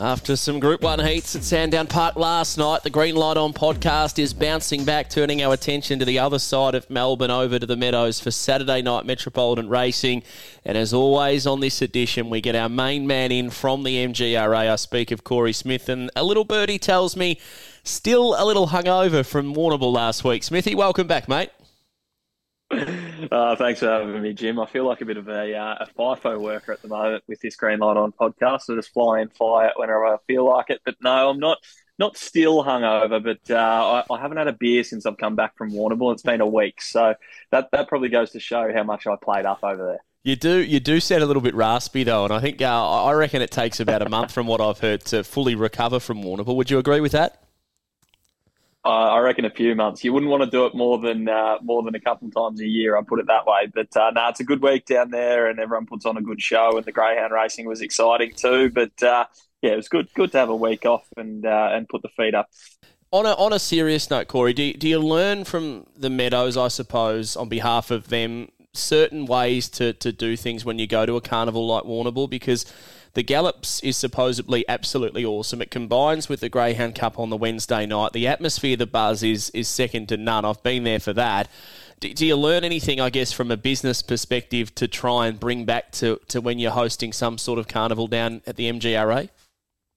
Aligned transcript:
After 0.00 0.36
some 0.36 0.60
Group 0.60 0.82
1 0.82 1.04
heats 1.04 1.34
at 1.34 1.42
Sandown 1.42 1.88
Park 1.88 2.14
last 2.14 2.56
night, 2.56 2.84
the 2.84 2.90
Green 2.90 3.16
Light 3.16 3.36
On 3.36 3.52
podcast 3.52 4.20
is 4.20 4.32
bouncing 4.32 4.84
back, 4.84 5.10
turning 5.10 5.42
our 5.42 5.52
attention 5.52 5.98
to 5.98 6.04
the 6.04 6.20
other 6.20 6.38
side 6.38 6.76
of 6.76 6.88
Melbourne 6.88 7.32
over 7.32 7.58
to 7.58 7.66
the 7.66 7.76
Meadows 7.76 8.20
for 8.20 8.30
Saturday 8.30 8.80
night 8.80 9.06
Metropolitan 9.06 9.68
Racing. 9.68 10.22
And 10.64 10.78
as 10.78 10.94
always 10.94 11.48
on 11.48 11.58
this 11.58 11.82
edition, 11.82 12.30
we 12.30 12.40
get 12.40 12.54
our 12.54 12.68
main 12.68 13.08
man 13.08 13.32
in 13.32 13.50
from 13.50 13.82
the 13.82 13.96
MGRA. 14.06 14.70
I 14.70 14.76
speak 14.76 15.10
of 15.10 15.24
Corey 15.24 15.52
Smith, 15.52 15.88
and 15.88 16.12
a 16.14 16.22
little 16.22 16.44
birdie 16.44 16.78
tells 16.78 17.16
me 17.16 17.40
still 17.82 18.36
a 18.38 18.46
little 18.46 18.68
hungover 18.68 19.26
from 19.26 19.52
Warrnambool 19.52 19.92
last 19.92 20.22
week. 20.22 20.44
Smithy, 20.44 20.76
welcome 20.76 21.08
back, 21.08 21.28
mate. 21.28 21.50
Uh, 22.70 23.56
thanks 23.56 23.80
for 23.80 23.86
having 23.86 24.22
me, 24.22 24.32
Jim. 24.32 24.60
I 24.60 24.66
feel 24.66 24.86
like 24.86 25.00
a 25.00 25.04
bit 25.04 25.16
of 25.16 25.28
a, 25.28 25.54
uh, 25.54 25.76
a 25.80 25.86
FIFO 25.98 26.40
worker 26.40 26.72
at 26.72 26.82
the 26.82 26.88
moment 26.88 27.24
with 27.26 27.40
this 27.40 27.56
Green 27.56 27.80
Light 27.80 27.96
On 27.96 28.12
podcast. 28.12 28.70
I 28.70 28.76
just 28.76 28.92
fly 28.92 29.20
in, 29.20 29.28
fly 29.28 29.70
whenever 29.76 30.06
I 30.06 30.16
feel 30.26 30.46
like 30.46 30.70
it. 30.70 30.80
But 30.84 30.96
no, 31.02 31.30
I'm 31.30 31.38
not 31.38 31.58
not 31.98 32.16
still 32.16 32.62
hungover, 32.62 33.22
but 33.22 33.52
uh, 33.52 34.04
I, 34.08 34.14
I, 34.14 34.20
haven't 34.20 34.38
had 34.38 34.46
a 34.46 34.52
beer 34.52 34.84
since 34.84 35.04
I've 35.04 35.18
come 35.18 35.34
back 35.34 35.56
from 35.56 35.72
Warrnambool. 35.72 36.12
It's 36.12 36.22
been 36.22 36.40
a 36.40 36.46
week, 36.46 36.80
so 36.80 37.14
that 37.50 37.68
that 37.72 37.88
probably 37.88 38.08
goes 38.08 38.30
to 38.32 38.40
show 38.40 38.72
how 38.72 38.84
much 38.84 39.06
I 39.06 39.16
played 39.16 39.46
up 39.46 39.64
over 39.64 39.84
there. 39.84 40.04
You 40.22 40.36
do 40.36 40.58
you 40.58 40.78
do 40.78 41.00
sound 41.00 41.22
a 41.22 41.26
little 41.26 41.42
bit 41.42 41.54
raspy 41.54 42.04
though, 42.04 42.24
and 42.24 42.32
I 42.32 42.40
think 42.40 42.62
uh, 42.62 43.02
I 43.04 43.12
reckon 43.12 43.42
it 43.42 43.50
takes 43.50 43.80
about 43.80 44.02
a 44.02 44.08
month 44.08 44.32
from 44.32 44.46
what 44.46 44.60
I've 44.60 44.78
heard 44.78 45.04
to 45.06 45.24
fully 45.24 45.54
recover 45.54 45.98
from 45.98 46.22
Warrnambool. 46.22 46.54
Would 46.56 46.70
you 46.70 46.78
agree 46.78 47.00
with 47.00 47.12
that? 47.12 47.47
Uh, 48.88 49.10
I 49.10 49.18
reckon 49.18 49.44
a 49.44 49.50
few 49.50 49.74
months. 49.74 50.02
You 50.02 50.14
wouldn't 50.14 50.30
want 50.30 50.44
to 50.44 50.50
do 50.50 50.64
it 50.64 50.74
more 50.74 50.98
than 50.98 51.28
uh, 51.28 51.58
more 51.60 51.82
than 51.82 51.94
a 51.94 52.00
couple 52.00 52.26
of 52.28 52.34
times 52.34 52.58
a 52.62 52.66
year. 52.66 52.96
I 52.96 53.02
put 53.02 53.20
it 53.20 53.26
that 53.26 53.44
way. 53.44 53.66
But 53.66 53.94
uh, 53.94 54.12
no, 54.12 54.28
it's 54.28 54.40
a 54.40 54.44
good 54.44 54.62
week 54.62 54.86
down 54.86 55.10
there, 55.10 55.46
and 55.46 55.60
everyone 55.60 55.84
puts 55.84 56.06
on 56.06 56.16
a 56.16 56.22
good 56.22 56.40
show. 56.40 56.74
And 56.74 56.86
the 56.86 56.92
greyhound 56.92 57.34
racing 57.34 57.66
was 57.66 57.82
exciting 57.82 58.32
too. 58.32 58.70
But 58.70 59.02
uh, 59.02 59.26
yeah, 59.60 59.72
it 59.72 59.76
was 59.76 59.90
good. 59.90 60.08
Good 60.14 60.32
to 60.32 60.38
have 60.38 60.48
a 60.48 60.56
week 60.56 60.86
off 60.86 61.04
and 61.18 61.44
uh, 61.44 61.68
and 61.70 61.86
put 61.86 62.00
the 62.00 62.08
feet 62.16 62.34
up. 62.34 62.48
On 63.10 63.26
a 63.26 63.32
on 63.32 63.52
a 63.52 63.58
serious 63.58 64.08
note, 64.08 64.26
Corey, 64.26 64.54
do 64.54 64.72
do 64.72 64.88
you 64.88 65.00
learn 65.00 65.44
from 65.44 65.84
the 65.94 66.08
Meadows? 66.08 66.56
I 66.56 66.68
suppose 66.68 67.36
on 67.36 67.50
behalf 67.50 67.90
of 67.90 68.08
them, 68.08 68.48
certain 68.72 69.26
ways 69.26 69.68
to 69.70 69.92
to 69.92 70.12
do 70.12 70.34
things 70.34 70.64
when 70.64 70.78
you 70.78 70.86
go 70.86 71.04
to 71.04 71.14
a 71.16 71.20
carnival 71.20 71.66
like 71.66 71.84
Warrnambool 71.84 72.30
because 72.30 72.64
the 73.14 73.22
Gallops 73.22 73.80
is 73.82 73.96
supposedly 73.96 74.68
absolutely 74.68 75.24
awesome. 75.24 75.62
It 75.62 75.70
combines 75.70 76.28
with 76.28 76.40
the 76.40 76.48
Greyhound 76.48 76.94
Cup 76.94 77.18
on 77.18 77.30
the 77.30 77.36
Wednesday 77.36 77.86
night. 77.86 78.12
The 78.12 78.26
atmosphere, 78.26 78.76
the 78.76 78.86
buzz 78.86 79.22
is 79.22 79.50
is 79.50 79.68
second 79.68 80.08
to 80.08 80.16
none. 80.16 80.44
I've 80.44 80.62
been 80.62 80.84
there 80.84 81.00
for 81.00 81.12
that. 81.14 81.48
Do, 82.00 82.12
do 82.12 82.26
you 82.26 82.36
learn 82.36 82.64
anything, 82.64 83.00
I 83.00 83.10
guess, 83.10 83.32
from 83.32 83.50
a 83.50 83.56
business 83.56 84.02
perspective 84.02 84.74
to 84.76 84.86
try 84.86 85.26
and 85.26 85.40
bring 85.40 85.64
back 85.64 85.90
to, 85.92 86.20
to 86.28 86.40
when 86.40 86.58
you're 86.58 86.70
hosting 86.70 87.12
some 87.12 87.38
sort 87.38 87.58
of 87.58 87.66
carnival 87.66 88.06
down 88.06 88.42
at 88.46 88.56
the 88.56 88.70
MGRA? 88.70 89.30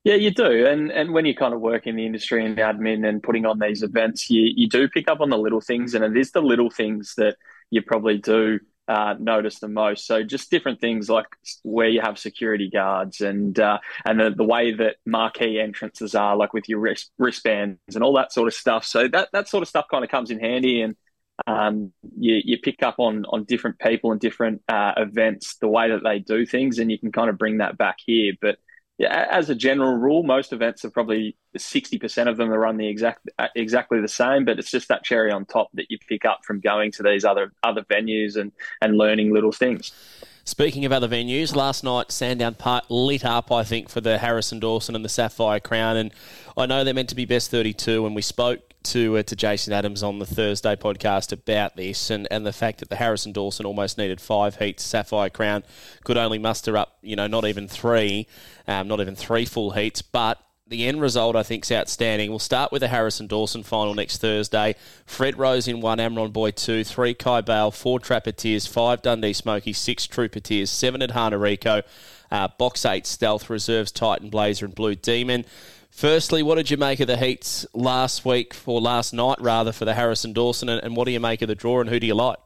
Yeah, 0.03 0.15
you 0.15 0.31
do, 0.31 0.65
and 0.65 0.91
and 0.91 1.13
when 1.13 1.25
you 1.25 1.35
kind 1.35 1.53
of 1.53 1.61
work 1.61 1.85
in 1.85 1.95
the 1.95 2.07
industry 2.07 2.43
and 2.43 2.57
admin 2.57 3.07
and 3.07 3.21
putting 3.21 3.45
on 3.45 3.59
these 3.59 3.83
events, 3.83 4.31
you 4.31 4.51
you 4.55 4.67
do 4.67 4.89
pick 4.89 5.07
up 5.07 5.21
on 5.21 5.29
the 5.29 5.37
little 5.37 5.61
things, 5.61 5.93
and 5.93 6.03
it 6.03 6.17
is 6.17 6.31
the 6.31 6.41
little 6.41 6.71
things 6.71 7.13
that 7.17 7.37
you 7.69 7.83
probably 7.83 8.17
do 8.17 8.59
uh, 8.87 9.15
notice 9.19 9.59
the 9.59 9.67
most. 9.67 10.05
So 10.05 10.23
just 10.23 10.51
different 10.51 10.81
things 10.81 11.09
like 11.09 11.27
where 11.63 11.87
you 11.87 12.01
have 12.01 12.17
security 12.17 12.69
guards 12.69 13.21
and 13.21 13.57
uh, 13.59 13.79
and 14.05 14.19
the, 14.19 14.31
the 14.31 14.43
way 14.43 14.73
that 14.73 14.97
marquee 15.05 15.59
entrances 15.59 16.15
are, 16.15 16.35
like 16.35 16.53
with 16.53 16.67
your 16.67 16.79
wrist, 16.79 17.11
wristbands 17.17 17.79
and 17.93 18.03
all 18.03 18.13
that 18.13 18.33
sort 18.33 18.47
of 18.47 18.53
stuff. 18.53 18.85
So 18.85 19.07
that 19.07 19.29
that 19.33 19.47
sort 19.47 19.61
of 19.61 19.69
stuff 19.69 19.85
kind 19.89 20.03
of 20.03 20.09
comes 20.09 20.31
in 20.31 20.39
handy, 20.39 20.81
and 20.81 20.95
um, 21.47 21.93
you 22.17 22.41
you 22.43 22.57
pick 22.57 22.83
up 22.83 22.95
on 22.97 23.25
on 23.25 23.45
different 23.45 23.79
people 23.79 24.11
and 24.11 24.19
different 24.19 24.61
uh, 24.67 24.93
events, 24.97 25.57
the 25.57 25.67
way 25.67 25.89
that 25.89 26.03
they 26.03 26.19
do 26.19 26.45
things, 26.45 26.79
and 26.79 26.91
you 26.91 26.99
can 26.99 27.11
kind 27.11 27.29
of 27.29 27.37
bring 27.37 27.59
that 27.59 27.77
back 27.77 27.97
here. 28.05 28.33
But 28.41 28.57
yeah, 29.01 29.25
as 29.31 29.49
a 29.49 29.55
general 29.55 29.95
rule, 29.95 30.21
most 30.21 30.53
events 30.53 30.85
are 30.85 30.91
probably 30.91 31.35
sixty 31.57 31.97
percent 31.97 32.29
of 32.29 32.37
them 32.37 32.51
are 32.51 32.59
run 32.59 32.77
the 32.77 32.87
exact 32.87 33.27
uh, 33.39 33.47
exactly 33.55 33.99
the 33.99 34.07
same. 34.07 34.45
But 34.45 34.59
it's 34.59 34.69
just 34.69 34.89
that 34.89 35.03
cherry 35.03 35.31
on 35.31 35.45
top 35.45 35.69
that 35.73 35.87
you 35.89 35.97
pick 36.07 36.23
up 36.23 36.41
from 36.45 36.59
going 36.59 36.91
to 36.91 37.03
these 37.03 37.25
other 37.25 37.51
other 37.63 37.81
venues 37.81 38.35
and 38.35 38.51
and 38.79 38.99
learning 38.99 39.33
little 39.33 39.51
things. 39.51 39.91
Speaking 40.43 40.85
of 40.85 40.91
other 40.91 41.07
venues, 41.07 41.55
last 41.55 41.83
night 41.83 42.11
Sandown 42.11 42.53
Park 42.53 42.83
lit 42.89 43.25
up, 43.25 43.51
I 43.51 43.63
think, 43.63 43.89
for 43.89 44.01
the 44.01 44.19
Harrison 44.19 44.59
Dawson 44.59 44.95
and 44.95 45.03
the 45.03 45.09
Sapphire 45.09 45.59
Crown. 45.59 45.97
And 45.97 46.11
I 46.57 46.65
know 46.65 46.83
they're 46.83 46.93
meant 46.93 47.09
to 47.09 47.15
be 47.15 47.25
best 47.25 47.51
32, 47.51 48.05
and 48.05 48.15
we 48.15 48.21
spoke 48.21 48.61
to 48.83 49.17
uh, 49.17 49.23
to 49.23 49.35
Jason 49.35 49.73
Adams 49.73 50.03
on 50.03 50.19
the 50.19 50.25
Thursday 50.25 50.75
podcast 50.75 51.31
about 51.31 51.75
this 51.75 52.09
and, 52.09 52.27
and 52.31 52.45
the 52.45 52.53
fact 52.53 52.79
that 52.79 52.89
the 52.89 52.95
Harrison 52.95 53.31
Dawson 53.31 53.65
almost 53.65 53.97
needed 53.97 54.19
five 54.19 54.57
heats. 54.57 54.83
Sapphire 54.83 55.29
Crown 55.29 55.63
could 56.03 56.17
only 56.17 56.39
muster 56.39 56.75
up, 56.77 56.97
you 57.01 57.15
know, 57.15 57.27
not 57.27 57.45
even 57.45 57.67
three, 57.67 58.27
um, 58.67 58.87
not 58.87 58.99
even 58.99 59.15
three 59.15 59.45
full 59.45 59.71
heats, 59.71 60.01
but 60.01 60.43
the 60.67 60.87
end 60.87 61.01
result, 61.01 61.35
I 61.35 61.43
think, 61.43 61.65
is 61.65 61.71
outstanding. 61.71 62.29
We'll 62.29 62.39
start 62.39 62.71
with 62.71 62.79
the 62.79 62.87
Harrison 62.87 63.27
Dawson 63.27 63.61
final 63.61 63.93
next 63.93 64.17
Thursday. 64.19 64.75
Fred 65.05 65.37
Rose 65.37 65.67
in 65.67 65.81
one, 65.81 65.99
Amron 65.99 66.33
Boy 66.33 66.51
two, 66.51 66.83
three 66.83 67.13
Kai 67.13 67.41
Bale, 67.41 67.71
four 67.71 67.99
Trappeteers, 67.99 68.67
five 68.67 69.01
Dundee 69.01 69.33
Smoky, 69.33 69.73
six 69.73 70.07
Troopeteers, 70.07 70.69
seven 70.69 71.01
Adhana 71.01 71.39
Rico, 71.39 71.81
uh, 72.31 72.47
box 72.57 72.85
eight 72.85 73.05
Stealth, 73.05 73.49
reserves 73.49 73.91
Titan 73.91 74.29
Blazer 74.29 74.65
and 74.65 74.73
Blue 74.73 74.95
Demon. 74.95 75.45
Firstly, 75.91 76.41
what 76.41 76.55
did 76.55 76.71
you 76.71 76.77
make 76.77 76.99
of 77.01 77.07
the 77.07 77.17
heats 77.17 77.65
last 77.73 78.25
week, 78.25 78.55
or 78.65 78.81
last 78.81 79.13
night 79.13 79.39
rather, 79.41 79.71
for 79.71 79.85
the 79.85 79.93
Harrison 79.93 80.33
Dawson, 80.33 80.69
and, 80.69 80.81
and 80.83 80.95
what 80.95 81.05
do 81.05 81.11
you 81.11 81.19
make 81.19 81.41
of 81.41 81.49
the 81.49 81.55
draw, 81.55 81.81
and 81.81 81.89
who 81.89 81.99
do 81.99 82.07
you 82.07 82.15
like? 82.15 82.37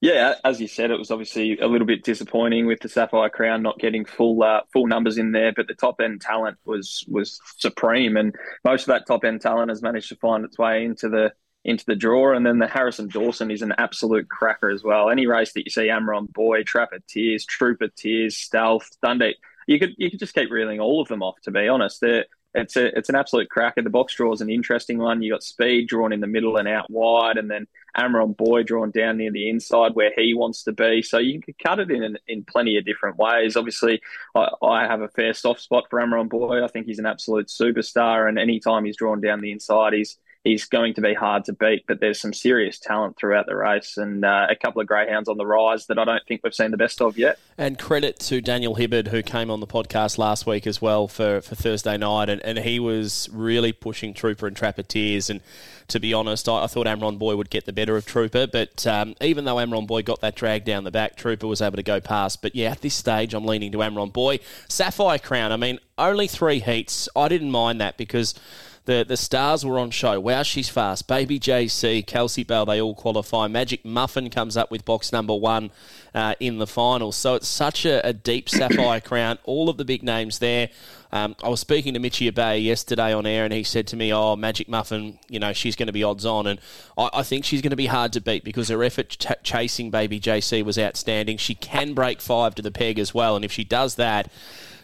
Yeah, 0.00 0.34
as 0.44 0.60
you 0.60 0.68
said, 0.68 0.90
it 0.90 0.98
was 0.98 1.10
obviously 1.10 1.58
a 1.58 1.66
little 1.66 1.86
bit 1.86 2.04
disappointing 2.04 2.66
with 2.66 2.80
the 2.80 2.88
Sapphire 2.88 3.28
Crown 3.28 3.62
not 3.62 3.80
getting 3.80 4.04
full 4.04 4.42
uh, 4.42 4.60
full 4.72 4.86
numbers 4.86 5.18
in 5.18 5.32
there, 5.32 5.52
but 5.52 5.66
the 5.66 5.74
top 5.74 6.00
end 6.00 6.20
talent 6.20 6.56
was 6.64 7.04
was 7.08 7.40
supreme, 7.58 8.16
and 8.16 8.34
most 8.64 8.82
of 8.82 8.86
that 8.88 9.06
top 9.06 9.24
end 9.24 9.40
talent 9.40 9.70
has 9.70 9.82
managed 9.82 10.08
to 10.08 10.16
find 10.16 10.44
its 10.44 10.56
way 10.56 10.84
into 10.84 11.08
the 11.08 11.32
into 11.64 11.84
the 11.84 11.96
draw. 11.96 12.34
And 12.34 12.46
then 12.46 12.60
the 12.60 12.68
Harrison 12.68 13.08
Dawson 13.08 13.50
is 13.50 13.62
an 13.62 13.74
absolute 13.76 14.28
cracker 14.28 14.70
as 14.70 14.84
well. 14.84 15.10
Any 15.10 15.26
race 15.26 15.52
that 15.52 15.64
you 15.64 15.70
see 15.70 15.88
Amron 15.88 16.32
Boy, 16.32 16.62
Trapper 16.62 17.00
Tears, 17.08 17.44
Trooper 17.44 17.88
Tears, 17.88 18.36
Stealth, 18.36 18.88
Dundee, 19.02 19.36
you 19.68 19.78
could 19.78 19.94
you 19.98 20.10
could 20.10 20.18
just 20.18 20.34
keep 20.34 20.50
reeling 20.50 20.80
all 20.80 21.00
of 21.00 21.08
them 21.08 21.22
off. 21.22 21.40
To 21.42 21.50
be 21.50 21.68
honest, 21.68 22.02
it's 22.02 22.76
a 22.76 22.96
it's 22.96 23.10
an 23.10 23.16
absolute 23.16 23.50
cracker. 23.50 23.82
The 23.82 23.90
box 23.90 24.14
draw 24.14 24.32
is 24.32 24.40
an 24.40 24.48
interesting 24.48 24.96
one. 24.96 25.20
You 25.20 25.30
got 25.30 25.42
speed 25.42 25.88
drawn 25.88 26.10
in 26.10 26.20
the 26.20 26.26
middle 26.26 26.56
and 26.56 26.66
out 26.66 26.90
wide, 26.90 27.36
and 27.36 27.50
then 27.50 27.66
Amron 27.94 28.34
Boy 28.34 28.62
drawn 28.62 28.90
down 28.90 29.18
near 29.18 29.30
the 29.30 29.50
inside 29.50 29.94
where 29.94 30.10
he 30.16 30.32
wants 30.32 30.64
to 30.64 30.72
be. 30.72 31.02
So 31.02 31.18
you 31.18 31.42
can 31.42 31.54
cut 31.62 31.80
it 31.80 31.90
in 31.90 32.16
in 32.26 32.44
plenty 32.44 32.78
of 32.78 32.86
different 32.86 33.18
ways. 33.18 33.56
Obviously, 33.56 34.00
I, 34.34 34.48
I 34.62 34.86
have 34.86 35.02
a 35.02 35.08
fair 35.08 35.34
soft 35.34 35.60
spot 35.60 35.84
for 35.90 36.00
Amron 36.00 36.30
Boy. 36.30 36.64
I 36.64 36.68
think 36.68 36.86
he's 36.86 36.98
an 36.98 37.06
absolute 37.06 37.48
superstar, 37.48 38.26
and 38.26 38.38
anytime 38.38 38.86
he's 38.86 38.96
drawn 38.96 39.20
down 39.20 39.42
the 39.42 39.52
inside, 39.52 39.92
he's 39.92 40.16
he's 40.48 40.64
going 40.64 40.94
to 40.94 41.00
be 41.02 41.12
hard 41.12 41.44
to 41.44 41.52
beat. 41.52 41.84
But 41.86 42.00
there's 42.00 42.20
some 42.20 42.32
serious 42.32 42.78
talent 42.78 43.16
throughout 43.16 43.46
the 43.46 43.56
race, 43.56 43.96
and 43.96 44.24
uh, 44.24 44.46
a 44.48 44.56
couple 44.56 44.80
of 44.80 44.86
greyhounds 44.86 45.28
on 45.28 45.36
the 45.36 45.46
rise 45.46 45.86
that 45.86 45.98
I 45.98 46.04
don't 46.04 46.24
think 46.26 46.40
we've 46.42 46.54
seen 46.54 46.70
the 46.70 46.76
best 46.76 47.00
of 47.02 47.18
yet. 47.18 47.38
And 47.58 47.78
credit 47.78 48.18
to 48.20 48.40
Daniel 48.40 48.76
Hibbard, 48.76 49.08
who 49.08 49.22
came 49.22 49.50
on 49.50 49.60
the 49.60 49.66
podcast 49.66 50.16
last 50.16 50.46
week 50.46 50.66
as 50.66 50.80
well 50.80 51.06
for, 51.06 51.40
for 51.40 51.54
Thursday 51.54 51.96
night, 51.96 52.30
and, 52.30 52.40
and 52.42 52.58
he 52.58 52.80
was 52.80 53.28
really 53.32 53.72
pushing 53.72 54.14
Trooper 54.14 54.46
and 54.46 54.56
Trappeteers. 54.56 55.28
And 55.28 55.40
to 55.88 56.00
be 56.00 56.14
honest, 56.14 56.48
I, 56.48 56.64
I 56.64 56.66
thought 56.66 56.86
Amron 56.86 57.18
Boy 57.18 57.36
would 57.36 57.50
get 57.50 57.66
the 57.66 57.72
better 57.72 57.96
of 57.96 58.06
Trooper, 58.06 58.46
but 58.46 58.86
um, 58.86 59.14
even 59.20 59.44
though 59.44 59.56
Amron 59.56 59.86
Boy 59.86 60.02
got 60.02 60.20
that 60.22 60.34
drag 60.34 60.64
down 60.64 60.84
the 60.84 60.90
back, 60.90 61.16
Trooper 61.16 61.46
was 61.46 61.60
able 61.60 61.76
to 61.76 61.82
go 61.82 62.00
past. 62.00 62.40
But 62.40 62.54
yeah, 62.54 62.70
at 62.70 62.80
this 62.80 62.94
stage, 62.94 63.34
I'm 63.34 63.44
leaning 63.44 63.72
to 63.72 63.78
Amron 63.78 64.12
Boy. 64.12 64.40
Sapphire 64.68 65.18
Crown, 65.18 65.52
I 65.52 65.56
mean, 65.56 65.78
only 65.98 66.26
three 66.26 66.60
heats. 66.60 67.08
I 67.14 67.28
didn't 67.28 67.50
mind 67.50 67.80
that 67.80 67.96
because 67.96 68.34
the 68.88 69.04
the 69.06 69.18
stars 69.18 69.66
were 69.66 69.78
on 69.78 69.90
show. 69.90 70.18
Wow, 70.18 70.42
she's 70.42 70.70
fast. 70.70 71.06
Baby 71.06 71.38
JC, 71.38 72.04
Kelsey 72.06 72.42
Bale, 72.42 72.64
they 72.64 72.80
all 72.80 72.94
qualify. 72.94 73.46
Magic 73.46 73.84
Muffin 73.84 74.30
comes 74.30 74.56
up 74.56 74.70
with 74.70 74.86
box 74.86 75.12
number 75.12 75.34
one 75.34 75.70
uh, 76.14 76.34
in 76.40 76.56
the 76.56 76.66
final. 76.66 77.12
So 77.12 77.34
it's 77.34 77.46
such 77.46 77.84
a, 77.84 78.04
a 78.04 78.14
deep 78.14 78.48
sapphire 78.48 79.02
crown. 79.02 79.38
All 79.44 79.68
of 79.68 79.76
the 79.76 79.84
big 79.84 80.02
names 80.02 80.38
there. 80.38 80.70
Um, 81.12 81.36
I 81.42 81.50
was 81.50 81.60
speaking 81.60 81.92
to 81.94 82.00
Mitchie 82.00 82.34
Bay 82.34 82.60
yesterday 82.60 83.12
on 83.12 83.26
air, 83.26 83.44
and 83.44 83.52
he 83.52 83.62
said 83.62 83.86
to 83.88 83.96
me, 83.96 84.10
"Oh, 84.12 84.36
Magic 84.36 84.70
Muffin, 84.70 85.18
you 85.28 85.38
know, 85.38 85.52
she's 85.52 85.76
going 85.76 85.88
to 85.88 85.92
be 85.92 86.02
odds 86.02 86.24
on, 86.24 86.46
and 86.46 86.58
I, 86.96 87.10
I 87.12 87.22
think 87.24 87.44
she's 87.44 87.60
going 87.60 87.70
to 87.70 87.76
be 87.76 87.86
hard 87.86 88.14
to 88.14 88.22
beat 88.22 88.42
because 88.42 88.70
her 88.70 88.82
effort 88.82 89.10
ch- 89.10 89.42
chasing 89.42 89.90
Baby 89.90 90.18
JC 90.18 90.64
was 90.64 90.78
outstanding. 90.78 91.36
She 91.36 91.54
can 91.54 91.92
break 91.92 92.22
five 92.22 92.54
to 92.54 92.62
the 92.62 92.70
peg 92.70 92.98
as 92.98 93.12
well, 93.12 93.36
and 93.36 93.44
if 93.44 93.52
she 93.52 93.64
does 93.64 93.96
that." 93.96 94.30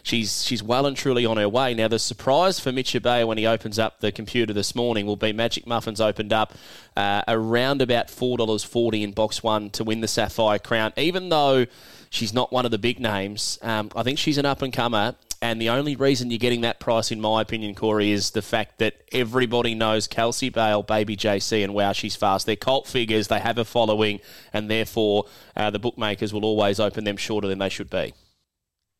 She's 0.05 0.45
she's 0.45 0.61
well 0.63 0.85
and 0.85 0.95
truly 0.95 1.25
on 1.25 1.35
her 1.35 1.49
way. 1.49 1.73
Now, 1.73 1.89
the 1.89 1.99
surprise 1.99 2.59
for 2.59 2.71
Mitchell 2.71 3.01
Bay 3.01 3.23
when 3.25 3.37
he 3.37 3.45
opens 3.45 3.77
up 3.77 3.99
the 3.99 4.11
computer 4.11 4.53
this 4.53 4.75
morning 4.75 5.05
will 5.05 5.17
be 5.17 5.33
Magic 5.33 5.67
Muffins 5.67 5.99
opened 5.99 6.31
up 6.31 6.53
uh, 6.95 7.23
around 7.27 7.81
about 7.81 8.09
four 8.09 8.37
dollars 8.37 8.63
forty 8.63 9.03
in 9.03 9.11
box 9.11 9.43
one 9.43 9.69
to 9.71 9.83
win 9.83 9.99
the 9.99 10.07
Sapphire 10.07 10.59
Crown. 10.59 10.93
Even 10.95 11.29
though 11.29 11.65
she's 12.09 12.33
not 12.33 12.53
one 12.53 12.63
of 12.63 12.71
the 12.71 12.77
big 12.77 12.99
names, 12.99 13.59
um, 13.61 13.89
I 13.95 14.03
think 14.03 14.19
she's 14.19 14.37
an 14.37 14.45
up 14.45 14.61
and 14.61 14.71
comer. 14.71 15.15
And 15.41 15.61
the 15.61 15.69
only 15.69 15.95
reason 15.95 16.31
you're 16.31 16.39
getting 16.39 16.61
that 16.61 16.79
price, 16.79 17.11
in 17.11 17.19
my 17.21 17.41
opinion, 17.41 17.75
Corey, 17.75 18.11
is 18.11 18.31
the 18.31 18.41
fact 18.41 18.79
that 18.79 18.95
everybody 19.11 19.75
knows 19.75 20.07
Kelsey 20.07 20.49
Bale, 20.49 20.81
Baby 20.81 21.15
JC, 21.15 21.63
and 21.63 21.73
wow, 21.75 21.91
she's 21.91 22.15
fast. 22.15 22.47
They're 22.47 22.55
cult 22.55 22.87
figures, 22.87 23.27
they 23.27 23.39
have 23.39 23.57
a 23.57 23.65
following, 23.65 24.21
and 24.53 24.71
therefore 24.71 25.25
uh, 25.55 25.69
the 25.69 25.77
bookmakers 25.77 26.33
will 26.33 26.45
always 26.45 26.79
open 26.79 27.03
them 27.03 27.17
shorter 27.17 27.47
than 27.47 27.59
they 27.59 27.69
should 27.69 27.89
be. 27.91 28.13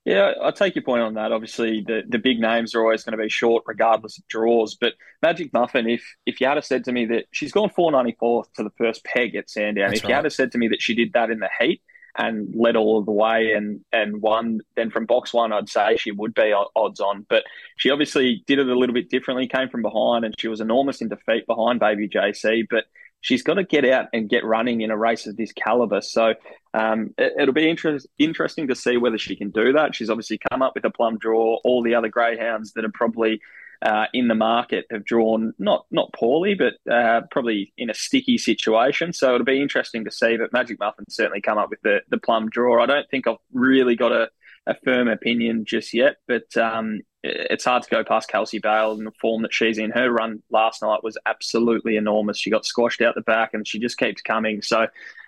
Yeah, 0.06 0.34
I 0.40 0.52
take 0.52 0.75
your 0.75 0.84
point 0.84 1.02
on 1.02 1.16
that. 1.16 1.31
Obviously, 1.31 1.81
the, 1.81 2.04
the 2.07 2.19
big 2.19 2.40
names 2.40 2.75
are 2.75 2.81
always 2.81 3.04
going 3.04 3.18
to 3.18 3.24
be 3.24 3.28
short, 3.28 3.63
regardless 3.66 4.19
of 4.19 4.28
draws. 4.28 4.75
But 4.75 4.94
Magic 5.24 5.52
Muffin, 5.52 5.90
if 5.90 6.04
if 6.28 6.40
you 6.40 6.48
had 6.48 6.57
have 6.57 6.66
said 6.66 6.84
to 6.86 6.92
me 6.92 7.06
that 7.07 7.25
she's 7.31 7.52
gone 7.52 7.72
four 7.72 7.92
ninety 7.92 8.16
four 8.19 8.46
to 8.56 8.63
the 8.63 8.69
first 8.78 9.04
peg 9.04 9.34
at 9.34 9.50
Sandown, 9.50 9.90
That's 9.90 10.00
if 10.00 10.04
right. 10.04 10.10
you 10.10 10.16
had 10.16 10.24
have 10.25 10.34
said 10.34 10.52
to 10.52 10.60
me 10.60 10.68
that 10.68 10.81
she 10.81 10.94
did 10.94 11.13
that 11.13 11.31
in 11.31 11.40
the 11.40 11.50
heat 11.60 11.81
and 12.18 12.54
led 12.56 12.75
all 12.75 13.00
of 13.00 13.06
the 13.07 13.12
way 13.12 13.54
and 13.54 13.81
and 13.92 14.22
won, 14.22 14.60
then 14.75 14.92
from 14.92 15.07
box 15.07 15.34
one, 15.34 15.52
I'd 15.52 15.69
say 15.69 15.98
she 15.98 16.12
would 16.12 16.36
be 16.36 16.54
odds 16.75 17.00
on. 17.00 17.25
But 17.28 17.44
she 17.78 17.90
obviously 17.90 18.44
did 18.46 18.60
it 18.60 18.69
a 18.69 18.78
little 18.78 18.94
bit 18.94 19.10
differently, 19.10 19.48
came 19.48 19.69
from 19.69 19.81
behind, 19.81 20.24
and 20.24 20.36
she 20.38 20.48
was 20.48 20.62
enormous 20.62 21.02
in 21.02 21.10
defeat 21.10 21.48
behind 21.48 21.80
Baby 21.80 22.07
JC. 22.07 22.68
But 22.69 22.86
she's 23.22 23.44
got 23.44 23.56
to 23.56 23.64
get 23.64 23.86
out 23.86 24.08
and 24.14 24.30
get 24.30 24.46
running 24.46 24.82
in 24.82 24.92
a 24.92 24.98
race 24.98 25.28
of 25.28 25.36
this 25.38 25.52
caliber. 25.52 26.02
So 26.02 26.36
um, 26.74 27.14
it, 27.18 27.34
will 27.46 27.54
be 27.54 27.70
inter- 27.70 28.00
interesting 28.18 28.68
to 28.68 28.76
see 28.76 28.98
whether 28.98 29.18
she 29.18 29.36
can 29.36 29.50
do 29.50 29.74
that. 29.74 29.96
She's 29.96 30.10
obviously 30.10 30.40
come 30.52 30.62
up 30.62 30.74
with 30.76 30.86
a 30.86 30.90
plum 30.90 31.18
draw. 31.18 31.58
All 31.64 31.82
the 31.82 31.96
other 31.96 32.10
greyhounds 32.10 32.74
that 32.74 32.86
are 32.86 32.92
probably 32.94 33.42
uh, 33.82 34.06
in 34.14 34.28
the 34.28 34.36
market 34.36 34.86
have 34.92 35.06
drawn 35.06 35.54
not 35.60 35.86
not 35.92 36.14
poorly, 36.14 36.56
but 36.56 36.74
uh, 36.92 37.22
probably 37.32 37.74
in 37.78 37.90
a 37.90 37.94
sticky 37.94 38.38
situation. 38.38 39.14
So 39.14 39.34
it'll 39.34 39.46
be 39.46 39.62
interesting 39.62 40.06
to 40.06 40.12
see. 40.12 40.38
But 40.38 40.54
Magic 40.54 40.80
Muffin 40.80 41.06
certainly 41.10 41.42
come 41.42 41.58
up 41.58 41.70
with 41.70 41.82
the 41.82 42.02
the 42.10 42.18
plum 42.18 42.50
draw. 42.50 42.82
I 42.82 42.86
don't 42.86 43.10
think 43.10 43.28
I've 43.28 43.38
really 43.54 43.96
got 43.96 44.12
a, 44.12 44.30
a 44.66 44.76
firm 44.84 45.08
opinion 45.08 45.66
just 45.66 45.94
yet, 45.94 46.18
but 46.28 46.56
um, 46.58 47.02
it's 47.25 47.66
hard 47.66 47.83
to 47.83 47.89
go 47.89 48.04
past 48.04 48.30
Kelsey 48.30 48.60
Bale 48.60 48.92
and 48.94 49.06
the 49.06 49.12
form 49.12 49.42
that 49.42 49.54
she's 49.54 49.77
in. 49.77 49.92
Her 49.92 50.12
run 50.12 50.44
last 50.51 50.81
night 50.81 51.04
was 51.04 51.18
absolutely 51.25 51.98
enormous. 51.98 52.38
She 52.38 52.50
got 52.50 52.66
squashed 52.66 53.01
out 53.01 53.16
the 53.16 53.22
back, 53.22 53.54
and 53.54 53.68
she 53.68 53.80
just 53.80 53.98
keeps 53.98 54.22
coming. 54.22 54.62
So 54.62 54.88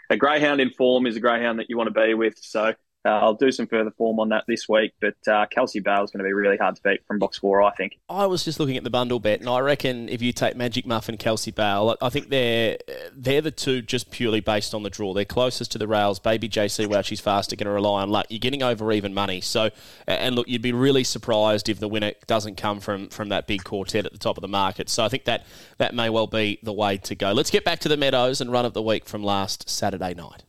a 0.09 0.17
greyhound 0.17 0.61
in 0.61 0.69
form 0.69 1.05
is 1.07 1.15
a 1.15 1.19
greyhound 1.19 1.59
that 1.59 1.69
you 1.69 1.77
want 1.77 1.93
to 1.93 1.99
be 1.99 2.13
with. 2.13 2.37
So 2.39 2.73
uh, 3.05 3.09
I'll 3.09 3.33
do 3.33 3.51
some 3.51 3.67
further 3.67 3.91
form 3.91 4.19
on 4.19 4.29
that 4.29 4.43
this 4.47 4.67
week, 4.67 4.93
but 4.99 5.15
uh, 5.31 5.45
Kelsey 5.49 5.79
Bale 5.79 6.03
is 6.03 6.11
going 6.11 6.19
to 6.19 6.23
be 6.23 6.33
really 6.33 6.57
hard 6.57 6.75
to 6.75 6.81
beat 6.81 7.05
from 7.07 7.19
box 7.19 7.37
four, 7.37 7.61
I 7.61 7.71
think. 7.73 7.97
I 8.09 8.25
was 8.25 8.43
just 8.43 8.59
looking 8.59 8.75
at 8.75 8.83
the 8.83 8.89
bundle 8.89 9.19
bet, 9.19 9.39
and 9.39 9.49
I 9.49 9.59
reckon 9.59 10.09
if 10.09 10.21
you 10.21 10.33
take 10.33 10.57
Magic 10.57 10.85
Muff 10.85 11.07
and 11.07 11.17
Kelsey 11.17 11.51
Bale, 11.51 11.95
I 12.01 12.09
think 12.09 12.29
they're 12.29 12.77
they're 13.13 13.41
the 13.41 13.51
two 13.51 13.81
just 13.81 14.11
purely 14.11 14.41
based 14.41 14.73
on 14.73 14.83
the 14.83 14.89
draw. 14.89 15.13
They're 15.13 15.25
closest 15.25 15.71
to 15.73 15.77
the 15.77 15.87
rails. 15.87 16.19
Baby 16.19 16.49
JC, 16.49 16.87
well, 16.87 17.01
she's 17.01 17.21
fast, 17.21 17.53
are 17.53 17.55
going 17.55 17.67
to 17.67 17.71
rely 17.71 18.01
on 18.01 18.09
luck. 18.09 18.25
You're 18.29 18.39
getting 18.39 18.63
over 18.63 18.91
even 18.91 19.13
money. 19.13 19.41
So, 19.41 19.69
and 20.05 20.35
look, 20.35 20.47
you'd 20.47 20.61
be 20.61 20.73
really 20.73 21.03
surprised 21.03 21.69
if 21.69 21.79
the 21.79 21.87
winner 21.87 22.13
doesn't 22.25 22.57
come 22.57 22.79
from 22.79 23.09
from 23.09 23.29
that 23.29 23.47
big 23.47 23.63
quartet 23.63 24.05
at 24.05 24.11
the 24.11 24.17
top 24.17 24.37
of 24.37 24.41
the 24.41 24.47
market. 24.47 24.89
So 24.89 25.05
I 25.05 25.09
think 25.09 25.25
that 25.25 25.45
that 25.77 25.95
may 25.95 26.09
well 26.09 26.27
be 26.27 26.59
the 26.63 26.73
way 26.73 26.97
to 26.97 27.15
go. 27.15 27.31
Let's 27.31 27.51
get 27.51 27.63
back 27.63 27.79
to 27.79 27.89
the 27.89 27.97
Meadows 27.97 28.41
and 28.41 28.51
run 28.51 28.65
of 28.65 28.73
the 28.73 28.81
week 28.81 29.05
from 29.05 29.23
last 29.23 29.69
Saturday 29.69 30.13
night 30.13 30.43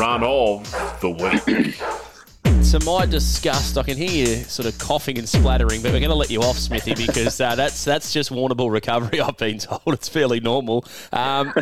run 0.00 0.24
of 0.24 1.00
the 1.02 1.10
week. 1.10 1.78
To 2.70 2.82
my 2.86 3.04
disgust, 3.04 3.76
I 3.76 3.82
can 3.82 3.98
hear 3.98 4.10
you 4.10 4.36
sort 4.44 4.66
of 4.66 4.78
coughing 4.78 5.18
and 5.18 5.28
splattering, 5.28 5.82
but 5.82 5.92
we're 5.92 6.00
going 6.00 6.08
to 6.08 6.14
let 6.14 6.30
you 6.30 6.40
off, 6.40 6.56
Smithy, 6.56 6.94
because 6.94 7.38
uh, 7.38 7.54
that's 7.54 7.84
that's 7.84 8.10
just 8.10 8.30
Warrnambool 8.30 8.72
recovery. 8.72 9.20
I've 9.20 9.36
been 9.36 9.58
told 9.58 9.82
it's 9.88 10.08
fairly 10.08 10.40
normal. 10.40 10.86
Um, 11.12 11.52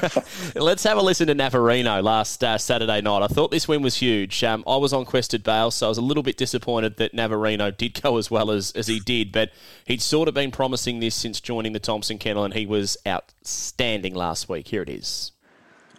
let's 0.54 0.82
have 0.82 0.98
a 0.98 1.00
listen 1.00 1.28
to 1.28 1.34
Navarino 1.34 2.02
last 2.02 2.44
uh, 2.44 2.58
Saturday 2.58 3.00
night. 3.00 3.22
I 3.22 3.28
thought 3.28 3.50
this 3.50 3.66
win 3.66 3.80
was 3.80 3.96
huge. 3.96 4.44
Um, 4.44 4.62
I 4.66 4.76
was 4.76 4.92
on 4.92 5.06
Quested 5.06 5.42
Bale, 5.42 5.70
so 5.70 5.86
I 5.86 5.88
was 5.88 5.98
a 5.98 6.02
little 6.02 6.22
bit 6.22 6.36
disappointed 6.36 6.98
that 6.98 7.14
Navarino 7.14 7.70
did 7.70 8.02
go 8.02 8.18
as 8.18 8.30
well 8.30 8.50
as, 8.50 8.72
as 8.72 8.88
he 8.88 9.00
did, 9.00 9.32
but 9.32 9.52
he'd 9.86 10.02
sort 10.02 10.28
of 10.28 10.34
been 10.34 10.50
promising 10.50 11.00
this 11.00 11.14
since 11.14 11.40
joining 11.40 11.72
the 11.72 11.80
Thompson 11.80 12.18
Kennel, 12.18 12.44
and 12.44 12.52
he 12.52 12.66
was 12.66 12.98
outstanding 13.06 14.14
last 14.14 14.50
week. 14.50 14.68
Here 14.68 14.82
it 14.82 14.90
is. 14.90 15.32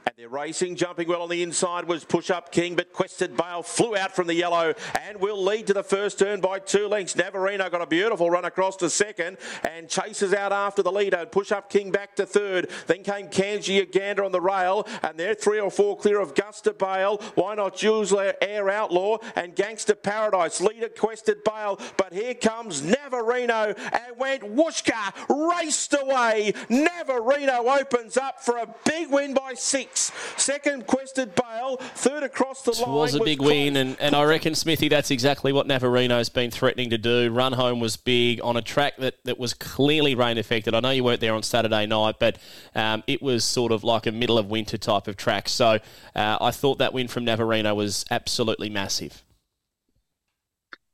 And 0.07 0.15
they're 0.15 0.30
racing, 0.30 0.77
jumping 0.77 1.09
well 1.09 1.24
on 1.24 1.27
the 1.27 1.44
inside 1.44 1.86
was 1.86 2.06
Push 2.06 2.30
Up 2.30 2.50
King, 2.50 2.77
but 2.77 2.94
Quested 2.94 3.36
Bale 3.36 3.62
flew 3.62 3.98
out 3.98 4.15
from 4.15 4.27
the 4.27 4.33
yellow 4.33 4.74
and 5.01 5.19
will 5.19 5.44
lead 5.44 5.68
to 5.68 5.74
the 5.74 5.83
first 5.83 6.18
turn 6.18 6.39
by 6.39 6.59
two 6.59 6.88
lengths. 6.88 7.18
Navarino 7.18 7.69
got 7.69 7.81
a 7.81 7.86
beautiful 7.86 8.30
run 8.30 8.45
across 8.45 8.77
to 8.77 8.89
second 8.89 9.36
and 9.65 9.89
chases 9.89 10.33
out 10.33 10.54
after 10.54 10.81
the 10.81 10.94
leader. 10.94 11.25
Push 11.25 11.51
Up 11.51 11.69
King 11.69 11.92
back 11.92 12.15
to 12.15 12.25
third. 12.25 12.69
Then 12.86 13.04
came 13.04 13.27
Kanji 13.27 13.92
Gander 13.92 14.24
on 14.24 14.31
the 14.31 14.39
rail, 14.39 14.88
and 15.04 15.19
they're 15.19 15.33
three 15.33 15.59
or 15.59 15.69
four 15.69 15.98
clear 15.98 16.21
of 16.21 16.36
Gusta 16.36 16.71
Bale. 16.71 17.18
Why 17.36 17.56
not 17.56 17.75
Jules 17.75 18.13
Air 18.13 18.69
Outlaw 18.69 19.18
and 19.36 19.57
Gangster 19.57 19.95
Paradise? 19.95 20.62
Leader 20.62 20.88
Quested 20.88 21.44
Bale, 21.44 21.81
but 21.98 22.13
here 22.13 22.33
comes 22.33 22.81
Navarino 22.81 23.75
and 23.92 24.18
went 24.18 24.44
whooshka, 24.44 25.51
raced 25.51 25.94
away. 26.01 26.54
Navarino 26.69 27.68
opens 27.68 28.15
up 28.15 28.42
for 28.42 28.56
a 28.56 28.74
big 28.86 29.12
win 29.12 29.33
by 29.33 29.54
six. 29.54 29.96
Second, 30.38 30.88
Quested 30.88 31.33
Bale. 31.35 31.77
Third 31.77 32.23
across 32.23 32.61
the 32.63 32.71
line. 32.71 32.81
It 32.81 32.99
was 32.99 33.15
a 33.15 33.23
big 33.23 33.39
was 33.39 33.49
win, 33.49 33.75
and, 33.75 33.99
and 33.99 34.15
I 34.15 34.23
reckon, 34.23 34.55
Smithy, 34.55 34.89
that's 34.89 35.11
exactly 35.11 35.51
what 35.51 35.67
Navarino's 35.67 36.29
been 36.29 36.51
threatening 36.51 36.89
to 36.91 36.97
do. 36.97 37.29
Run 37.31 37.53
home 37.53 37.79
was 37.79 37.97
big 37.97 38.39
on 38.41 38.57
a 38.57 38.61
track 38.61 38.97
that, 38.97 39.15
that 39.25 39.38
was 39.38 39.53
clearly 39.53 40.15
rain 40.15 40.38
affected. 40.38 40.73
I 40.73 40.79
know 40.79 40.91
you 40.91 41.03
weren't 41.03 41.21
there 41.21 41.33
on 41.33 41.44
Saturday 41.44 41.85
night, 41.85 42.15
but 42.19 42.38
um, 42.75 43.03
it 43.07 43.21
was 43.21 43.44
sort 43.44 43.71
of 43.71 43.83
like 43.83 44.05
a 44.05 44.11
middle 44.11 44.38
of 44.38 44.47
winter 44.47 44.77
type 44.77 45.07
of 45.07 45.17
track. 45.17 45.49
So 45.49 45.79
uh, 46.15 46.38
I 46.39 46.51
thought 46.51 46.77
that 46.77 46.94
win 46.94 47.07
from 47.07 47.25
Navarino 47.25 47.75
was 47.75 48.05
absolutely 48.11 48.69
massive. 48.69 49.23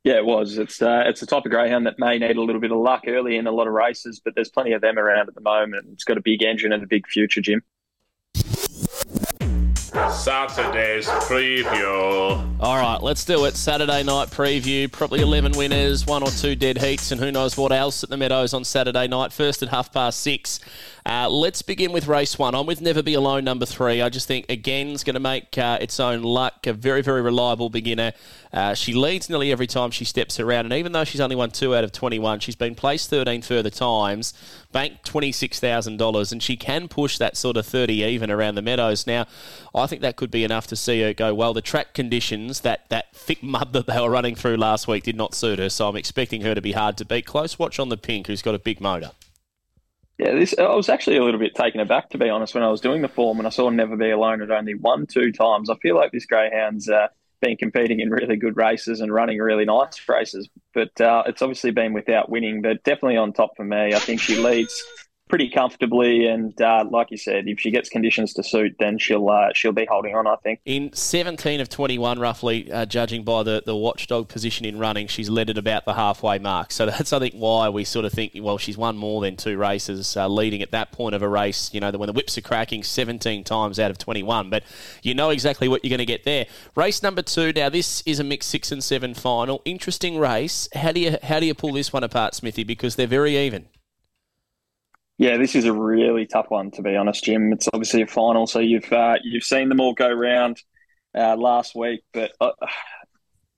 Yeah, 0.03 0.15
it 0.15 0.25
was. 0.25 0.57
It's 0.57 0.81
uh, 0.81 1.03
it's 1.05 1.21
a 1.21 1.25
type 1.25 1.45
of 1.45 1.51
greyhound 1.51 1.85
that 1.85 1.97
may 1.97 2.17
need 2.17 2.35
a 2.35 2.41
little 2.41 2.59
bit 2.59 2.73
of 2.73 2.77
luck 2.77 3.03
early 3.07 3.37
in 3.37 3.47
a 3.47 3.51
lot 3.51 3.67
of 3.67 3.73
races, 3.73 4.19
but 4.19 4.35
there's 4.35 4.49
plenty 4.49 4.73
of 4.73 4.81
them 4.81 4.99
around 4.99 5.29
at 5.29 5.35
the 5.35 5.41
moment. 5.41 5.87
It's 5.93 6.03
got 6.03 6.17
a 6.17 6.21
big 6.21 6.43
engine 6.43 6.73
and 6.73 6.83
a 6.83 6.87
big 6.87 7.07
future, 7.07 7.39
Jim. 7.39 7.63
Saturday's 10.23 11.05
preview. 11.05 12.57
All 12.61 12.77
right, 12.77 13.03
let's 13.03 13.25
do 13.25 13.43
it. 13.43 13.57
Saturday 13.57 14.03
night 14.03 14.29
preview. 14.29 14.89
Probably 14.89 15.19
11 15.19 15.51
winners, 15.57 16.05
one 16.05 16.23
or 16.23 16.29
two 16.29 16.55
dead 16.55 16.77
heats, 16.77 17.11
and 17.11 17.19
who 17.19 17.29
knows 17.29 17.57
what 17.57 17.73
else 17.73 18.05
at 18.05 18.09
the 18.09 18.15
Meadows 18.15 18.53
on 18.53 18.63
Saturday 18.63 19.05
night. 19.05 19.33
First 19.33 19.61
at 19.63 19.67
half 19.67 19.91
past 19.91 20.21
six. 20.21 20.61
Uh, 21.05 21.27
let's 21.29 21.61
begin 21.61 21.91
with 21.91 22.07
race 22.07 22.39
one. 22.39 22.55
I'm 22.55 22.65
with 22.65 22.79
Never 22.79 23.03
Be 23.03 23.15
Alone, 23.15 23.43
number 23.43 23.65
three. 23.65 24.01
I 24.01 24.07
just 24.07 24.25
think, 24.25 24.45
again, 24.47 24.87
is 24.87 25.03
going 25.03 25.15
to 25.15 25.19
make 25.19 25.57
uh, 25.57 25.77
its 25.81 25.99
own 25.99 26.23
luck. 26.23 26.65
A 26.67 26.71
very, 26.71 27.01
very 27.01 27.21
reliable 27.21 27.69
beginner. 27.69 28.13
Uh, 28.53 28.75
she 28.75 28.93
leads 28.93 29.29
nearly 29.29 29.51
every 29.51 29.65
time 29.65 29.89
she 29.89 30.05
steps 30.05 30.39
around, 30.39 30.65
and 30.65 30.73
even 30.73 30.91
though 30.91 31.03
she's 31.03 31.19
only 31.19 31.35
won 31.35 31.49
two 31.49 31.75
out 31.75 31.83
of 31.83 31.91
21, 31.91 32.39
she's 32.39 32.55
been 32.55 32.75
placed 32.75 33.09
13 33.09 33.41
further 33.41 33.71
times, 33.71 34.31
banked 34.71 35.11
$26,000, 35.11 36.31
and 36.31 36.43
she 36.43 36.55
can 36.55 36.87
push 36.87 37.17
that 37.17 37.35
sort 37.35 37.57
of 37.57 37.65
30 37.65 38.03
even 38.03 38.29
around 38.29 38.53
the 38.53 38.61
Meadows. 38.61 39.07
Now, 39.07 39.25
I 39.73 39.87
think 39.87 40.03
that 40.03 40.17
could 40.17 40.29
be 40.29 40.43
enough 40.43 40.67
to 40.67 40.75
see 40.75 41.01
her 41.01 41.13
go 41.13 41.33
well. 41.33 41.53
The 41.53 41.61
track 41.61 41.95
conditions, 41.95 42.61
that, 42.61 42.87
that 42.89 43.15
thick 43.15 43.41
mud 43.41 43.73
that 43.73 43.87
they 43.87 43.99
were 43.99 44.11
running 44.11 44.35
through 44.35 44.57
last 44.57 44.87
week, 44.87 45.03
did 45.03 45.15
not 45.15 45.33
suit 45.33 45.57
her, 45.57 45.69
so 45.69 45.89
I'm 45.89 45.95
expecting 45.95 46.41
her 46.41 46.53
to 46.53 46.61
be 46.61 46.73
hard 46.73 46.95
to 46.97 47.05
beat. 47.05 47.25
Close 47.25 47.57
watch 47.57 47.79
on 47.79 47.89
the 47.89 47.97
pink, 47.97 48.27
who's 48.27 48.43
got 48.43 48.53
a 48.53 48.59
big 48.59 48.79
motor. 48.79 49.11
Yeah, 50.19 50.33
this 50.35 50.53
I 50.59 50.75
was 50.75 50.89
actually 50.89 51.17
a 51.17 51.23
little 51.23 51.39
bit 51.39 51.55
taken 51.55 51.81
aback 51.81 52.11
to 52.11 52.19
be 52.19 52.29
honest 52.29 52.53
when 52.53 52.63
I 52.63 52.69
was 52.69 52.81
doing 52.81 53.01
the 53.01 53.07
form 53.07 53.39
and 53.39 53.47
I 53.47 53.49
saw 53.49 53.69
Never 53.69 53.97
Be 53.97 54.11
Alone 54.11 54.43
at 54.43 54.51
only 54.51 54.75
one 54.75 55.07
two 55.07 55.31
times. 55.31 55.71
I 55.71 55.75
feel 55.77 55.95
like 55.95 56.11
this 56.11 56.27
greyhound's 56.27 56.87
uh, 56.87 57.07
been 57.43 57.57
competing 57.57 57.99
in 57.99 58.09
really 58.09 58.37
good 58.37 58.55
races 58.55 59.01
and 59.01 59.13
running 59.13 59.37
really 59.39 59.65
nice 59.65 60.07
races, 60.07 60.49
but 60.73 60.99
uh, 61.01 61.23
it's 61.27 61.41
obviously 61.41 61.71
been 61.71 61.93
without 61.93 62.29
winning. 62.29 62.61
But 62.61 62.83
definitely 62.83 63.17
on 63.17 63.33
top 63.33 63.55
for 63.57 63.65
me. 63.65 63.93
I 63.93 63.99
think 63.99 64.21
she 64.21 64.37
leads 64.37 64.73
pretty 65.33 65.49
comfortably. 65.49 66.27
And 66.27 66.61
uh, 66.61 66.85
like 66.91 67.09
you 67.09 67.17
said, 67.17 67.47
if 67.47 67.59
she 67.59 67.71
gets 67.71 67.89
conditions 67.89 68.35
to 68.35 68.43
suit, 68.43 68.75
then 68.77 68.99
she'll 68.99 69.27
uh, 69.27 69.49
she'll 69.55 69.71
be 69.71 69.87
holding 69.89 70.13
on. 70.13 70.27
I 70.27 70.35
think. 70.43 70.59
In 70.63 70.93
17 70.93 71.59
of 71.59 71.69
21, 71.69 72.19
roughly, 72.19 72.71
uh, 72.71 72.85
judging 72.85 73.23
by 73.23 73.41
the, 73.41 73.63
the 73.65 73.75
watchdog 73.75 74.27
position 74.27 74.63
in 74.63 74.77
running, 74.77 75.07
she's 75.07 75.31
led 75.31 75.49
at 75.49 75.57
about 75.57 75.85
the 75.85 75.95
halfway 75.95 76.37
mark. 76.37 76.71
So 76.71 76.85
that's 76.85 77.11
I 77.11 77.17
think 77.17 77.33
why 77.33 77.67
we 77.69 77.83
sort 77.83 78.05
of 78.05 78.11
think 78.13 78.33
well 78.35 78.59
she's 78.59 78.77
won 78.77 78.95
more 78.95 79.21
than 79.21 79.35
two 79.35 79.57
races, 79.57 80.15
uh, 80.15 80.27
leading 80.27 80.61
at 80.61 80.69
that 80.69 80.91
point 80.91 81.15
of 81.15 81.23
a 81.23 81.27
race. 81.27 81.73
You 81.73 81.79
know 81.79 81.89
when 81.89 82.05
the 82.05 82.13
whips 82.13 82.37
are 82.37 82.41
cracking 82.41 82.83
17 82.83 83.43
times 83.43 83.79
out 83.79 83.89
of 83.89 83.97
21, 83.97 84.51
but 84.51 84.61
you 85.01 85.15
know 85.15 85.31
exactly 85.31 85.67
what 85.67 85.83
you're 85.83 85.89
going 85.89 85.97
to 85.97 86.05
get 86.05 86.25
there. 86.25 86.45
Race 86.75 87.01
number 87.01 87.23
two. 87.23 87.51
Now 87.53 87.69
this 87.69 88.03
is 88.05 88.19
a 88.19 88.23
mixed 88.23 88.51
six 88.51 88.71
and 88.71 88.83
seven 88.83 89.15
final. 89.15 89.63
Interesting 89.65 90.19
race. 90.19 90.69
How 90.75 90.91
do 90.91 90.99
you 90.99 91.17
how 91.23 91.39
do 91.39 91.47
you 91.47 91.55
pull 91.55 91.73
this 91.73 91.91
one 91.91 92.03
apart, 92.03 92.35
Smithy? 92.35 92.63
Because 92.63 92.97
they're 92.97 93.07
very 93.07 93.35
even. 93.35 93.65
Yeah, 95.17 95.37
this 95.37 95.55
is 95.55 95.65
a 95.65 95.73
really 95.73 96.25
tough 96.25 96.47
one 96.49 96.71
to 96.71 96.81
be 96.81 96.95
honest, 96.95 97.23
Jim. 97.23 97.53
It's 97.53 97.69
obviously 97.71 98.01
a 98.01 98.07
final, 98.07 98.47
so 98.47 98.59
you've 98.59 98.91
uh, 98.91 99.15
you've 99.23 99.43
seen 99.43 99.69
them 99.69 99.79
all 99.79 99.93
go 99.93 100.11
round 100.11 100.61
uh, 101.15 101.35
last 101.37 101.75
week, 101.75 102.01
but 102.13 102.31
uh, 102.41 102.51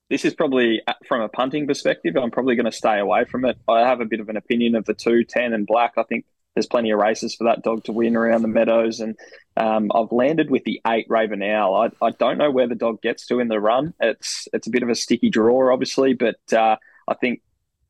this 0.10 0.26
is 0.26 0.34
probably 0.34 0.82
uh, 0.88 0.94
from 1.08 1.22
a 1.22 1.30
punting 1.30 1.66
perspective. 1.66 2.16
I'm 2.18 2.32
probably 2.32 2.56
going 2.56 2.66
to 2.66 2.72
stay 2.72 3.00
away 3.00 3.26
from 3.26 3.46
it. 3.46 3.58
I 3.68 3.82
have 3.82 4.02
a 4.02 4.06
bit 4.06 4.20
of 4.20 4.30
an 4.30 4.38
opinion 4.38 4.76
of 4.76 4.86
the 4.86 4.94
two, 4.94 5.24
ten 5.24 5.54
and 5.54 5.66
black. 5.66 5.94
I 5.98 6.04
think 6.04 6.26
there's 6.56 6.68
plenty 6.68 6.92
of 6.92 7.00
races 7.00 7.36
for 7.36 7.46
that 7.46 7.64
dog 7.64 7.86
to 7.86 7.92
win 7.92 8.16
around 8.16 8.42
the 8.42 8.48
meadows, 8.50 9.00
and 9.00 9.16
um, 9.56 9.92
I've 9.96 10.12
landed 10.12 10.50
with 10.50 10.66
the 10.66 10.82
eight 10.86 11.06
Raven 11.10 11.42
Owl. 11.42 11.76
I, 11.76 12.06
I 12.06 12.12
don't 12.12 12.38
know 12.38 12.52
where 12.52 12.68
the 12.68 12.76
dog 12.76 13.02
gets 13.02 13.26
to 13.28 13.40
in 13.40 13.48
the 13.48 13.62
run. 13.62 13.94
It's 14.02 14.48
it's 14.52 14.68
a 14.68 14.72
bit 14.72 14.84
of 14.84 14.90
a 14.90 14.96
sticky 14.96 15.30
draw, 15.30 15.72
obviously, 15.72 16.14
but 16.14 16.54
uh, 16.54 16.76
I 17.08 17.14
think 17.16 17.42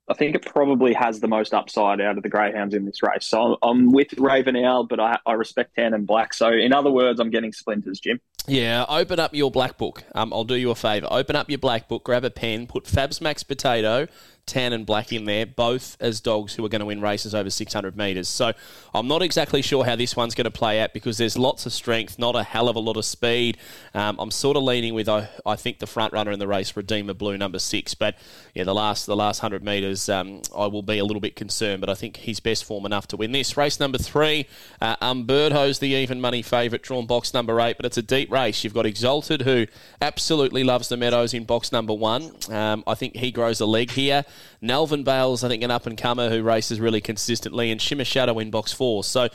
I 0.07 0.13
think 0.13 0.35
it 0.35 0.45
probably 0.45 0.93
has 0.93 1.19
the 1.19 1.27
most 1.27 1.53
upside 1.53 1.99
out 1.99 2.17
of 2.17 2.23
the 2.23 2.29
greyhounds 2.29 2.75
in 2.75 2.85
this 2.85 3.01
race. 3.01 3.25
So 3.25 3.57
I'm 3.63 3.91
with 3.91 4.13
Raven 4.19 4.55
Owl, 4.55 4.83
but 4.83 4.99
I, 4.99 5.17
I 5.25 5.33
respect 5.33 5.75
Tan 5.75 5.95
and 5.95 6.05
Black. 6.05 6.33
So 6.33 6.51
in 6.51 6.73
other 6.73 6.91
words, 6.91 7.19
I'm 7.19 7.31
getting 7.31 7.51
splinters, 7.51 7.99
Jim. 7.99 8.19
Yeah, 8.47 8.85
open 8.87 9.19
up 9.19 9.33
your 9.33 9.49
black 9.49 9.77
book. 9.77 10.03
Um, 10.13 10.31
I'll 10.31 10.43
do 10.43 10.53
you 10.53 10.69
a 10.69 10.75
favour. 10.75 11.07
Open 11.09 11.35
up 11.35 11.49
your 11.49 11.57
black 11.57 11.87
book, 11.87 12.03
grab 12.03 12.23
a 12.23 12.29
pen, 12.29 12.67
put 12.67 12.83
Fabs 12.83 13.19
Max 13.19 13.41
Potato, 13.41 14.07
Tan 14.45 14.73
and 14.73 14.85
Black 14.85 15.11
in 15.11 15.25
there, 15.25 15.45
both 15.45 15.97
as 15.99 16.21
dogs 16.21 16.53
who 16.53 16.63
are 16.63 16.69
going 16.69 16.79
to 16.79 16.85
win 16.85 17.01
races 17.01 17.33
over 17.33 17.49
600 17.49 17.97
metres. 17.97 18.27
So 18.27 18.53
I'm 18.93 19.07
not 19.07 19.23
exactly 19.23 19.61
sure 19.61 19.83
how 19.83 19.95
this 19.95 20.15
one's 20.15 20.35
going 20.35 20.45
to 20.45 20.51
play 20.51 20.79
out 20.79 20.93
because 20.93 21.17
there's 21.17 21.37
lots 21.37 21.65
of 21.65 21.73
strength, 21.73 22.19
not 22.19 22.35
a 22.35 22.43
hell 22.43 22.69
of 22.69 22.75
a 22.75 22.79
lot 22.79 22.95
of 22.95 23.05
speed. 23.05 23.57
Um, 23.95 24.17
I'm 24.19 24.29
sort 24.29 24.55
of 24.55 24.63
leaning 24.63 24.93
with 24.93 25.09
I, 25.09 25.29
I, 25.45 25.55
think 25.55 25.79
the 25.79 25.87
front 25.87 26.13
runner 26.13 26.31
in 26.31 26.37
the 26.37 26.47
race, 26.47 26.75
Redeemer 26.75 27.15
Blue, 27.15 27.37
number 27.37 27.57
six. 27.57 27.95
But 27.95 28.17
yeah, 28.53 28.65
the 28.65 28.75
last 28.75 29.07
the 29.07 29.15
last 29.15 29.41
100 29.41 29.63
metres, 29.63 30.09
um, 30.09 30.41
I 30.55 30.67
will 30.67 30.83
be 30.83 30.99
a 30.99 31.05
little 31.05 31.21
bit 31.21 31.35
concerned, 31.35 31.81
but 31.81 31.89
I 31.89 31.95
think 31.95 32.17
he's 32.17 32.39
best 32.39 32.65
form 32.65 32.85
enough 32.85 33.07
to 33.07 33.17
win 33.17 33.31
this 33.31 33.57
race. 33.57 33.79
Number 33.79 33.97
three, 33.97 34.47
uh, 34.79 34.95
Umberto's 35.01 35.79
the 35.79 35.89
even 35.89 36.21
money 36.21 36.43
favourite, 36.43 36.83
drawn 36.83 37.07
box 37.07 37.33
number 37.33 37.59
eight, 37.61 37.77
but 37.77 37.85
it's 37.85 37.97
a 37.97 38.03
deep 38.03 38.31
race. 38.31 38.63
You've 38.63 38.73
got 38.73 38.85
Exalted, 38.85 39.41
who 39.41 39.65
absolutely 40.01 40.63
loves 40.63 40.89
the 40.89 40.97
Meadows 40.97 41.33
in 41.33 41.45
box 41.45 41.71
number 41.71 41.93
one. 41.93 42.31
Um, 42.49 42.83
I 42.85 42.93
think 42.93 43.15
he 43.15 43.31
grows 43.31 43.59
a 43.59 43.65
leg 43.65 43.91
here. 43.91 44.23
Nelvin 44.61 45.03
Bales, 45.03 45.43
I 45.43 45.47
think, 45.47 45.63
an 45.63 45.71
up 45.71 45.85
and 45.85 45.97
comer 45.97 46.29
who 46.29 46.41
races 46.41 46.79
really 46.79 47.01
consistently, 47.01 47.71
and 47.71 47.81
Shimmer 47.81 48.05
Shadow 48.05 48.39
in 48.39 48.51
box 48.51 48.73
four. 48.73 49.03
So 49.03 49.29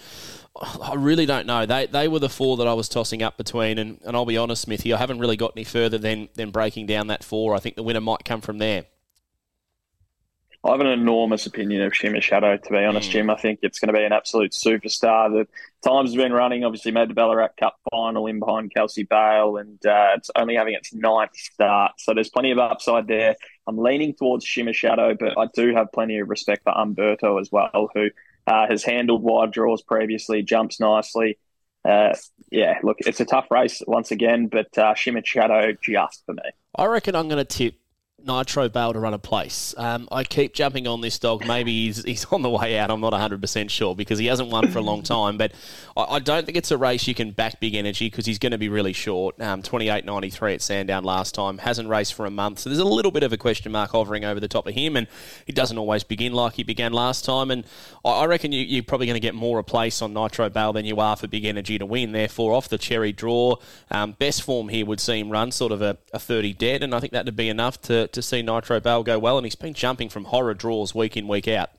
I 0.57 0.95
really 0.95 1.27
don't 1.27 1.47
know. 1.47 1.67
They 1.67 1.87
they 1.87 2.09
were 2.09 2.19
the 2.19 2.29
four 2.29 2.57
that 2.57 2.67
I 2.67 2.75
was 2.75 2.89
tossing 2.89 3.23
up 3.23 3.37
between, 3.37 3.79
and, 3.79 4.01
and 4.05 4.17
I'll 4.17 4.27
be 4.27 4.37
honest, 4.37 4.63
Smithy, 4.63 4.93
I 4.93 4.99
haven't 4.99 5.19
really 5.19 5.37
got 5.37 5.53
any 5.57 5.65
further 5.65 5.99
than 5.99 6.29
than 6.35 6.51
breaking 6.51 6.87
down 6.87 7.07
that 7.07 7.23
four. 7.23 7.55
I 7.55 7.61
think 7.61 7.77
the 7.77 7.83
winner 7.83 8.01
might 8.01 8.25
come 8.25 8.41
from 8.41 8.59
there. 8.59 8.87
I 10.63 10.73
have 10.73 10.81
an 10.81 10.89
enormous 10.89 11.47
opinion 11.47 11.81
of 11.83 11.97
Shimmer 11.97 12.21
Shadow, 12.21 12.59
to 12.59 12.71
be 12.71 12.85
honest, 12.85 13.09
mm. 13.09 13.13
Jim. 13.13 13.31
I 13.31 13.37
think 13.37 13.61
it's 13.63 13.79
going 13.79 13.93
to 13.93 13.99
be 13.99 14.05
an 14.05 14.13
absolute 14.13 14.53
superstar. 14.53 15.31
The 15.33 15.49
times 15.89 16.15
been 16.15 16.35
running, 16.35 16.65
obviously 16.65 16.93
made 16.93 17.09
the 17.09 17.15
Ballarat 17.15 17.53
Cup 17.59 17.77
final 17.91 18.27
in 18.27 18.41
behind 18.41 18.75
Kelsey 18.75 19.05
Bale, 19.05 19.57
and 19.57 19.79
uh, 19.87 20.11
it's 20.17 20.31
only 20.37 20.57
having 20.57 20.75
its 20.75 20.93
ninth 20.93 21.35
start. 21.35 21.93
So 21.97 22.13
there's 22.13 22.29
plenty 22.29 22.51
of 22.51 22.59
upside 22.59 23.07
there. 23.07 23.37
I'm 23.67 23.79
leaning 23.79 24.15
towards 24.15 24.45
Shimmer 24.45 24.75
Shadow, 24.75 25.17
but 25.19 25.39
I 25.39 25.47
do 25.55 25.75
have 25.75 25.93
plenty 25.93 26.19
of 26.19 26.29
respect 26.29 26.65
for 26.65 26.77
Umberto 26.77 27.39
as 27.39 27.51
well, 27.51 27.89
who 27.95 28.11
uh, 28.47 28.67
has 28.69 28.85
handled 28.85 29.23
wide 29.23 29.53
draws 29.53 29.81
previously, 29.81 30.43
jumps 30.43 30.79
nicely. 30.79 31.39
Uh, 31.89 32.15
yeah, 32.51 32.79
look, 32.83 32.99
it's 33.01 33.21
a 33.21 33.25
tough 33.25 33.51
race 33.51 33.83
once 33.87 34.11
again, 34.11 34.49
but 34.49 34.77
uh, 34.77 34.93
Shimmer 34.95 35.23
Shadow 35.25 35.73
just 35.81 36.23
for 36.27 36.35
me. 36.35 36.43
I 36.77 36.85
reckon 36.85 37.17
I'm 37.17 37.29
going 37.29 37.39
to 37.39 37.45
tip 37.47 37.80
Nitro 38.25 38.69
Bale 38.69 38.93
to 38.93 39.01
run 39.01 39.15
a 39.15 39.19
place. 39.19 39.75
Um, 39.77 40.09
I 40.11 40.25
keep 40.25 40.55
jumping 40.55 40.87
on 40.87 41.01
this 41.01 41.19
dog. 41.19 41.47
Maybe 41.47 41.87
he's, 41.87 42.05
he's 42.05 42.25
on 42.27 42.43
the 42.43 42.51
way 42.51 42.79
out. 42.79 42.91
I'm 42.91 43.01
not 43.01 43.13
100% 43.13 43.71
sure 43.71 43.95
because 43.95 44.19
he 44.19 44.27
hasn't 44.27 44.51
won 44.51 44.71
for 44.71 44.79
a 44.79 44.83
long 44.83 45.03
time. 45.03 45.37
But 45.37 45.53
I, 45.97 46.03
I 46.03 46.19
don't 46.19 46.45
think 46.47 46.59
it's 46.59 46.71
a 46.71 46.79
race 46.79 47.07
you 47.07 47.15
can 47.15 47.31
back 47.33 47.61
big 47.61 47.75
energy 47.75 48.09
because 48.09 48.27
he's 48.27 48.39
going 48.39 48.53
to 48.53 48.59
be 48.59 48.69
really 48.69 48.93
short. 48.93 49.41
Um, 49.41 49.63
28.93 49.63 50.55
at 50.55 50.63
Sandown 50.63 51.05
last 51.05 51.35
time. 51.35 51.59
Hasn't 51.59 51.89
raced 51.89 52.15
for 52.15 52.27
a 52.27 52.31
month. 52.31 52.61
So 52.61 52.71
there's 52.71 52.81
a 52.81 52.85
little 52.85 53.11
bit 53.11 53.23
of 53.23 53.33
a 53.33 53.37
question 53.37 53.73
mark 53.73 53.93
hovering 53.93 54.25
over 54.25 54.41
the 54.41 54.49
top 54.49 54.67
of 54.67 54.75
him. 54.75 54.97
And 54.97 55.07
he 55.47 55.53
doesn't 55.53 55.79
always 55.79 56.05
begin 56.05 56.33
like 56.33 56.55
he 56.55 56.63
began 56.63 56.93
last 56.93 57.25
time. 57.25 57.51
And 57.51 57.65
I, 58.05 58.11
I 58.11 58.25
reckon 58.27 58.53
you, 58.53 58.81
are 58.81 58.85
probably 58.85 59.07
going 59.07 59.15
to 59.15 59.21
get 59.21 59.35
more 59.35 59.59
a 59.59 59.65
place 59.65 60.03
on 60.03 60.13
Nitro 60.13 60.49
Bale 60.51 60.73
than 60.73 60.85
you 60.85 61.01
are 61.01 61.17
for 61.17 61.27
big 61.27 61.45
energy 61.45 61.79
to 61.79 61.87
win. 61.87 62.13
Therefore, 62.13 62.53
off 62.53 62.69
the 62.69 62.79
cherry 62.79 63.13
draw, 63.13 63.57
um, 63.91 64.13
best 64.13 64.43
form 64.43 64.69
here 64.69 64.87
would 64.87 65.01
see 65.01 65.19
him 65.21 65.31
run 65.31 65.51
sort 65.53 65.73
of 65.73 65.83
a, 65.83 65.99
a 66.13 66.19
30 66.19 66.53
dead. 66.55 66.83
And 66.83 66.95
I 66.95 67.01
think 67.01 67.13
that 67.13 67.25
would 67.25 67.37
be 67.37 67.49
enough 67.49 67.81
to 67.83 68.10
to 68.13 68.23
see 68.23 68.43
Nitro 68.43 68.81
Bale 68.81 69.03
go 69.03 69.19
well, 69.19 69.39
and 69.39 69.47
he's 69.47 69.55
been 69.55 69.75
jumping 69.75 70.09
from 70.09 70.25
horror 70.25 70.55
draws 70.55 70.95
week 70.95 71.17
in, 71.17 71.29
week 71.29 71.49
out. 71.49 71.71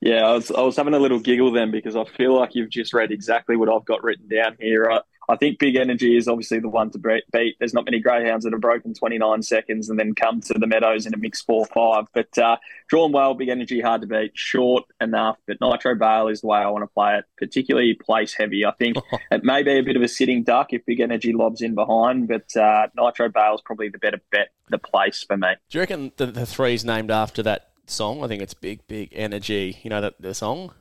Yeah, 0.00 0.26
I 0.26 0.32
was, 0.32 0.50
I 0.50 0.62
was 0.62 0.76
having 0.76 0.94
a 0.94 0.98
little 0.98 1.20
giggle 1.20 1.52
then 1.52 1.70
because 1.70 1.94
I 1.94 2.04
feel 2.04 2.36
like 2.36 2.54
you've 2.54 2.70
just 2.70 2.92
read 2.92 3.12
exactly 3.12 3.56
what 3.56 3.68
I've 3.68 3.84
got 3.84 4.02
written 4.02 4.26
down 4.28 4.56
here. 4.58 4.90
I, 4.90 5.00
I 5.28 5.36
think 5.36 5.58
Big 5.58 5.76
Energy 5.76 6.16
is 6.16 6.28
obviously 6.28 6.58
the 6.58 6.68
one 6.68 6.90
to 6.90 6.98
beat. 6.98 7.56
There's 7.58 7.74
not 7.74 7.84
many 7.84 8.00
greyhounds 8.00 8.44
that 8.44 8.52
have 8.52 8.60
broken 8.60 8.94
29 8.94 9.42
seconds 9.42 9.88
and 9.88 9.98
then 9.98 10.14
come 10.14 10.40
to 10.42 10.54
the 10.54 10.66
Meadows 10.66 11.06
in 11.06 11.14
a 11.14 11.16
mix 11.16 11.42
4-5. 11.42 12.06
But 12.12 12.36
uh, 12.38 12.56
drawn 12.88 13.12
well, 13.12 13.34
Big 13.34 13.48
Energy 13.48 13.80
hard 13.80 14.00
to 14.02 14.06
beat, 14.06 14.32
short 14.34 14.84
enough. 15.00 15.38
But 15.46 15.58
Nitro 15.60 15.94
Bale 15.94 16.28
is 16.28 16.40
the 16.40 16.48
way 16.48 16.58
I 16.58 16.68
want 16.68 16.82
to 16.82 16.88
play 16.88 17.18
it, 17.18 17.24
particularly 17.38 17.94
place 17.94 18.34
heavy. 18.34 18.64
I 18.64 18.72
think 18.72 18.96
it 19.30 19.44
may 19.44 19.62
be 19.62 19.78
a 19.78 19.82
bit 19.82 19.96
of 19.96 20.02
a 20.02 20.08
sitting 20.08 20.42
duck 20.42 20.72
if 20.72 20.84
Big 20.84 21.00
Energy 21.00 21.32
lobs 21.32 21.62
in 21.62 21.74
behind, 21.74 22.28
but 22.28 22.54
uh, 22.56 22.88
Nitro 22.96 23.28
Bale 23.28 23.54
is 23.54 23.62
probably 23.64 23.88
the 23.88 23.98
better 23.98 24.20
bet, 24.30 24.48
the 24.70 24.78
place 24.78 25.22
for 25.22 25.36
me. 25.36 25.54
Do 25.70 25.78
you 25.78 25.82
reckon 25.82 26.12
the, 26.16 26.26
the 26.26 26.46
three's 26.46 26.84
named 26.84 27.10
after 27.10 27.42
that 27.44 27.70
song? 27.86 28.24
I 28.24 28.28
think 28.28 28.42
it's 28.42 28.54
Big 28.54 28.86
Big 28.86 29.10
Energy. 29.12 29.78
You 29.82 29.90
know 29.90 30.00
that 30.00 30.20
the 30.20 30.34
song. 30.34 30.72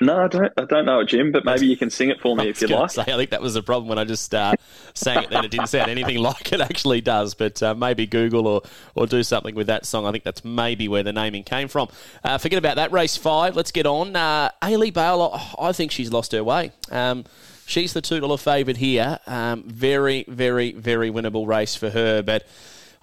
No, 0.00 0.24
I 0.24 0.28
don't. 0.28 0.52
I 0.56 0.64
don't 0.64 0.86
know 0.86 1.00
it, 1.00 1.06
Jim. 1.06 1.32
But 1.32 1.44
maybe 1.44 1.66
you 1.66 1.76
can 1.76 1.90
sing 1.90 2.08
it 2.08 2.20
for 2.20 2.36
me 2.36 2.48
if 2.48 2.60
you 2.60 2.68
like. 2.68 2.90
Say, 2.90 3.02
I 3.02 3.16
think 3.16 3.30
that 3.30 3.42
was 3.42 3.54
the 3.54 3.62
problem 3.62 3.88
when 3.88 3.98
I 3.98 4.04
just 4.04 4.32
uh, 4.34 4.54
sang 4.94 5.24
it. 5.24 5.30
Then 5.30 5.44
it 5.44 5.50
didn't 5.50 5.68
sound 5.68 5.90
anything 5.90 6.18
like 6.22 6.52
it 6.52 6.60
actually 6.60 7.00
does. 7.00 7.34
But 7.34 7.62
uh, 7.62 7.74
maybe 7.74 8.06
Google 8.06 8.46
or 8.46 8.62
or 8.94 9.06
do 9.06 9.22
something 9.22 9.54
with 9.54 9.66
that 9.66 9.86
song. 9.86 10.06
I 10.06 10.12
think 10.12 10.24
that's 10.24 10.44
maybe 10.44 10.86
where 10.88 11.02
the 11.02 11.12
naming 11.12 11.42
came 11.42 11.68
from. 11.68 11.88
Uh, 12.22 12.38
forget 12.38 12.58
about 12.58 12.76
that 12.76 12.92
race 12.92 13.16
five. 13.16 13.56
Let's 13.56 13.72
get 13.72 13.86
on. 13.86 14.14
Uh, 14.14 14.50
Ailey 14.62 14.92
Bale. 14.92 15.40
I 15.58 15.72
think 15.72 15.90
she's 15.90 16.12
lost 16.12 16.32
her 16.32 16.44
way. 16.44 16.72
Um, 16.90 17.24
she's 17.66 17.92
the 17.92 18.00
two 18.00 18.20
dollar 18.20 18.38
favourite 18.38 18.76
here. 18.76 19.18
Um, 19.26 19.64
very, 19.64 20.24
very, 20.28 20.72
very 20.72 21.10
winnable 21.10 21.46
race 21.46 21.74
for 21.74 21.90
her. 21.90 22.22
But 22.22 22.46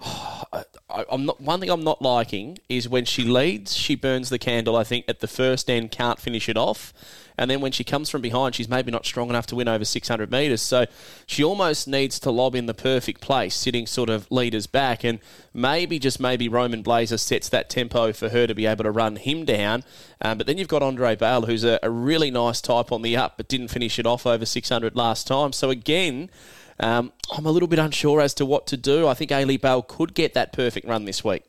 I, 0.00 0.64
am 1.10 1.26
not 1.26 1.40
one 1.40 1.60
thing 1.60 1.70
I'm 1.70 1.84
not 1.84 2.02
liking 2.02 2.58
is 2.68 2.88
when 2.88 3.04
she 3.04 3.24
leads, 3.24 3.76
she 3.76 3.94
burns 3.94 4.28
the 4.28 4.38
candle. 4.38 4.76
I 4.76 4.84
think 4.84 5.04
at 5.08 5.20
the 5.20 5.28
first 5.28 5.70
end 5.70 5.90
can't 5.90 6.18
finish 6.18 6.48
it 6.48 6.56
off, 6.56 6.92
and 7.38 7.50
then 7.50 7.60
when 7.60 7.72
she 7.72 7.84
comes 7.84 8.08
from 8.08 8.22
behind, 8.22 8.54
she's 8.54 8.68
maybe 8.68 8.90
not 8.90 9.04
strong 9.04 9.28
enough 9.28 9.46
to 9.46 9.56
win 9.56 9.68
over 9.68 9.84
600 9.84 10.30
metres. 10.30 10.62
So 10.62 10.86
she 11.26 11.44
almost 11.44 11.86
needs 11.86 12.18
to 12.20 12.30
lob 12.30 12.54
in 12.54 12.66
the 12.66 12.74
perfect 12.74 13.20
place, 13.20 13.54
sitting 13.54 13.86
sort 13.86 14.08
of 14.08 14.30
leaders 14.30 14.66
back, 14.66 15.04
and 15.04 15.18
maybe 15.52 15.98
just 15.98 16.18
maybe 16.18 16.48
Roman 16.48 16.82
Blazer 16.82 17.18
sets 17.18 17.48
that 17.50 17.68
tempo 17.68 18.12
for 18.12 18.30
her 18.30 18.46
to 18.46 18.54
be 18.54 18.66
able 18.66 18.84
to 18.84 18.90
run 18.90 19.16
him 19.16 19.44
down. 19.44 19.84
Um, 20.20 20.38
but 20.38 20.46
then 20.46 20.56
you've 20.56 20.68
got 20.68 20.82
Andre 20.82 21.14
Bale, 21.16 21.42
who's 21.42 21.64
a, 21.64 21.78
a 21.82 21.90
really 21.90 22.30
nice 22.30 22.60
type 22.60 22.90
on 22.90 23.02
the 23.02 23.16
up, 23.16 23.36
but 23.36 23.48
didn't 23.48 23.68
finish 23.68 23.98
it 23.98 24.06
off 24.06 24.26
over 24.26 24.46
600 24.46 24.96
last 24.96 25.26
time. 25.26 25.52
So 25.52 25.70
again. 25.70 26.30
Um, 26.78 27.12
I'm 27.36 27.46
a 27.46 27.50
little 27.50 27.68
bit 27.68 27.78
unsure 27.78 28.20
as 28.20 28.34
to 28.34 28.46
what 28.46 28.66
to 28.68 28.76
do. 28.76 29.08
I 29.08 29.14
think 29.14 29.30
Ailey 29.30 29.60
Bale 29.60 29.82
could 29.82 30.14
get 30.14 30.34
that 30.34 30.52
perfect 30.52 30.86
run 30.86 31.04
this 31.04 31.24
week. 31.24 31.42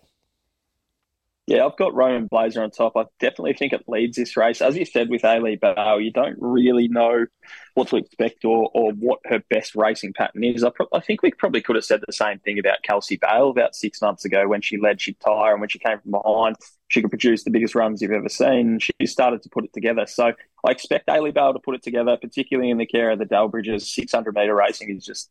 Yeah, 1.47 1.65
I've 1.65 1.77
got 1.77 1.95
Roman 1.95 2.27
Blazer 2.27 2.61
on 2.61 2.71
top. 2.71 2.97
I 2.97 3.05
definitely 3.21 3.53
think 3.53 3.71
it 3.71 3.85
leads 3.87 4.17
this 4.17 4.35
race. 4.35 4.61
As 4.61 4.75
you 4.75 4.83
said 4.83 5.09
with 5.09 5.21
Ailey 5.21 5.57
Bale, 5.57 6.01
you 6.01 6.11
don't 6.11 6.35
really 6.41 6.89
know 6.89 7.25
what 7.73 7.87
to 7.87 7.95
expect 7.95 8.43
or, 8.43 8.69
or 8.73 8.91
what 8.91 9.19
her 9.23 9.41
best 9.49 9.73
racing 9.73 10.11
pattern 10.11 10.43
is. 10.43 10.65
I, 10.65 10.71
pro- 10.71 10.89
I, 10.91 10.99
think 10.99 11.21
we 11.21 11.31
probably 11.31 11.61
could 11.61 11.77
have 11.77 11.85
said 11.85 12.01
the 12.05 12.11
same 12.11 12.39
thing 12.39 12.59
about 12.59 12.83
Kelsey 12.83 13.15
Bale 13.15 13.49
about 13.49 13.77
six 13.77 14.01
months 14.01 14.25
ago 14.25 14.45
when 14.49 14.61
she 14.61 14.77
led, 14.77 14.99
she'd 14.99 15.21
tire, 15.21 15.53
and 15.53 15.61
when 15.61 15.69
she 15.69 15.79
came 15.79 15.99
from 15.99 16.11
behind, 16.11 16.57
she 16.87 17.01
could 17.01 17.11
produce 17.11 17.43
the 17.43 17.49
biggest 17.49 17.75
runs 17.75 18.01
you've 18.01 18.11
ever 18.11 18.29
seen. 18.29 18.79
She 18.79 18.93
started 19.05 19.43
to 19.43 19.49
put 19.49 19.65
it 19.65 19.73
together. 19.73 20.05
So 20.05 20.33
I 20.65 20.71
expect 20.71 21.07
Ailey 21.07 21.33
Bale 21.33 21.53
to 21.53 21.59
put 21.59 21.75
it 21.75 21.83
together, 21.83 22.17
particularly 22.17 22.69
in 22.69 22.77
the 22.77 22.85
care 22.85 23.11
of 23.11 23.19
the 23.19 23.25
Delbridges. 23.25 23.81
600 23.81 24.33
metre 24.33 24.55
racing 24.55 24.89
is 24.95 25.05
just 25.05 25.29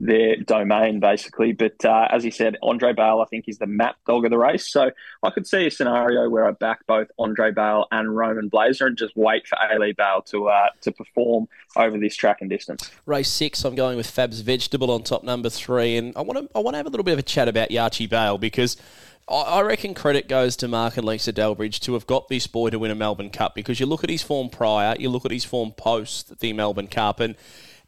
their 0.00 0.36
domain 0.36 1.00
basically. 1.00 1.52
But 1.52 1.84
uh, 1.84 2.08
as 2.10 2.22
he 2.22 2.30
said, 2.30 2.56
Andre 2.62 2.92
Bale, 2.92 3.20
I 3.20 3.24
think, 3.28 3.46
is 3.48 3.58
the 3.58 3.66
map 3.66 3.96
dog 4.06 4.24
of 4.24 4.30
the 4.30 4.38
race. 4.38 4.68
So 4.68 4.90
I 5.22 5.30
could 5.30 5.46
see 5.46 5.66
a 5.66 5.70
scenario 5.70 6.28
where 6.28 6.46
I 6.46 6.52
back 6.52 6.86
both 6.86 7.08
Andre 7.18 7.50
Bale 7.50 7.86
and 7.90 8.16
Roman 8.16 8.48
Blazer 8.48 8.86
and 8.86 8.96
just 8.96 9.16
wait 9.16 9.46
for 9.46 9.56
Ailey 9.56 9.96
Bale 9.96 10.22
to 10.26 10.48
uh, 10.48 10.68
to 10.82 10.92
perform 10.92 11.48
over 11.76 11.98
this 11.98 12.14
track 12.16 12.38
and 12.40 12.50
distance. 12.50 12.90
Race 13.06 13.28
six, 13.28 13.64
I'm 13.64 13.74
going 13.74 13.96
with 13.96 14.08
Fab's 14.08 14.40
Vegetable 14.40 14.90
on 14.90 15.02
top 15.02 15.24
number 15.24 15.50
three, 15.50 15.96
and 15.96 16.16
I 16.16 16.22
want 16.22 16.38
to 16.38 16.56
I 16.56 16.60
want 16.60 16.74
to 16.74 16.78
have 16.78 16.86
a 16.86 16.90
little 16.90 17.04
bit 17.04 17.12
of 17.12 17.18
a 17.18 17.22
chat 17.24 17.48
about 17.48 17.70
Yachi 17.70 18.08
Bale 18.08 18.38
because. 18.38 18.76
I 19.30 19.60
reckon 19.60 19.92
credit 19.92 20.26
goes 20.26 20.56
to 20.56 20.68
Mark 20.68 20.96
and 20.96 21.06
Lisa 21.06 21.32
Delbridge 21.32 21.80
to 21.80 21.92
have 21.92 22.06
got 22.06 22.28
this 22.28 22.46
boy 22.46 22.70
to 22.70 22.78
win 22.78 22.90
a 22.90 22.94
Melbourne 22.94 23.28
Cup 23.28 23.54
because 23.54 23.78
you 23.78 23.84
look 23.84 24.02
at 24.02 24.08
his 24.08 24.22
form 24.22 24.48
prior, 24.48 24.96
you 24.98 25.10
look 25.10 25.26
at 25.26 25.30
his 25.30 25.44
form 25.44 25.72
post 25.72 26.40
the 26.40 26.52
Melbourne 26.54 26.86
Cup, 26.86 27.20
and 27.20 27.34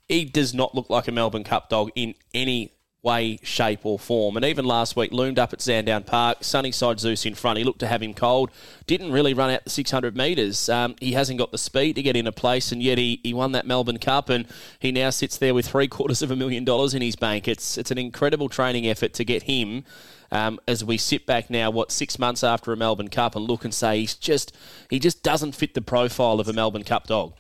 he 0.07 0.27
does 0.27 0.53
not 0.53 0.75
look 0.75 0.91
like 0.91 1.09
a 1.09 1.13
Melbourne 1.13 1.45
Cup 1.45 1.71
dog 1.71 1.91
in 1.95 2.15
any 2.35 2.73
way, 3.03 3.39
shape, 3.43 3.87
or 3.87 3.99
form. 3.99 4.37
And 4.37 4.45
even 4.45 4.65
last 4.65 4.97
week, 4.97 5.13
loomed 5.13 5.39
up 5.39 5.53
at 5.53 5.63
Sandown 5.63 6.03
Park, 6.03 6.39
Sunnyside 6.43 7.01
Zeus 7.01 7.25
in 7.25 7.35
front. 7.35 7.59
He 7.59 7.65
looked 7.65 7.79
to 7.79 7.87
have 7.87 8.03
him 8.03 8.13
cold. 8.13 8.51
Didn't 8.87 9.13
really 9.13 9.33
run 9.33 9.51
out 9.51 9.65
the 9.65 9.71
600 9.71 10.17
metres. 10.17 10.69
Um, 10.69 10.97
he 11.01 11.13
hasn't 11.13 11.39
got 11.39 11.53
the 11.53 11.59
speed 11.59 11.97
to 11.97 12.03
get 12.03 12.17
into 12.17 12.33
place, 12.33 12.73
and 12.73 12.83
yet 12.83 12.99
he, 12.99 13.21
he 13.23 13.33
won 13.33 13.53
that 13.53 13.67
Melbourne 13.67 13.99
Cup, 13.99 14.29
and 14.29 14.47
he 14.79 14.93
now 14.93 15.11
sits 15.11 15.39
there 15.39 15.55
with 15.55 15.69
three 15.69 15.89
quarters 15.89 16.21
of 16.21 16.31
a 16.31 16.37
million 16.37 16.65
dollars 16.65 16.93
in 16.93 17.01
his 17.01 17.17
bank. 17.17 17.49
It's 17.49 17.79
it's 17.79 17.91
an 17.91 17.99
incredible 17.99 18.49
training 18.49 18.87
effort 18.87 19.15
to 19.15 19.25
get 19.25 19.45
him. 19.45 19.85
Um, 20.33 20.61
as 20.69 20.85
we 20.85 20.97
sit 20.97 21.27
back 21.27 21.51
now, 21.51 21.71
what 21.71 21.91
six 21.91 22.19
months 22.19 22.45
after 22.45 22.73
a 22.73 22.77
Melbourne 22.77 23.09
Cup, 23.09 23.35
and 23.35 23.47
look 23.47 23.65
and 23.65 23.75
say 23.75 24.01
he's 24.01 24.15
just 24.15 24.57
he 24.89 24.99
just 24.99 25.23
doesn't 25.23 25.53
fit 25.53 25.75
the 25.75 25.83
profile 25.83 26.39
of 26.41 26.49
a 26.49 26.53
Melbourne 26.53 26.85
Cup 26.85 27.07
dog. 27.07 27.35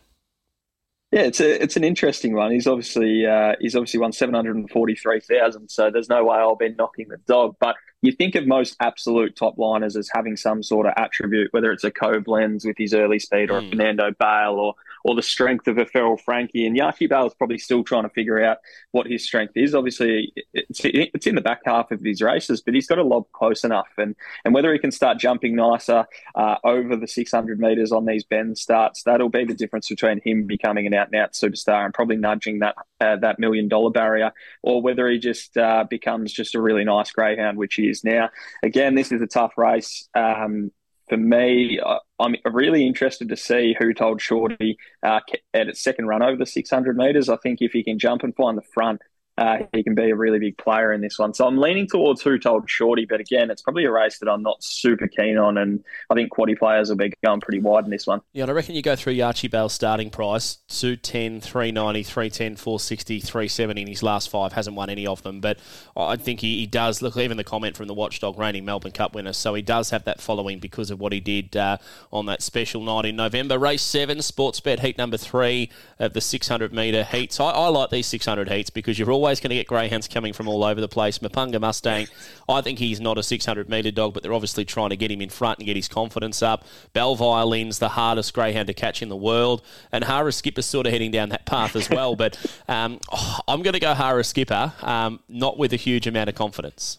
Yeah, 1.12 1.22
it's 1.22 1.40
a 1.40 1.62
it's 1.62 1.76
an 1.76 1.84
interesting 1.84 2.34
one. 2.34 2.52
He's 2.52 2.66
obviously 2.66 3.26
uh, 3.26 3.54
he's 3.60 3.74
obviously 3.74 4.00
won 4.00 4.12
seven 4.12 4.34
hundred 4.34 4.56
and 4.56 4.70
forty 4.70 4.94
three 4.94 5.20
thousand, 5.20 5.68
so 5.68 5.90
there's 5.90 6.08
no 6.08 6.24
way 6.24 6.38
I'll 6.38 6.56
be 6.56 6.74
knocking 6.76 7.08
the 7.08 7.16
dog. 7.16 7.56
But 7.60 7.76
you 8.02 8.12
think 8.12 8.34
of 8.34 8.46
most 8.46 8.76
absolute 8.80 9.36
top 9.36 9.58
liners 9.58 9.96
as 9.96 10.08
having 10.12 10.36
some 10.36 10.62
sort 10.62 10.86
of 10.86 10.94
attribute, 10.96 11.52
whether 11.52 11.70
it's 11.70 11.84
a 11.84 11.90
Koblenz 11.90 12.64
with 12.64 12.78
his 12.78 12.94
early 12.94 13.18
speed 13.18 13.50
or 13.50 13.60
mm. 13.60 13.66
a 13.66 13.70
Fernando 13.70 14.10
Bale 14.18 14.54
or 14.54 14.74
or 15.04 15.14
the 15.14 15.22
strength 15.22 15.66
of 15.66 15.78
a 15.78 15.86
Feral 15.86 16.16
Frankie. 16.16 16.66
And 16.66 16.76
Yachi 16.76 17.08
Bale 17.08 17.26
is 17.26 17.34
probably 17.34 17.58
still 17.58 17.84
trying 17.84 18.02
to 18.04 18.10
figure 18.10 18.42
out 18.42 18.58
what 18.92 19.06
his 19.06 19.24
strength 19.24 19.56
is. 19.56 19.74
Obviously, 19.74 20.32
it's, 20.52 20.80
it's 20.84 21.26
in 21.26 21.34
the 21.34 21.40
back 21.40 21.60
half 21.64 21.90
of 21.90 22.00
his 22.00 22.20
races, 22.20 22.60
but 22.60 22.74
he's 22.74 22.86
got 22.86 22.96
to 22.96 23.02
lob 23.02 23.30
close 23.32 23.64
enough. 23.64 23.88
And, 23.96 24.14
and 24.44 24.54
whether 24.54 24.72
he 24.72 24.78
can 24.78 24.90
start 24.90 25.18
jumping 25.18 25.56
nicer 25.56 26.06
uh, 26.34 26.56
over 26.64 26.96
the 26.96 27.08
600 27.08 27.58
metres 27.58 27.92
on 27.92 28.04
these 28.04 28.24
bend 28.24 28.58
starts, 28.58 29.02
that'll 29.04 29.28
be 29.28 29.44
the 29.44 29.54
difference 29.54 29.88
between 29.88 30.20
him 30.24 30.46
becoming 30.46 30.86
an 30.86 30.94
out 30.94 31.08
and 31.12 31.16
out 31.16 31.32
superstar 31.32 31.84
and 31.84 31.94
probably 31.94 32.16
nudging 32.16 32.60
that, 32.60 32.74
uh, 33.00 33.16
that 33.16 33.38
million 33.38 33.68
dollar 33.68 33.90
barrier, 33.90 34.32
or 34.62 34.82
whether 34.82 35.08
he 35.08 35.18
just 35.18 35.56
uh, 35.56 35.84
becomes 35.88 36.32
just 36.32 36.54
a 36.54 36.60
really 36.60 36.84
nice 36.84 37.10
greyhound, 37.10 37.56
which 37.56 37.74
he 37.74 37.88
is 37.90 38.04
now. 38.04 38.30
Again, 38.62 38.94
this 38.94 39.12
is 39.12 39.20
a 39.20 39.26
tough 39.26 39.52
race. 39.56 40.08
Um, 40.14 40.70
for 41.08 41.16
me, 41.16 41.80
I'm 42.20 42.36
really 42.44 42.86
interested 42.86 43.28
to 43.28 43.36
see 43.36 43.74
who 43.78 43.92
told 43.92 44.22
Shorty 44.22 44.78
uh, 45.02 45.20
at 45.52 45.68
its 45.68 45.82
second 45.82 46.06
run 46.06 46.22
over 46.22 46.36
the 46.36 46.46
600 46.46 46.96
metres. 46.96 47.28
I 47.28 47.36
think 47.36 47.60
if 47.60 47.72
he 47.72 47.82
can 47.82 47.98
jump 47.98 48.22
and 48.22 48.34
find 48.34 48.56
the 48.56 48.62
front, 48.62 49.02
uh, 49.40 49.56
he 49.72 49.82
can 49.82 49.94
be 49.94 50.10
a 50.10 50.14
really 50.14 50.38
big 50.38 50.58
player 50.58 50.92
in 50.92 51.00
this 51.00 51.18
one. 51.18 51.32
So 51.32 51.46
I'm 51.46 51.56
leaning 51.56 51.86
towards 51.86 52.20
who 52.20 52.38
told 52.38 52.68
Shorty, 52.68 53.06
but 53.06 53.20
again, 53.20 53.50
it's 53.50 53.62
probably 53.62 53.86
a 53.86 53.90
race 53.90 54.18
that 54.18 54.28
I'm 54.28 54.42
not 54.42 54.62
super 54.62 55.08
keen 55.08 55.38
on, 55.38 55.56
and 55.56 55.82
I 56.10 56.14
think 56.14 56.30
quaddy 56.30 56.58
players 56.58 56.90
will 56.90 56.98
be 56.98 57.14
going 57.24 57.40
pretty 57.40 57.58
wide 57.58 57.84
in 57.84 57.90
this 57.90 58.06
one. 58.06 58.20
Yeah, 58.34 58.44
I 58.44 58.50
reckon 58.50 58.74
you 58.74 58.82
go 58.82 58.96
through 58.96 59.14
Yachi 59.14 59.50
Bale's 59.50 59.72
starting 59.72 60.10
price 60.10 60.58
210, 60.68 61.40
390, 61.40 62.02
310, 62.02 62.56
460, 62.56 63.20
370 63.20 63.80
in 63.80 63.88
his 63.88 64.02
last 64.02 64.28
five. 64.28 64.52
Hasn't 64.52 64.76
won 64.76 64.90
any 64.90 65.06
of 65.06 65.22
them, 65.22 65.40
but 65.40 65.58
I 65.96 66.16
think 66.16 66.40
he, 66.40 66.58
he 66.58 66.66
does 66.66 67.00
look, 67.00 67.16
even 67.16 67.38
the 67.38 67.44
comment 67.44 67.78
from 67.78 67.86
the 67.86 67.94
Watchdog 67.94 68.38
reigning 68.38 68.66
Melbourne 68.66 68.92
Cup 68.92 69.14
winner, 69.14 69.32
so 69.32 69.54
he 69.54 69.62
does 69.62 69.88
have 69.88 70.04
that 70.04 70.20
following 70.20 70.58
because 70.58 70.90
of 70.90 71.00
what 71.00 71.14
he 71.14 71.20
did 71.20 71.56
uh, 71.56 71.78
on 72.12 72.26
that 72.26 72.42
special 72.42 72.82
night 72.82 73.06
in 73.06 73.16
November. 73.16 73.58
Race 73.58 73.80
seven, 73.80 74.18
Sportsbet 74.18 74.80
heat 74.80 74.98
number 74.98 75.16
three 75.16 75.70
of 75.98 76.12
the 76.12 76.20
600 76.20 76.74
metre 76.74 77.04
heats. 77.04 77.40
I, 77.40 77.52
I 77.52 77.68
like 77.68 77.88
these 77.88 78.06
600 78.06 78.50
heats 78.50 78.68
because 78.68 78.98
you're 78.98 79.10
always 79.10 79.29
always 79.30 79.38
going 79.38 79.50
to 79.50 79.54
get 79.54 79.68
greyhounds 79.68 80.08
coming 80.08 80.32
from 80.32 80.48
all 80.48 80.64
over 80.64 80.80
the 80.80 80.88
place. 80.88 81.20
Mapunga 81.20 81.60
Mustang, 81.60 82.08
I 82.48 82.60
think 82.62 82.80
he's 82.80 83.00
not 83.00 83.16
a 83.16 83.22
600 83.22 83.68
metre 83.68 83.92
dog, 83.92 84.12
but 84.12 84.24
they're 84.24 84.34
obviously 84.34 84.64
trying 84.64 84.90
to 84.90 84.96
get 84.96 85.08
him 85.08 85.20
in 85.20 85.28
front 85.28 85.60
and 85.60 85.66
get 85.66 85.76
his 85.76 85.86
confidence 85.86 86.42
up. 86.42 86.64
Bell 86.92 87.14
Violin's 87.14 87.78
the 87.78 87.90
hardest 87.90 88.34
greyhound 88.34 88.66
to 88.66 88.74
catch 88.74 89.02
in 89.02 89.08
the 89.08 89.16
world, 89.16 89.62
and 89.92 90.02
Hara 90.02 90.32
Skipper's 90.32 90.66
sort 90.66 90.86
of 90.86 90.92
heading 90.92 91.12
down 91.12 91.28
that 91.28 91.46
path 91.46 91.76
as 91.76 91.88
well. 91.88 92.16
but 92.16 92.44
um, 92.66 92.98
oh, 93.12 93.38
I'm 93.48 93.62
going 93.62 93.74
to 93.74 93.80
go 93.80 93.94
Hara 93.94 94.24
Skipper, 94.24 94.72
um, 94.82 95.20
not 95.28 95.56
with 95.56 95.72
a 95.72 95.76
huge 95.76 96.08
amount 96.08 96.28
of 96.28 96.34
confidence. 96.34 96.98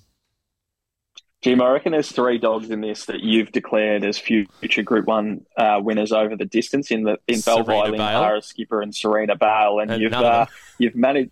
Jim, 1.41 1.61
I 1.61 1.69
reckon 1.71 1.91
there's 1.91 2.11
three 2.11 2.37
dogs 2.37 2.69
in 2.69 2.79
this 2.79 3.05
that 3.05 3.21
you've 3.21 3.51
declared 3.51 4.05
as 4.05 4.17
future 4.17 4.83
Group 4.83 5.07
One 5.07 5.45
uh, 5.57 5.81
winners 5.83 6.13
over 6.13 6.37
the 6.37 6.45
distance 6.45 6.91
in 6.91 7.03
the 7.03 7.17
in 7.27 7.41
Bell 7.41 7.63
Violin, 7.63 7.99
Hara 7.99 8.41
Skipper, 8.41 8.81
and 8.81 8.95
Serena 8.95 9.35
Bale, 9.35 9.79
and, 9.79 9.91
and 9.91 10.01
you've 10.01 10.13
uh, 10.13 10.45
you've 10.77 10.95
managed 10.95 11.31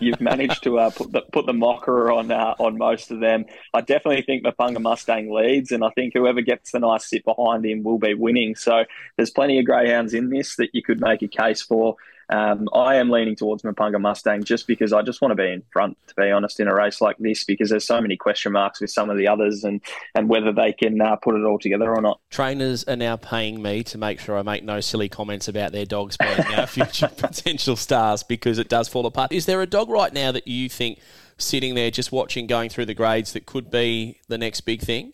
you've 0.00 0.20
managed 0.20 0.62
to 0.64 0.78
uh, 0.78 0.90
put 0.90 1.12
the 1.12 1.22
put 1.32 1.46
the 1.46 1.52
mocker 1.52 2.12
on 2.12 2.30
uh, 2.30 2.54
on 2.58 2.78
most 2.78 3.10
of 3.10 3.20
them. 3.20 3.44
I 3.72 3.80
definitely 3.80 4.22
think 4.22 4.44
Mapunga 4.44 4.80
Mustang 4.80 5.32
leads, 5.32 5.72
and 5.72 5.84
I 5.84 5.90
think 5.90 6.14
whoever 6.14 6.40
gets 6.40 6.72
the 6.72 6.80
nice 6.80 7.08
sit 7.08 7.24
behind 7.24 7.64
him 7.64 7.82
will 7.82 7.98
be 7.98 8.14
winning. 8.14 8.54
So 8.54 8.84
there's 9.16 9.30
plenty 9.30 9.58
of 9.58 9.64
greyhounds 9.64 10.14
in 10.14 10.30
this 10.30 10.56
that 10.56 10.70
you 10.72 10.82
could 10.82 11.00
make 11.00 11.22
a 11.22 11.28
case 11.28 11.62
for. 11.62 11.96
Um, 12.30 12.68
I 12.72 12.96
am 12.96 13.10
leaning 13.10 13.36
towards 13.36 13.62
Mapunga 13.62 14.00
Mustang 14.00 14.44
just 14.44 14.66
because 14.66 14.92
I 14.92 15.02
just 15.02 15.20
want 15.20 15.32
to 15.32 15.36
be 15.36 15.50
in 15.50 15.62
front, 15.70 15.96
to 16.08 16.14
be 16.14 16.30
honest, 16.30 16.60
in 16.60 16.68
a 16.68 16.74
race 16.74 17.00
like 17.00 17.18
this 17.18 17.44
because 17.44 17.70
there's 17.70 17.86
so 17.86 18.00
many 18.00 18.16
question 18.16 18.52
marks 18.52 18.80
with 18.80 18.90
some 18.90 19.10
of 19.10 19.16
the 19.16 19.28
others 19.28 19.64
and, 19.64 19.80
and 20.14 20.28
whether 20.28 20.52
they 20.52 20.72
can 20.72 21.00
uh, 21.00 21.16
put 21.16 21.34
it 21.34 21.44
all 21.44 21.58
together 21.58 21.94
or 21.94 22.00
not. 22.00 22.20
Trainers 22.30 22.84
are 22.84 22.96
now 22.96 23.16
paying 23.16 23.62
me 23.62 23.82
to 23.84 23.98
make 23.98 24.20
sure 24.20 24.38
I 24.38 24.42
make 24.42 24.64
no 24.64 24.80
silly 24.80 25.08
comments 25.08 25.48
about 25.48 25.72
their 25.72 25.86
dogs 25.86 26.16
being 26.16 26.54
our 26.54 26.66
future 26.66 27.08
potential 27.08 27.76
stars 27.76 28.22
because 28.22 28.58
it 28.58 28.68
does 28.68 28.88
fall 28.88 29.06
apart. 29.06 29.32
Is 29.32 29.46
there 29.46 29.62
a 29.62 29.66
dog 29.66 29.88
right 29.88 30.12
now 30.12 30.32
that 30.32 30.48
you 30.48 30.68
think 30.68 30.98
sitting 31.36 31.74
there 31.74 31.90
just 31.90 32.12
watching, 32.12 32.46
going 32.46 32.70
through 32.70 32.86
the 32.86 32.94
grades 32.94 33.32
that 33.32 33.46
could 33.46 33.70
be 33.70 34.20
the 34.28 34.38
next 34.38 34.62
big 34.62 34.80
thing? 34.80 35.12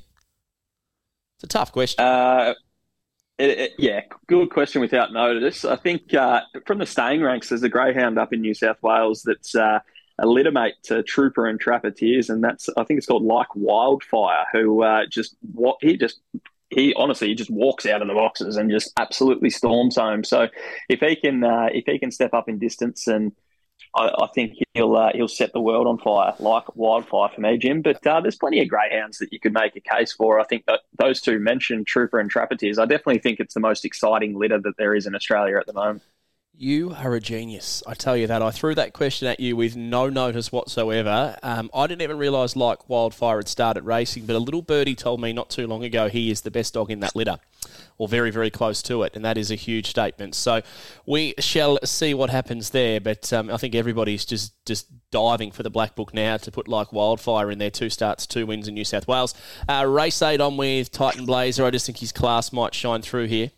It's 1.37 1.44
a 1.44 1.46
tough 1.46 1.72
question. 1.72 2.04
Uh, 2.04 2.54
it, 3.40 3.59
it, 3.59 3.72
yeah, 3.79 4.03
good 4.26 4.50
question 4.50 4.81
without 4.81 5.12
notice. 5.12 5.64
I 5.64 5.76
think 5.76 6.12
uh, 6.12 6.42
from 6.66 6.79
the 6.79 6.87
staying 6.87 7.22
ranks, 7.22 7.48
there's 7.48 7.62
a 7.62 7.68
greyhound 7.68 8.18
up 8.18 8.33
in 8.33 8.40
New 8.40 8.55
South 8.55 8.83
Wales 8.83 9.22
that's 9.24 9.55
uh, 9.55 9.81
a 10.18 10.26
littermate 10.26 10.74
to 10.85 11.03
Trooper 11.03 11.46
and 11.46 11.59
Trappeteers, 11.59 12.29
and 12.29 12.44
that's 12.44 12.68
I 12.76 12.85
think 12.85 12.98
it's 12.98 13.07
called 13.07 13.24
Like 13.24 13.48
Wildfire. 13.55 14.44
Who 14.53 14.83
uh, 14.83 15.07
just 15.07 15.37
what 15.53 15.79
he 15.81 15.96
just 15.96 16.20
he 16.68 16.92
honestly 16.94 17.29
he 17.29 17.35
just 17.35 17.50
walks 17.50 17.87
out 17.87 18.03
of 18.03 18.09
the 18.09 18.14
boxes 18.14 18.57
and 18.57 18.70
just 18.70 18.92
absolutely 18.98 19.50
storms 19.50 19.96
home. 19.96 20.22
So 20.22 20.48
if 20.88 21.00
he 21.00 21.16
can 21.16 21.42
uh, 21.42 21.68
if 21.72 21.87
he 21.87 21.98
can 21.98 22.11
step 22.11 22.35
up 22.35 22.48
in 22.48 22.59
distance 22.59 23.07
and 23.07 23.33
I, 23.94 24.09
I 24.09 24.26
think 24.35 24.55
he'll 24.74 24.94
uh, 24.96 25.11
he'll 25.14 25.29
set 25.29 25.53
the 25.53 25.61
world 25.61 25.87
on 25.87 25.98
fire 25.98 26.35
like 26.38 26.76
wildfire 26.76 27.31
for 27.35 27.40
me, 27.40 27.59
Jim. 27.59 27.83
But 27.83 28.07
uh, 28.07 28.20
there's 28.20 28.37
plenty 28.37 28.61
of 28.61 28.68
greyhounds 28.68 29.18
that 29.18 29.33
you 29.33 29.40
could 29.40 29.53
make 29.53 29.76
a 29.76 29.81
case 29.81 30.12
for. 30.12 30.40
I 30.40 30.44
think 30.44 30.66
that 30.66 30.81
those 30.98 31.20
two 31.20 31.38
mentioned, 31.38 31.87
Trooper 31.87 32.20
and 32.20 32.33
Trappeteers, 32.33 32.79
I 32.79 32.87
definitely 32.87 33.18
think 33.18 33.40
it's 33.40 33.55
the 33.55 33.61
most 33.61 33.85
exciting 33.85 34.38
litter 34.38 34.61
that 34.61 34.76
there 34.79 34.94
is 34.94 35.07
in 35.07 35.14
Australia 35.14 35.57
at 35.59 35.66
the 35.66 35.72
moment. 35.72 36.03
You 36.62 36.94
are 36.94 37.14
a 37.14 37.20
genius. 37.20 37.83
I 37.87 37.94
tell 37.94 38.18
you 38.18 38.26
that. 38.26 38.42
I 38.42 38.50
threw 38.50 38.74
that 38.74 38.92
question 38.92 39.26
at 39.29 39.40
you 39.40 39.57
with 39.57 39.76
no 39.76 40.11
notice 40.11 40.53
whatsoever. 40.53 41.35
Um, 41.42 41.70
I 41.72 41.87
didn't 41.87 42.03
even 42.03 42.18
realise 42.18 42.55
like 42.55 42.87
wildfire 42.87 43.38
had 43.38 43.48
started 43.48 43.85
racing, 43.85 44.26
but 44.26 44.37
a 44.37 44.38
little 44.38 44.61
birdie 44.61 44.94
told 44.94 45.22
me 45.22 45.33
not 45.33 45.48
too 45.48 45.66
long 45.66 45.83
ago 45.85 46.11
he 46.11 46.31
is 46.31 46.42
the 46.42 46.50
best 46.50 46.74
dog 46.74 46.90
in 46.90 47.00
that 47.00 47.16
litter, 47.16 47.38
or 48.00 48.08
very, 48.08 48.30
very 48.30 48.48
close 48.48 48.80
to 48.80 49.02
it, 49.02 49.14
and 49.14 49.22
that 49.22 49.36
is 49.36 49.50
a 49.50 49.54
huge 49.54 49.88
statement. 49.90 50.34
So 50.34 50.62
we 51.04 51.34
shall 51.38 51.78
see 51.84 52.14
what 52.14 52.30
happens 52.30 52.70
there. 52.70 52.98
But 52.98 53.30
um, 53.30 53.50
I 53.50 53.58
think 53.58 53.74
everybody's 53.74 54.24
just 54.24 54.54
just 54.64 54.86
diving 55.10 55.50
for 55.52 55.62
the 55.62 55.68
black 55.68 55.94
book 55.94 56.14
now 56.14 56.38
to 56.38 56.50
put 56.50 56.66
like 56.66 56.94
wildfire 56.94 57.50
in 57.50 57.58
there. 57.58 57.70
Two 57.70 57.90
starts, 57.90 58.26
two 58.26 58.46
wins 58.46 58.68
in 58.68 58.74
New 58.74 58.86
South 58.86 59.06
Wales. 59.06 59.34
Uh, 59.68 59.84
race 59.86 60.22
eight 60.22 60.40
on 60.40 60.56
with 60.56 60.90
Titan 60.90 61.26
Blazer. 61.26 61.66
I 61.66 61.70
just 61.70 61.84
think 61.84 61.98
his 61.98 62.10
class 62.10 62.54
might 62.54 62.74
shine 62.74 63.02
through 63.02 63.26
here. 63.26 63.50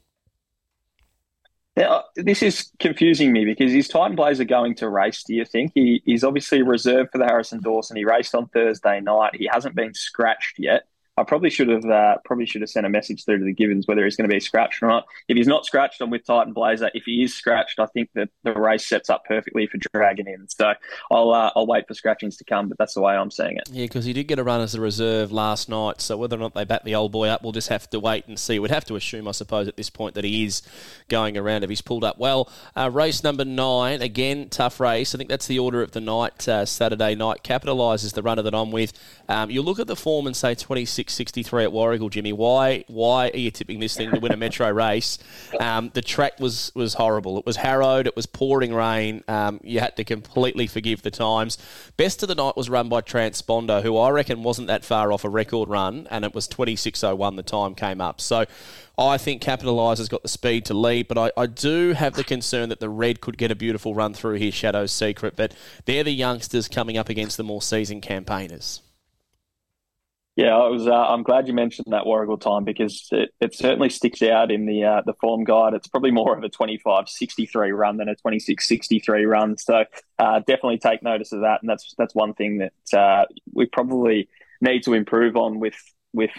Now, 1.77 2.05
this 2.17 2.43
is 2.43 2.69
confusing 2.81 3.33
me 3.33 3.45
because 3.45 3.73
is 3.73 3.87
Titan 3.87 4.17
Blazer 4.17 4.45
going 4.45 4.75
to 4.75 4.89
race, 4.89 5.23
do 5.23 5.35
you 5.35 5.45
think? 5.45 5.71
He, 5.75 6.03
he's 6.05 6.25
obviously 6.25 6.63
reserved 6.63 7.13
for 7.13 7.19
the 7.19 7.25
Harrison 7.25 7.63
Dawson. 7.63 7.97
He 7.97 8.05
raced 8.05 8.35
on 8.35 8.49
Thursday 8.49 9.01
night. 9.01 9.37
He 9.37 9.49
hasn't 9.51 9.77
been 9.77 9.95
scratched 9.95 10.59
yet. 10.59 10.83
I 11.19 11.25
probably 11.25 11.51
should 11.51 11.69
have 11.69 11.85
uh, 11.85 12.17
probably 12.25 12.47
should 12.47 12.63
have 12.63 12.71
sent 12.71 12.87
a 12.87 12.89
message 12.89 13.25
through 13.25 13.39
to 13.39 13.45
the 13.45 13.53
Gibbons 13.53 13.87
whether 13.87 14.03
he's 14.03 14.17
going 14.17 14.29
to 14.29 14.35
be 14.35 14.41
scratched 14.41 14.83
or 14.83 14.89
not. 14.89 15.05
If 15.29 15.37
he's 15.37 15.47
not 15.47 15.67
scratched, 15.67 16.01
I'm 16.01 16.09
with 16.09 16.25
Titan 16.25 16.55
Blazer. 16.55 16.91
If 16.95 17.05
he 17.05 17.23
is 17.23 17.35
scratched, 17.35 17.79
I 17.79 17.87
think 17.87 18.09
that 18.15 18.31
the 18.45 18.55
race 18.55 18.89
sets 18.89 19.11
up 19.11 19.25
perfectly 19.27 19.67
for 19.67 19.79
dragging 19.93 20.27
in. 20.27 20.49
So 20.49 20.73
I'll 21.11 21.31
uh, 21.31 21.51
I'll 21.55 21.67
wait 21.67 21.87
for 21.87 21.93
scratchings 21.93 22.39
to 22.39 22.45
come, 22.45 22.71
but 22.71 22.79
that's 22.79 22.95
the 22.95 23.03
way 23.03 23.15
I'm 23.15 23.31
seeing 23.31 23.57
it. 23.57 23.69
Yeah, 23.71 23.85
because 23.85 24.07
he 24.07 24.15
did 24.15 24.25
get 24.25 24.39
a 24.39 24.45
run 24.45 24.63
as 24.63 24.75
a 24.75 24.81
reserve 24.81 25.31
last 25.33 25.69
night. 25.69 26.01
So 26.01 26.17
whether 26.17 26.37
or 26.37 26.39
not 26.39 26.55
they 26.55 26.65
bat 26.65 26.83
the 26.85 26.95
old 26.95 27.13
boy 27.13 27.29
up, 27.29 27.43
we'll 27.43 27.53
just 27.53 27.69
have 27.69 27.91
to 27.91 28.01
wait 28.01 28.27
and 28.27 28.39
see. 28.39 28.59
We'd 28.59 28.71
have 28.71 28.87
to 28.87 28.97
assume, 28.97 29.29
I 29.29 29.33
suppose, 29.33 29.69
at 29.69 29.77
this 29.77 29.91
point 29.91 30.15
that 30.15 30.25
he 30.25 30.47
is 30.47 30.63
going 31.09 31.37
around 31.37 31.63
if 31.63 31.69
he's 31.69 31.83
pulled 31.83 32.05
up 32.05 32.19
well. 32.19 32.51
Uh, 32.75 32.91
race 32.91 33.23
number 33.23 33.45
nine, 33.45 34.01
again 34.01 34.49
tough 34.49 34.81
race. 34.81 35.15
I 35.15 35.19
think 35.19 35.29
that's 35.29 35.47
the 35.47 35.59
order 35.59 35.83
of 35.83 35.91
the 35.91 36.01
night. 36.01 36.49
Uh, 36.49 36.65
Saturday 36.65 37.15
night 37.15 37.43
Capitaliser's 37.43 38.15
the 38.15 38.23
runner 38.23 38.41
that 38.41 38.55
I'm 38.55 38.71
with. 38.71 38.95
Um, 39.29 39.51
you 39.51 39.61
look 39.61 39.79
at 39.79 39.87
the 39.87 39.97
form 39.97 40.27
and 40.27 40.35
say 40.35 40.55
26.63 41.05 41.65
at 41.65 41.71
Warragul, 41.71 42.11
Jimmy. 42.11 42.33
Why 42.33 42.85
why 42.89 43.31
are 43.31 43.37
you 43.37 43.51
tipping 43.51 43.81
this 43.81 43.97
thing 43.97 44.11
to 44.11 44.21
win 44.21 44.33
a 44.33 44.37
metro 44.37 44.71
race? 44.71 45.19
Um, 45.61 45.91
the 45.95 46.03
track 46.03 46.39
was 46.41 46.73
was 46.75 46.95
horrible. 46.95 47.39
It 47.39 47.47
was 47.47 47.57
harrowed. 47.57 48.07
It 48.07 48.17
was 48.17 48.27
pouring 48.27 48.75
rain. 48.75 49.25
Um, 49.29 49.61
you 49.63 49.81
had 49.81 49.97
to 49.97 50.05
completely 50.05 50.67
forgive 50.67 51.03
the 51.03 51.11
times. 51.11 51.59
Best 51.97 52.23
of 52.23 52.29
the 52.29 52.35
night 52.35 52.57
was 52.57 52.69
run 52.71 52.89
by 52.89 53.01
Transponder, 53.01 53.83
who 53.83 53.97
I 53.97 54.11
reckon 54.11 54.43
wasn't 54.43 54.69
that 54.69 54.85
far 54.85 55.13
off 55.13 55.25
a 55.25 55.29
record 55.29 55.69
run, 55.69 56.07
and 56.11 56.25
it 56.25 56.35
was 56.35 56.49
26.01 56.49 57.37
the 57.37 57.43
time 57.43 57.75
came 57.75 58.01
up. 58.01 58.21
So 58.21 58.47
I 58.99 59.19
think 59.19 59.43
Capitaliser's 59.43 60.09
got 60.09 60.23
the 60.23 60.29
speed 60.29 60.65
to 60.67 60.75
lead, 60.75 61.09
but 61.09 61.19
I, 61.19 61.31
I 61.37 61.47
do 61.47 61.93
have 61.93 62.15
the 62.15 62.25
concern 62.25 62.69
that 62.69 62.81
the 62.81 62.91
red 62.91 63.21
could 63.21 63.39
get 63.39 63.51
a 63.51 63.55
beautiful 63.55 63.95
run 63.95 64.15
through 64.15 64.35
here, 64.35 64.53
Shadow's 64.53 64.93
Secret. 64.93 65.35
But 65.37 65.55
they're 65.87 66.05
the 66.05 66.13
youngsters 66.13 66.69
coming 66.69 66.97
up 66.97 67.09
against 67.09 67.37
the 67.37 67.45
more 67.45 67.63
seasoned 67.63 68.03
campaigners. 68.03 68.83
Yeah, 70.35 70.57
I 70.57 70.69
was. 70.69 70.87
Uh, 70.87 70.93
I'm 70.95 71.23
glad 71.23 71.47
you 71.47 71.53
mentioned 71.53 71.89
that 71.91 72.05
Warragul 72.05 72.41
time 72.41 72.65
because 72.65 73.07
it, 73.13 73.35
it 73.39 73.55
certainly 73.55 73.91
sticks 73.91 74.23
out 74.23 74.51
in 74.51 74.65
the 74.65 74.83
uh, 74.83 75.03
the 75.05 75.13
form 75.21 75.45
guide. 75.45 75.75
It's 75.75 75.89
probably 75.89 76.11
more 76.11 76.37
of 76.37 76.43
a 76.43 76.49
25-63 76.49 77.77
run 77.77 77.99
than 77.99 78.09
a 78.09 78.17
26-63 78.17 79.29
run. 79.29 79.59
So 79.59 79.85
uh, 80.19 80.39
definitely 80.39 80.79
take 80.79 81.03
notice 81.03 81.33
of 81.33 81.43
that, 81.43 81.61
and 81.61 81.69
that's 81.69 81.95
that's 81.99 82.15
one 82.15 82.33
thing 82.33 82.59
that 82.59 82.99
uh, 82.99 83.27
we 83.53 83.67
probably 83.67 84.31
need 84.63 84.85
to 84.85 84.95
improve 84.95 85.37
on 85.37 85.61
with 85.61 85.77
with 86.15 86.33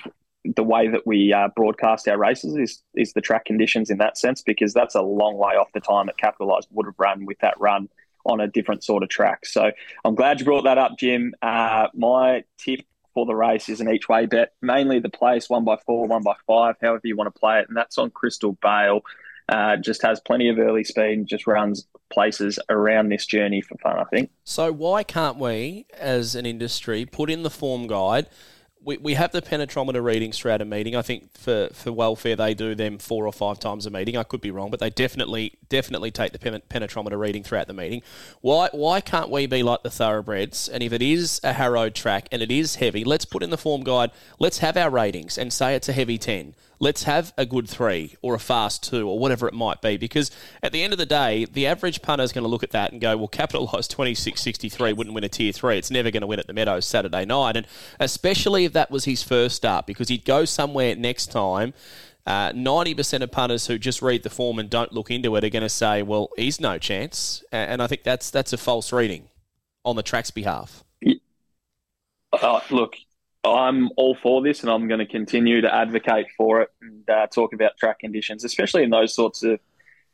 the 0.44 0.64
way 0.64 0.88
that 0.88 1.06
we 1.06 1.32
uh, 1.32 1.50
broadcast 1.56 2.08
our 2.08 2.18
races 2.18 2.56
is 2.58 2.82
is 2.96 3.14
the 3.14 3.22
track 3.22 3.46
conditions 3.46 3.92
in 3.92 4.00
that 4.00 4.18
sense 4.18 4.42
because 4.42 4.74
that's 4.74 4.96
a 4.96 5.04
long 5.04 5.38
way 5.38 5.54
off 5.54 5.72
the 5.76 5.80
time 5.80 6.08
that 6.08 6.18
Capitaliser 6.18 6.68
would 6.72 6.88
have 6.88 6.96
run 6.98 7.28
with 7.28 7.38
that 7.42 7.54
run 7.60 7.88
on 8.26 8.40
a 8.40 8.48
different 8.48 8.84
sort 8.84 9.04
of 9.04 9.10
track. 9.10 9.46
So 9.46 9.72
I'm 10.04 10.16
glad 10.16 10.40
you 10.40 10.46
brought 10.46 10.64
that 10.64 10.80
up, 10.80 10.98
Jim. 10.98 11.34
Uh, 11.44 11.90
my 11.94 12.44
tip 12.58 12.80
for 13.14 13.26
the 13.26 13.36
race 13.36 13.70
is 13.70 13.82
an 13.82 13.90
each 13.90 14.10
way 14.10 14.26
bet, 14.26 14.54
mainly 14.62 15.00
the 15.00 15.10
place 15.10 15.50
one 15.50 15.64
by 15.64 15.78
four, 15.86 16.08
one 16.08 16.24
by 16.24 16.36
five, 16.48 16.76
however 16.82 17.02
you 17.04 17.16
want 17.16 17.34
to 17.34 17.40
play 17.40 17.60
it, 17.60 17.68
and 17.68 17.78
that's 17.78 17.98
on 17.98 18.10
Crystal 18.12 18.58
Bale. 18.62 19.02
Uh, 19.50 19.76
just 19.76 20.02
has 20.02 20.22
plenty 20.22 20.48
of 20.48 20.58
early 20.58 20.86
speed 20.86 21.18
and 21.18 21.28
just 21.28 21.46
runs 21.46 21.86
places 22.12 22.60
around 22.70 23.10
this 23.10 23.26
journey 23.26 23.62
for 23.62 23.78
fun, 23.80 24.00
I 24.00 24.06
think. 24.06 24.32
So 24.46 24.72
why 24.72 25.04
can't 25.04 25.38
we, 25.38 25.86
as 26.00 26.34
an 26.34 26.46
industry, 26.46 27.06
put 27.06 27.30
in 27.30 27.44
the 27.44 27.50
form 27.50 27.88
guide? 27.88 28.28
We, 28.84 28.98
we 28.98 29.14
have 29.14 29.32
the 29.32 29.42
penetrometer 29.42 30.04
readings 30.04 30.38
throughout 30.38 30.62
a 30.62 30.66
meeting. 30.66 30.96
I 30.96 31.02
think 31.02 31.38
for, 31.38 31.70
for 31.74 31.92
welfare 31.92 32.36
they 32.36 32.54
do 32.54 32.76
them 32.76 32.98
four 32.98 33.26
or 33.26 33.34
five 33.34 33.60
times 33.60 33.86
a 33.86 33.90
meeting. 33.90 34.18
I 34.18 34.24
could 34.24 34.42
be 34.42 34.52
wrong, 34.52 34.70
but 34.70 34.80
they 34.80 34.90
definitely 34.90 35.54
definitely 35.70 36.12
take 36.12 36.34
the 36.34 36.40
penetrometer 36.40 37.18
reading 37.18 37.44
throughout 37.44 37.68
the 37.68 37.74
meeting. 37.74 38.02
Why 38.42 38.70
why 38.72 39.02
can't 39.02 39.30
we 39.30 39.46
be 39.46 39.64
like 39.64 39.84
the 39.84 39.90
thoroughbreds? 39.90 40.68
And 40.70 40.84
if 40.84 40.92
it 40.94 41.02
is 41.02 41.40
a 41.44 41.54
harrowed 41.54 41.96
track 41.96 42.28
and 42.32 42.42
it 42.42 42.52
is 42.52 42.76
heavy, 42.76 43.04
let's 43.04 43.26
put 43.26 43.44
in 43.44 43.50
the 43.50 43.58
form 43.58 43.84
guide. 43.84 44.12
Let's 44.40 44.60
have 44.60 44.78
our 44.78 44.90
ratings 44.90 45.38
and 45.38 45.52
say 45.54 45.76
it's 45.76 45.90
a 45.90 45.94
heavy 45.94 46.18
ten 46.18 46.56
let's 46.80 47.04
have 47.04 47.34
a 47.38 47.46
good 47.46 47.70
three 47.70 48.16
or 48.22 48.36
a 48.36 48.40
fast 48.40 48.84
two 48.84 49.08
or 49.08 49.20
whatever 49.20 49.48
it 49.48 49.54
might 49.54 49.82
be. 49.82 49.98
Because 49.98 50.32
at 50.62 50.72
the 50.72 50.84
end 50.84 50.94
of 50.94 51.00
the 51.00 51.06
day, 51.06 51.46
the 51.46 51.68
average 51.68 52.02
punter 52.02 52.24
is 52.24 52.32
going 52.32 52.44
to 52.44 52.50
look 52.50 52.64
at 52.64 52.72
that 52.72 52.92
and 52.92 53.02
go, 53.02 53.18
well, 53.18 53.28
Capitaliser 53.28 53.94
26.63 53.96 54.96
wouldn't 54.96 55.14
win 55.14 55.24
a 55.24 55.30
tier 55.30 55.52
three. 55.52 55.78
It's 55.78 55.92
never 55.92 56.12
going 56.12 56.22
to 56.22 56.28
win 56.28 56.40
at 56.40 56.48
the 56.48 56.54
Meadows 56.54 56.86
Saturday 56.86 57.26
night. 57.26 57.56
And 57.56 57.68
especially 58.00 58.66
if 58.66 58.74
that 58.74 58.92
was 58.92 59.06
his 59.06 59.24
first 59.24 59.56
start, 59.56 59.86
because 59.86 60.10
he'd 60.10 60.26
go 60.26 60.46
somewhere 60.46 60.96
next 60.96 61.32
time. 61.32 61.74
Uh, 62.26 62.54
90% 62.54 63.22
of 63.22 63.32
punters 63.32 63.68
who 63.68 63.78
just 63.78 64.02
read 64.02 64.24
the 64.24 64.30
form 64.30 64.58
and 64.58 64.70
don't 64.70 64.94
look 64.94 65.12
into 65.12 65.36
it 65.36 65.44
are 65.44 65.50
going 65.50 65.62
to 65.62 65.68
say, 65.68 66.02
well, 66.02 66.30
he's 66.38 66.60
no 66.60 66.78
chance. 66.78 67.44
And 67.52 67.82
I 67.82 67.88
think 67.88 68.04
that's 68.04 68.30
that's 68.30 68.54
a 68.54 68.58
false 68.58 68.94
reading 68.94 69.28
on 69.84 69.98
the 69.98 70.04
track's 70.04 70.32
behalf. 70.32 70.86
Uh, 72.32 72.62
look, 72.72 72.96
I'm 73.44 73.90
all 73.98 74.16
for 74.16 74.42
this, 74.42 74.62
and 74.62 74.70
I'm 74.72 74.88
going 74.88 75.00
to 75.00 75.06
continue 75.06 75.62
to 75.62 75.74
advocate 75.74 76.28
for 76.38 76.62
it 76.62 76.70
and 76.82 77.10
uh, 77.10 77.28
talk 77.28 77.54
about 77.54 77.78
track 77.78 78.00
conditions, 78.00 78.44
especially 78.44 78.84
in 78.84 78.90
those 78.90 79.14
sorts 79.14 79.44
of 79.44 79.60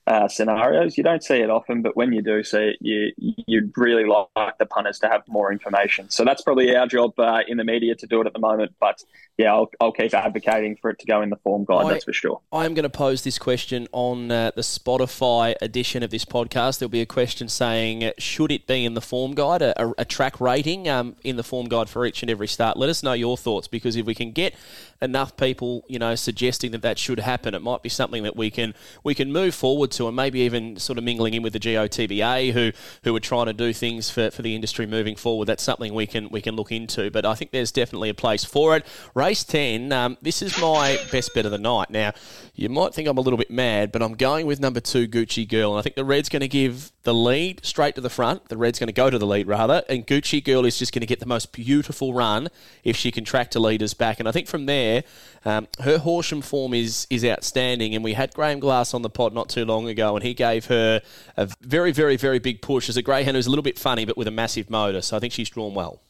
uh, 0.07 0.27
scenarios. 0.27 0.97
You 0.97 1.03
don't 1.03 1.23
see 1.23 1.35
it 1.35 1.51
often, 1.51 1.83
but 1.83 1.95
when 1.95 2.11
you 2.11 2.23
do 2.23 2.43
see 2.43 2.69
it, 2.69 2.77
you 2.81 3.11
you'd 3.17 3.71
really 3.77 4.05
like 4.05 4.57
the 4.57 4.65
punters 4.65 4.97
to 4.99 5.07
have 5.07 5.21
more 5.27 5.51
information. 5.51 6.09
So 6.09 6.25
that's 6.25 6.41
probably 6.41 6.75
our 6.75 6.87
job 6.87 7.19
uh, 7.19 7.41
in 7.47 7.57
the 7.57 7.63
media 7.63 7.93
to 7.95 8.07
do 8.07 8.19
it 8.21 8.25
at 8.25 8.33
the 8.33 8.39
moment. 8.39 8.73
But 8.79 9.03
yeah, 9.39 9.53
I'll, 9.53 9.71
I'll 9.79 9.93
keep 9.93 10.13
advocating 10.13 10.75
for 10.75 10.91
it 10.91 10.99
to 10.99 11.05
go 11.05 11.21
in 11.21 11.29
the 11.29 11.37
form 11.37 11.63
guide. 11.63 11.85
I, 11.85 11.93
that's 11.93 12.03
for 12.03 12.11
sure. 12.11 12.41
I'm 12.51 12.73
going 12.73 12.83
to 12.83 12.89
pose 12.89 13.23
this 13.23 13.39
question 13.39 13.87
on 13.93 14.29
uh, 14.29 14.51
the 14.53 14.63
Spotify 14.63 15.55
edition 15.61 16.03
of 16.03 16.11
this 16.11 16.25
podcast. 16.25 16.79
There'll 16.79 16.89
be 16.89 16.99
a 16.99 17.05
question 17.05 17.47
saying, 17.47 18.11
should 18.17 18.51
it 18.51 18.67
be 18.67 18.83
in 18.83 18.95
the 18.95 19.01
form 19.01 19.35
guide, 19.35 19.61
a, 19.61 19.93
a 19.97 20.03
track 20.03 20.41
rating 20.41 20.89
um, 20.89 21.15
in 21.23 21.37
the 21.37 21.43
form 21.43 21.69
guide 21.69 21.87
for 21.87 22.05
each 22.05 22.21
and 22.21 22.29
every 22.29 22.49
start? 22.49 22.75
Let 22.75 22.89
us 22.89 23.01
know 23.01 23.13
your 23.13 23.37
thoughts 23.37 23.69
because 23.69 23.95
if 23.95 24.05
we 24.05 24.13
can 24.13 24.33
get 24.33 24.55
enough 25.01 25.37
people, 25.37 25.85
you 25.87 25.99
know, 25.99 26.15
suggesting 26.15 26.71
that 26.71 26.81
that 26.81 26.99
should 26.99 27.19
happen, 27.19 27.53
it 27.53 27.61
might 27.61 27.81
be 27.81 27.89
something 27.89 28.23
that 28.23 28.35
we 28.35 28.49
can 28.51 28.73
we 29.03 29.15
can 29.15 29.31
move 29.31 29.55
forward 29.55 29.91
to, 29.91 30.07
and 30.07 30.15
maybe 30.15 30.41
even 30.41 30.75
sort 30.77 30.97
of 30.97 31.03
mingling 31.03 31.33
in 31.33 31.43
with 31.43 31.53
the 31.53 31.59
GOTBA, 31.59 32.51
who 32.51 32.71
who 33.03 33.15
are 33.15 33.21
trying 33.21 33.45
to 33.45 33.53
do 33.53 33.71
things 33.71 34.09
for, 34.09 34.31
for 34.31 34.41
the 34.41 34.55
industry 34.55 34.85
moving 34.85 35.15
forward. 35.15 35.45
That's 35.45 35.63
something 35.63 35.93
we 35.93 36.07
can 36.07 36.29
we 36.29 36.41
can 36.41 36.55
look 36.55 36.71
into. 36.71 37.09
But 37.09 37.25
I 37.25 37.35
think 37.35 37.51
there's 37.51 37.71
definitely 37.71 38.09
a 38.09 38.13
place 38.13 38.43
for 38.43 38.75
it. 38.75 38.85
Race 39.29 39.43
ten. 39.43 39.91
Um, 39.91 40.17
this 40.23 40.41
is 40.41 40.59
my 40.59 40.97
best 41.11 41.35
bet 41.35 41.45
of 41.45 41.51
the 41.51 41.59
night. 41.59 41.91
Now, 41.91 42.13
you 42.55 42.67
might 42.67 42.95
think 42.95 43.07
I'm 43.07 43.19
a 43.19 43.21
little 43.21 43.37
bit 43.37 43.51
mad, 43.51 43.91
but 43.91 44.01
I'm 44.01 44.15
going 44.15 44.47
with 44.47 44.59
number 44.59 44.79
two, 44.79 45.07
Gucci 45.07 45.47
Girl, 45.47 45.69
and 45.71 45.77
I 45.77 45.83
think 45.83 45.95
the 45.95 46.03
red's 46.03 46.29
going 46.29 46.39
to 46.39 46.47
give 46.47 46.91
the 47.03 47.13
lead 47.13 47.63
straight 47.63 47.93
to 47.93 48.01
the 48.01 48.09
front. 48.09 48.49
The 48.49 48.57
red's 48.57 48.79
going 48.79 48.87
to 48.87 48.91
go 48.93 49.11
to 49.11 49.19
the 49.19 49.27
lead 49.27 49.45
rather, 49.45 49.83
and 49.87 50.07
Gucci 50.07 50.43
Girl 50.43 50.65
is 50.65 50.79
just 50.79 50.93
going 50.93 51.01
to 51.01 51.05
get 51.05 51.19
the 51.19 51.27
most 51.27 51.51
beautiful 51.51 52.11
run 52.11 52.47
if 52.83 52.95
she 52.95 53.11
can 53.11 53.23
track 53.23 53.51
to 53.51 53.59
leaders 53.59 53.93
back. 53.93 54.19
And 54.19 54.27
I 54.27 54.31
think 54.31 54.47
from 54.47 54.65
there 54.65 54.79
there. 54.79 55.03
Um, 55.45 55.67
her 55.81 55.97
Horsham 55.99 56.41
form 56.41 56.73
is 56.73 57.07
is 57.09 57.23
outstanding, 57.23 57.95
and 57.95 58.03
we 58.03 58.13
had 58.13 58.33
Graham 58.33 58.59
Glass 58.59 58.93
on 58.93 59.03
the 59.03 59.09
pod 59.09 59.33
not 59.33 59.49
too 59.49 59.63
long 59.63 59.87
ago, 59.87 60.15
and 60.15 60.25
he 60.25 60.33
gave 60.33 60.65
her 60.65 61.01
a 61.37 61.49
very, 61.61 61.91
very, 61.91 62.17
very 62.17 62.39
big 62.39 62.61
push 62.61 62.89
as 62.89 62.97
a 62.97 63.01
greyhound 63.01 63.35
who's 63.35 63.47
a 63.47 63.49
little 63.49 63.63
bit 63.63 63.77
funny, 63.77 64.05
but 64.05 64.17
with 64.17 64.27
a 64.27 64.31
massive 64.31 64.69
motor. 64.69 65.01
So 65.01 65.15
I 65.15 65.19
think 65.19 65.33
she's 65.33 65.49
drawn 65.49 65.73
well. 65.73 66.01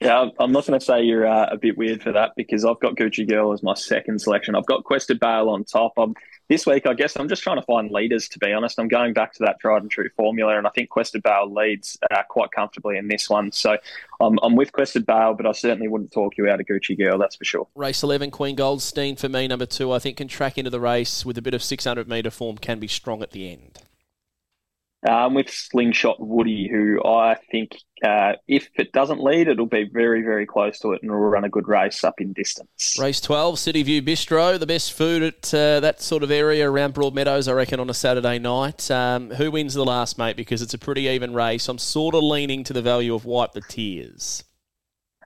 Yeah, 0.00 0.28
I'm 0.38 0.52
not 0.52 0.64
going 0.64 0.78
to 0.78 0.84
say 0.84 1.02
you're 1.02 1.26
uh, 1.26 1.48
a 1.50 1.56
bit 1.56 1.76
weird 1.76 2.02
for 2.02 2.12
that 2.12 2.34
because 2.36 2.64
I've 2.64 2.78
got 2.78 2.94
Gucci 2.94 3.28
Girl 3.28 3.52
as 3.52 3.64
my 3.64 3.74
second 3.74 4.20
selection. 4.20 4.54
I've 4.54 4.66
got 4.66 4.84
Quested 4.84 5.18
Bale 5.18 5.48
on 5.48 5.64
top. 5.64 5.94
I'm 5.96 6.14
this 6.48 6.66
week, 6.66 6.86
I 6.86 6.94
guess 6.94 7.16
I'm 7.16 7.28
just 7.28 7.42
trying 7.42 7.56
to 7.56 7.64
find 7.66 7.90
leaders, 7.90 8.28
to 8.28 8.38
be 8.38 8.52
honest. 8.52 8.78
I'm 8.78 8.86
going 8.86 9.12
back 9.12 9.32
to 9.34 9.44
that 9.44 9.58
tried 9.60 9.82
and 9.82 9.90
true 9.90 10.08
formula, 10.16 10.56
and 10.56 10.68
I 10.68 10.70
think 10.70 10.88
Quested 10.88 11.24
Bale 11.24 11.52
leads 11.52 11.98
uh, 12.12 12.22
quite 12.28 12.52
comfortably 12.52 12.96
in 12.96 13.08
this 13.08 13.28
one. 13.28 13.50
So 13.50 13.76
I'm, 14.20 14.38
I'm 14.40 14.54
with 14.54 14.70
Quested 14.72 15.04
Bale, 15.04 15.34
but 15.34 15.46
I 15.46 15.52
certainly 15.52 15.88
wouldn't 15.88 16.12
talk 16.12 16.38
you 16.38 16.48
out 16.48 16.60
of 16.60 16.66
Gucci 16.66 16.96
Girl, 16.96 17.18
that's 17.18 17.34
for 17.34 17.44
sure. 17.44 17.66
Race 17.74 18.02
11, 18.04 18.30
Queen 18.30 18.54
Goldstein 18.54 19.16
for 19.16 19.28
me, 19.28 19.48
number 19.48 19.66
two, 19.66 19.90
I 19.90 19.98
think 19.98 20.18
can 20.18 20.28
track 20.28 20.56
into 20.56 20.70
the 20.70 20.80
race 20.80 21.26
with 21.26 21.36
a 21.38 21.42
bit 21.42 21.54
of 21.54 21.62
600 21.62 22.08
metre 22.08 22.30
form, 22.30 22.56
can 22.56 22.78
be 22.78 22.88
strong 22.88 23.20
at 23.20 23.32
the 23.32 23.50
end. 23.50 23.80
Um, 25.08 25.34
with 25.34 25.48
Slingshot 25.48 26.16
Woody, 26.18 26.68
who 26.68 27.00
I 27.04 27.36
think 27.52 27.76
uh, 28.02 28.32
if 28.48 28.68
it 28.74 28.90
doesn't 28.90 29.20
lead, 29.20 29.46
it'll 29.46 29.66
be 29.66 29.84
very, 29.84 30.22
very 30.22 30.44
close 30.44 30.80
to 30.80 30.92
it 30.92 31.02
and 31.02 31.10
will 31.12 31.18
run 31.18 31.44
a 31.44 31.48
good 31.48 31.68
race 31.68 32.02
up 32.02 32.20
in 32.20 32.32
distance. 32.32 32.96
Race 32.98 33.20
12, 33.20 33.60
City 33.60 33.82
View 33.84 34.02
Bistro, 34.02 34.58
the 34.58 34.66
best 34.66 34.92
food 34.92 35.22
at 35.22 35.54
uh, 35.54 35.78
that 35.78 36.02
sort 36.02 36.24
of 36.24 36.32
area 36.32 36.68
around 36.68 36.94
Broadmeadows, 36.94 37.48
I 37.48 37.52
reckon, 37.52 37.78
on 37.78 37.88
a 37.88 37.94
Saturday 37.94 38.40
night. 38.40 38.90
Um, 38.90 39.30
who 39.30 39.52
wins 39.52 39.74
the 39.74 39.84
last, 39.84 40.18
mate? 40.18 40.36
Because 40.36 40.62
it's 40.62 40.74
a 40.74 40.78
pretty 40.78 41.02
even 41.02 41.32
race. 41.32 41.68
I'm 41.68 41.78
sort 41.78 42.16
of 42.16 42.24
leaning 42.24 42.64
to 42.64 42.72
the 42.72 42.82
value 42.82 43.14
of 43.14 43.24
Wipe 43.24 43.52
the 43.52 43.60
Tears. 43.60 44.42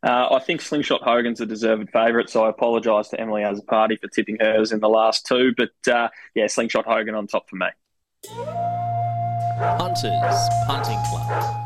Uh, 0.03 0.29
I 0.33 0.41
think 0.41 0.61
Slingshot 0.61 1.03
Hogan's 1.03 1.41
a 1.41 1.47
deserved 1.47 1.89
favourite, 1.91 2.29
so 2.29 2.45
I 2.45 2.51
apologise 2.51 3.09
to 3.09 3.21
Emily 3.21 3.45
as 3.45 3.61
a 3.61 3.63
party 3.63 3.97
for 3.97 4.09
tipping 4.09 4.37
hers 4.41 4.73
in 4.73 4.81
the 4.81 4.89
last 4.89 5.27
two. 5.27 5.55
But 5.57 5.93
uh, 5.93 6.09
yeah, 6.35 6.49
Slingshot 6.49 6.85
Hogan 6.85 7.15
on 7.15 7.27
top 7.29 7.49
for 7.49 7.57
me. 7.57 8.72
Hunters 9.63 10.49
Punting 10.67 10.99
Club. 11.09 11.63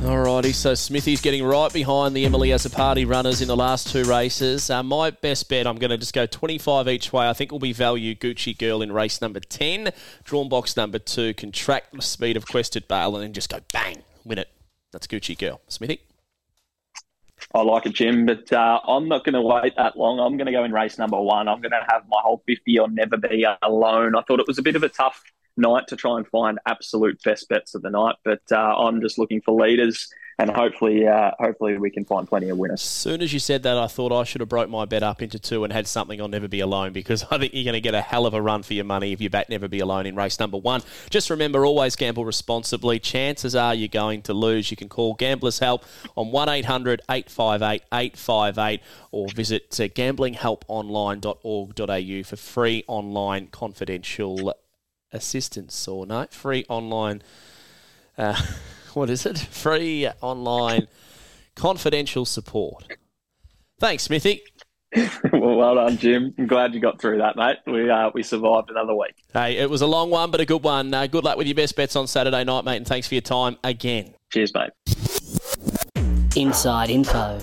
Alrighty, 0.00 0.54
so 0.54 0.74
Smithy's 0.74 1.20
getting 1.20 1.44
right 1.44 1.70
behind 1.70 2.16
the 2.16 2.24
Emily 2.24 2.52
as 2.52 2.64
a 2.64 2.70
party 2.70 3.04
runners 3.04 3.42
in 3.42 3.48
the 3.48 3.56
last 3.56 3.90
two 3.92 4.04
races. 4.04 4.70
Uh, 4.70 4.82
my 4.82 5.10
best 5.10 5.48
bet, 5.48 5.66
I'm 5.66 5.76
going 5.76 5.90
to 5.90 5.98
just 5.98 6.14
go 6.14 6.24
25 6.24 6.88
each 6.88 7.12
way. 7.12 7.28
I 7.28 7.34
think 7.34 7.52
will 7.52 7.58
be 7.58 7.74
value 7.74 8.14
Gucci 8.14 8.56
Girl 8.56 8.80
in 8.80 8.92
race 8.92 9.20
number 9.20 9.40
10. 9.40 9.90
Drawn 10.24 10.48
box 10.48 10.76
number 10.76 10.98
two, 10.98 11.34
contract 11.34 11.94
the 11.94 12.00
speed 12.00 12.38
of 12.38 12.46
Quested 12.46 12.88
Bale 12.88 13.14
and 13.16 13.24
then 13.24 13.32
just 13.34 13.50
go 13.50 13.58
bang, 13.72 14.02
win 14.24 14.38
it. 14.38 14.48
That's 14.92 15.06
Gucci 15.06 15.36
Girl. 15.36 15.60
Smithy? 15.68 16.00
I 17.54 17.60
like 17.62 17.84
it, 17.84 17.94
Jim, 17.94 18.24
but 18.24 18.50
uh, 18.52 18.80
I'm 18.86 19.08
not 19.08 19.24
going 19.24 19.34
to 19.34 19.42
wait 19.42 19.74
that 19.76 19.98
long. 19.98 20.18
I'm 20.18 20.36
going 20.38 20.46
to 20.46 20.52
go 20.52 20.64
in 20.64 20.72
race 20.72 20.96
number 20.96 21.20
one. 21.20 21.48
I'm 21.48 21.60
going 21.60 21.72
to 21.72 21.84
have 21.90 22.04
my 22.08 22.20
whole 22.22 22.42
50 22.46 22.78
on 22.78 22.94
Never 22.94 23.16
Be 23.16 23.44
Alone. 23.62 24.16
I 24.16 24.22
thought 24.22 24.40
it 24.40 24.46
was 24.46 24.58
a 24.58 24.62
bit 24.62 24.76
of 24.76 24.82
a 24.82 24.88
tough 24.88 25.22
night 25.58 25.88
to 25.88 25.96
try 25.96 26.16
and 26.16 26.26
find 26.26 26.58
absolute 26.66 27.22
best 27.22 27.48
bets 27.48 27.74
of 27.74 27.82
the 27.82 27.90
night, 27.90 28.16
but 28.24 28.42
uh, 28.50 28.56
I'm 28.56 29.00
just 29.00 29.18
looking 29.18 29.40
for 29.40 29.60
leaders 29.60 30.08
and 30.40 30.50
hopefully, 30.50 31.04
uh, 31.06 31.32
hopefully 31.40 31.76
we 31.78 31.90
can 31.90 32.04
find 32.04 32.28
plenty 32.28 32.48
of 32.48 32.58
winners. 32.58 32.80
As 32.80 32.88
soon 32.88 33.22
as 33.22 33.32
you 33.32 33.40
said 33.40 33.64
that, 33.64 33.76
I 33.76 33.88
thought 33.88 34.12
I 34.12 34.22
should 34.22 34.40
have 34.40 34.48
broke 34.48 34.70
my 34.70 34.84
bet 34.84 35.02
up 35.02 35.20
into 35.20 35.40
two 35.40 35.64
and 35.64 35.72
had 35.72 35.88
something 35.88 36.20
on 36.20 36.30
Never 36.30 36.46
Be 36.46 36.60
Alone 36.60 36.92
because 36.92 37.24
I 37.30 37.38
think 37.38 37.54
you're 37.54 37.64
going 37.64 37.74
to 37.74 37.80
get 37.80 37.94
a 37.94 38.00
hell 38.00 38.24
of 38.24 38.34
a 38.34 38.42
run 38.42 38.62
for 38.62 38.74
your 38.74 38.84
money 38.84 39.12
if 39.12 39.20
you 39.20 39.30
bet 39.30 39.50
Never 39.50 39.66
Be 39.66 39.80
Alone 39.80 40.06
in 40.06 40.14
race 40.14 40.38
number 40.38 40.56
one. 40.56 40.82
Just 41.10 41.28
remember, 41.28 41.66
always 41.66 41.96
gamble 41.96 42.24
responsibly. 42.24 43.00
Chances 43.00 43.56
are 43.56 43.74
you're 43.74 43.88
going 43.88 44.22
to 44.22 44.32
lose. 44.32 44.70
You 44.70 44.76
can 44.76 44.88
call 44.88 45.14
Gamblers 45.14 45.58
Help 45.58 45.84
on 46.14 46.30
1800 46.30 47.02
858 47.10 47.82
858 47.92 48.80
or 49.10 49.26
visit 49.30 49.80
uh, 49.80 49.88
gamblinghelponline.org.au 49.88 52.22
for 52.22 52.36
free 52.36 52.84
online 52.86 53.48
confidential 53.48 54.54
assistance 55.12 55.88
or 55.88 56.06
no, 56.06 56.26
free 56.30 56.64
online. 56.68 57.22
Uh, 58.16 58.40
what 58.94 59.10
is 59.10 59.26
it? 59.26 59.38
Free 59.38 60.08
online 60.20 60.88
confidential 61.58 62.24
support. 62.24 62.84
Thanks, 63.80 64.04
Smithy. 64.04 64.42
well, 65.32 65.56
well 65.56 65.74
done, 65.74 65.98
Jim. 65.98 66.34
I'm 66.38 66.46
glad 66.46 66.72
you 66.72 66.80
got 66.80 67.00
through 67.00 67.18
that, 67.18 67.36
mate. 67.36 67.58
We 67.66 67.90
uh, 67.90 68.10
we 68.14 68.22
survived 68.22 68.70
another 68.70 68.94
week. 68.94 69.14
Hey, 69.34 69.58
it 69.58 69.68
was 69.68 69.82
a 69.82 69.86
long 69.86 70.08
one, 70.08 70.30
but 70.30 70.40
a 70.40 70.46
good 70.46 70.62
one. 70.62 70.94
Uh, 70.94 71.06
good 71.06 71.24
luck 71.24 71.36
with 71.36 71.46
your 71.46 71.56
best 71.56 71.76
bets 71.76 71.94
on 71.94 72.06
Saturday 72.06 72.44
night, 72.44 72.64
mate, 72.64 72.78
and 72.78 72.86
thanks 72.86 73.06
for 73.06 73.14
your 73.14 73.22
time 73.22 73.58
again. 73.62 74.14
Cheers, 74.32 74.52
mate. 74.54 74.70
Inside 76.36 76.90
info. 76.90 77.38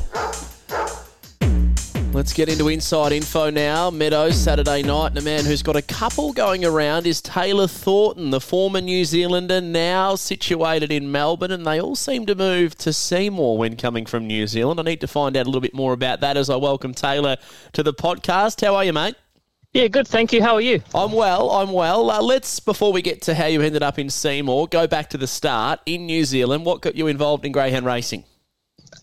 Let's 2.16 2.32
get 2.32 2.48
into 2.48 2.70
inside 2.70 3.12
info 3.12 3.50
now. 3.50 3.90
Meadows 3.90 4.38
Saturday 4.38 4.82
night, 4.84 5.08
and 5.08 5.18
a 5.18 5.22
man 5.22 5.44
who's 5.44 5.62
got 5.62 5.76
a 5.76 5.82
couple 5.82 6.32
going 6.32 6.64
around 6.64 7.06
is 7.06 7.22
Taylor 7.22 7.68
Thornton, 7.68 8.30
the 8.30 8.40
former 8.40 8.80
New 8.80 9.04
Zealander, 9.04 9.60
now 9.60 10.16
situated 10.16 10.94
in 10.94 11.12
Melbourne, 11.12 11.52
and 11.52 11.68
they 11.68 11.82
all 11.82 11.98
seem 11.98 12.26
to 12.28 12.34
move 12.34 12.78
to 12.78 12.94
Seymour 12.94 13.58
when 13.58 13.76
coming 13.76 14.06
from 14.06 14.28
New 14.28 14.48
Zealand. 14.48 14.80
I 14.80 14.84
need 14.84 15.02
to 15.02 15.08
find 15.08 15.36
out 15.36 15.46
a 15.46 15.50
little 15.50 15.60
bit 15.60 15.74
more 15.74 15.92
about 15.92 16.22
that 16.22 16.38
as 16.38 16.50
I 16.50 16.56
welcome 16.56 16.94
Taylor 16.94 17.36
to 17.74 17.84
the 17.84 17.94
podcast. 17.94 18.66
How 18.66 18.76
are 18.76 18.86
you, 18.86 18.94
mate? 18.94 19.16
Yeah, 19.74 19.90
good. 19.90 20.08
Thank 20.08 20.32
you. 20.32 20.42
How 20.42 20.54
are 20.56 20.62
you? 20.62 20.82
I'm 20.96 21.12
well. 21.12 21.52
I'm 21.52 21.74
well. 21.74 22.10
Uh, 22.10 22.22
let's, 22.22 22.62
before 22.62 22.94
we 22.94 23.02
get 23.02 23.24
to 23.24 23.36
how 23.36 23.48
you 23.48 23.62
ended 23.62 23.84
up 23.84 24.00
in 24.00 24.10
Seymour, 24.10 24.70
go 24.70 24.88
back 24.88 25.10
to 25.10 25.18
the 25.18 25.28
start 25.28 25.82
in 25.86 26.06
New 26.06 26.24
Zealand. 26.24 26.64
What 26.64 26.82
got 26.82 26.96
you 26.96 27.08
involved 27.08 27.44
in 27.44 27.52
greyhound 27.52 27.86
racing? 27.86 28.24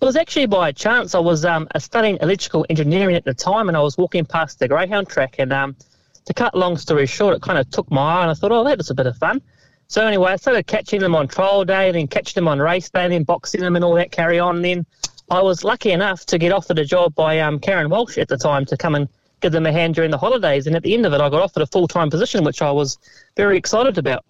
It 0.02 0.04
was 0.04 0.16
actually 0.16 0.46
by 0.46 0.72
chance. 0.72 1.14
I 1.14 1.20
was 1.20 1.44
um, 1.44 1.68
studying 1.78 2.18
electrical 2.20 2.66
engineering 2.68 3.14
at 3.14 3.24
the 3.24 3.32
time, 3.32 3.68
and 3.68 3.76
I 3.76 3.80
was 3.80 3.96
walking 3.96 4.24
past 4.24 4.58
the 4.58 4.66
greyhound 4.66 5.08
track. 5.08 5.36
And 5.38 5.52
um, 5.52 5.76
to 6.24 6.34
cut 6.34 6.56
long 6.56 6.76
story 6.76 7.06
short, 7.06 7.36
it 7.36 7.40
kind 7.42 7.56
of 7.56 7.70
took 7.70 7.88
my 7.88 8.18
eye, 8.18 8.22
and 8.22 8.30
I 8.32 8.34
thought, 8.34 8.50
oh, 8.50 8.64
that 8.64 8.78
was 8.78 8.90
a 8.90 8.96
bit 8.96 9.06
of 9.06 9.16
fun. 9.16 9.40
So 9.86 10.04
anyway, 10.04 10.32
I 10.32 10.36
started 10.36 10.66
catching 10.66 10.98
them 10.98 11.14
on 11.14 11.28
trial 11.28 11.64
day, 11.64 11.86
and 11.86 11.94
then 11.94 12.08
catching 12.08 12.34
them 12.34 12.48
on 12.48 12.58
race 12.58 12.90
day, 12.90 13.04
and 13.04 13.12
then 13.12 13.22
boxing 13.22 13.60
them 13.60 13.76
and 13.76 13.84
all 13.84 13.94
that 13.94 14.10
carry 14.10 14.40
on. 14.40 14.56
And 14.56 14.64
then 14.64 14.86
I 15.30 15.40
was 15.40 15.62
lucky 15.62 15.92
enough 15.92 16.26
to 16.26 16.36
get 16.36 16.50
offered 16.50 16.80
a 16.80 16.84
job 16.84 17.14
by 17.14 17.38
um, 17.38 17.60
Karen 17.60 17.88
Walsh 17.88 18.18
at 18.18 18.26
the 18.26 18.36
time 18.36 18.64
to 18.66 18.76
come 18.76 18.96
and 18.96 19.08
give 19.40 19.52
them 19.52 19.66
a 19.66 19.72
hand 19.72 19.94
during 19.94 20.10
the 20.10 20.18
holidays. 20.18 20.66
And 20.66 20.74
at 20.74 20.82
the 20.82 20.94
end 20.94 21.06
of 21.06 21.12
it, 21.12 21.20
I 21.20 21.30
got 21.30 21.42
offered 21.42 21.62
a 21.62 21.66
full 21.68 21.86
time 21.86 22.10
position, 22.10 22.42
which 22.42 22.60
I 22.60 22.72
was 22.72 22.98
very 23.36 23.56
excited 23.56 23.98
about 23.98 24.24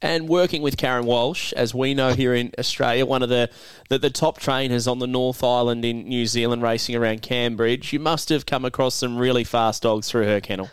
and 0.00 0.28
working 0.28 0.62
with 0.62 0.76
Karen 0.76 1.04
Walsh, 1.04 1.52
as 1.54 1.74
we 1.74 1.94
know 1.94 2.12
here 2.12 2.34
in 2.34 2.52
Australia, 2.58 3.04
one 3.04 3.22
of 3.22 3.28
the, 3.28 3.50
the, 3.88 3.98
the, 3.98 4.10
top 4.10 4.38
trainers 4.38 4.86
on 4.86 5.00
the 5.00 5.06
North 5.06 5.42
Island 5.42 5.84
in 5.84 6.04
New 6.04 6.26
Zealand 6.26 6.62
racing 6.62 6.94
around 6.94 7.22
Cambridge, 7.22 7.92
you 7.92 7.98
must 7.98 8.28
have 8.28 8.46
come 8.46 8.64
across 8.64 8.94
some 8.94 9.18
really 9.18 9.44
fast 9.44 9.82
dogs 9.82 10.08
through 10.08 10.24
her 10.24 10.40
kennel. 10.40 10.70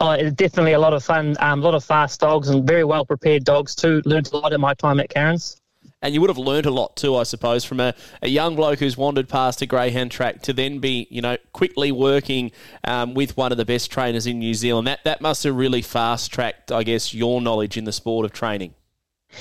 Oh, 0.00 0.10
it's 0.10 0.34
definitely 0.34 0.72
a 0.72 0.78
lot 0.78 0.92
of 0.92 1.04
fun, 1.04 1.36
um, 1.40 1.60
a 1.60 1.64
lot 1.64 1.74
of 1.74 1.84
fast 1.84 2.20
dogs 2.20 2.48
and 2.48 2.66
very 2.66 2.84
well 2.84 3.06
prepared 3.06 3.44
dogs 3.44 3.74
too. 3.74 4.02
Learned 4.04 4.30
a 4.32 4.36
lot 4.36 4.52
in 4.52 4.60
my 4.60 4.74
time 4.74 5.00
at 5.00 5.08
Karen's. 5.08 5.60
And 6.06 6.14
you 6.14 6.20
would 6.20 6.30
have 6.30 6.38
learned 6.38 6.66
a 6.66 6.70
lot 6.70 6.94
too, 6.94 7.16
I 7.16 7.24
suppose, 7.24 7.64
from 7.64 7.80
a, 7.80 7.92
a 8.22 8.28
young 8.28 8.54
bloke 8.54 8.78
who's 8.78 8.96
wandered 8.96 9.28
past 9.28 9.60
a 9.60 9.66
greyhound 9.66 10.12
track 10.12 10.40
to 10.42 10.52
then 10.52 10.78
be, 10.78 11.08
you 11.10 11.20
know, 11.20 11.36
quickly 11.52 11.90
working 11.90 12.52
um, 12.84 13.12
with 13.14 13.36
one 13.36 13.50
of 13.50 13.58
the 13.58 13.64
best 13.64 13.90
trainers 13.90 14.24
in 14.24 14.38
New 14.38 14.54
Zealand. 14.54 14.86
That 14.86 15.02
that 15.02 15.20
must 15.20 15.42
have 15.42 15.56
really 15.56 15.82
fast 15.82 16.32
tracked, 16.32 16.70
I 16.70 16.84
guess, 16.84 17.12
your 17.12 17.40
knowledge 17.40 17.76
in 17.76 17.82
the 17.82 17.92
sport 17.92 18.24
of 18.24 18.32
training. 18.32 18.74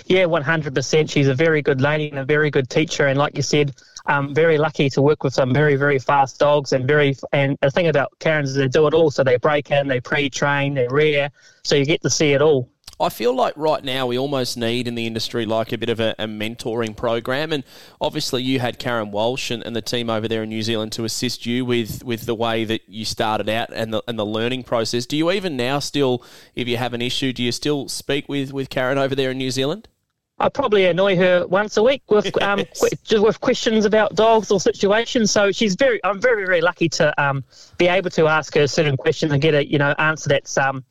Yeah, 0.08 0.26
one 0.26 0.42
hundred 0.42 0.74
percent. 0.74 1.12
She's 1.12 1.28
a 1.28 1.36
very 1.36 1.62
good 1.62 1.82
lady 1.82 2.10
and 2.10 2.18
a 2.18 2.26
very 2.26 2.50
good 2.50 2.68
teacher, 2.68 3.06
and 3.06 3.20
like 3.20 3.38
you 3.38 3.44
said, 3.44 3.76
I'm 4.08 4.34
very 4.34 4.58
lucky 4.58 4.90
to 4.90 5.04
work 5.04 5.24
with 5.24 5.36
some 5.36 5.54
very 5.54 5.76
very 5.76 6.00
fast 6.00 6.40
dogs 6.40 6.74
and 6.74 6.88
very. 6.88 7.16
And 7.32 7.60
the 7.62 7.70
thing 7.70 7.90
about 7.90 8.12
Karens 8.18 8.50
is 8.50 8.56
they 8.56 8.68
do 8.68 8.88
it 8.88 8.96
all. 8.96 9.12
So 9.12 9.24
they 9.24 9.38
break 9.38 9.70
in, 9.70 9.88
they 9.88 10.00
pre-train, 10.02 10.74
they 10.74 10.88
rear, 10.88 11.30
so 11.64 11.76
you 11.76 11.86
get 11.86 12.02
to 12.02 12.10
see 12.10 12.34
it 12.34 12.42
all. 12.42 12.72
I 13.00 13.10
feel 13.10 13.36
like 13.36 13.54
right 13.58 13.84
now 13.84 14.08
we 14.08 14.18
almost 14.18 14.58
need 14.58 14.88
in 14.88 14.96
the 14.96 15.06
industry 15.06 15.46
like 15.46 15.74
a 15.74 15.78
bit 15.78 15.90
of 15.90 16.00
a, 16.00 16.16
a 16.18 16.28
mentoring 16.28 16.96
program. 16.96 17.52
And 17.52 17.64
obviously, 18.00 18.42
you 18.42 18.60
had 18.60 18.80
Karen 18.80 19.12
Walsh 19.12 19.52
and, 19.52 19.62
and, 19.66 19.76
the 19.76 19.82
team 19.82 20.10
over 20.10 20.28
there 20.28 20.44
in 20.44 20.50
New 20.50 20.64
Zealand 20.64 20.94
to 20.94 21.04
assist 21.04 21.46
you 21.46 21.66
with, 21.66 22.04
with 22.06 22.26
the 22.26 22.36
way 22.36 22.64
that 22.64 22.88
you 22.88 23.04
started 23.04 23.50
out 23.50 23.70
and 23.74 23.94
the, 23.94 24.02
and 24.08 24.18
the 24.18 24.26
learning 24.26 24.64
process. 24.64 25.06
Do 25.06 25.18
you 25.18 25.30
even 25.32 25.58
now 25.58 25.80
still, 25.80 26.24
if 26.56 26.68
you 26.68 26.78
have 26.78 26.94
an 26.94 27.02
issue, 27.02 27.34
do 27.34 27.44
you 27.44 27.52
still 27.52 27.90
speak 27.90 28.30
with, 28.30 28.54
with 28.54 28.70
Karen 28.70 28.98
over 28.98 29.14
there 29.14 29.32
in 29.32 29.38
New 29.38 29.52
Zealand? 29.52 29.90
I 30.38 30.50
probably 30.50 30.86
annoy 30.86 31.16
her 31.16 31.48
once 31.48 31.78
a 31.78 31.84
week 31.84 32.04
with 32.10 32.26
um, 32.42 32.64
qu- 32.80 33.22
with 33.22 33.40
questions 33.40 33.86
about 33.86 34.16
dogs 34.16 34.52
or 34.52 34.60
situations. 34.60 35.32
So 35.32 35.52
she's 35.52 35.76
very, 35.76 36.04
I'm 36.04 36.20
very, 36.20 36.46
very 36.46 36.62
lucky 36.62 36.90
to 36.90 37.22
um, 37.22 37.44
be 37.78 37.88
able 37.88 38.10
to 38.12 38.28
ask 38.28 38.54
her 38.56 38.68
certain 38.68 38.98
questions 38.98 39.32
and 39.32 39.42
get 39.42 39.54
a 39.54 39.66
you 39.66 39.78
know 39.78 39.96
answer 39.98 40.30
that's 40.30 40.58
um, 40.58 40.84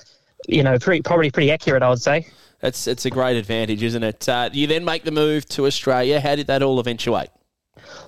you 0.48 0.62
know, 0.62 0.78
pretty, 0.78 1.02
probably 1.02 1.30
pretty 1.30 1.50
accurate, 1.50 1.82
I 1.82 1.88
would 1.88 2.02
say. 2.02 2.26
It's, 2.62 2.86
it's 2.86 3.04
a 3.04 3.10
great 3.10 3.36
advantage, 3.36 3.82
isn't 3.82 4.02
it? 4.02 4.28
Uh, 4.28 4.50
you 4.52 4.66
then 4.66 4.84
make 4.84 5.04
the 5.04 5.10
move 5.10 5.46
to 5.50 5.66
Australia. 5.66 6.20
How 6.20 6.34
did 6.34 6.46
that 6.46 6.62
all 6.62 6.80
eventuate? 6.80 7.28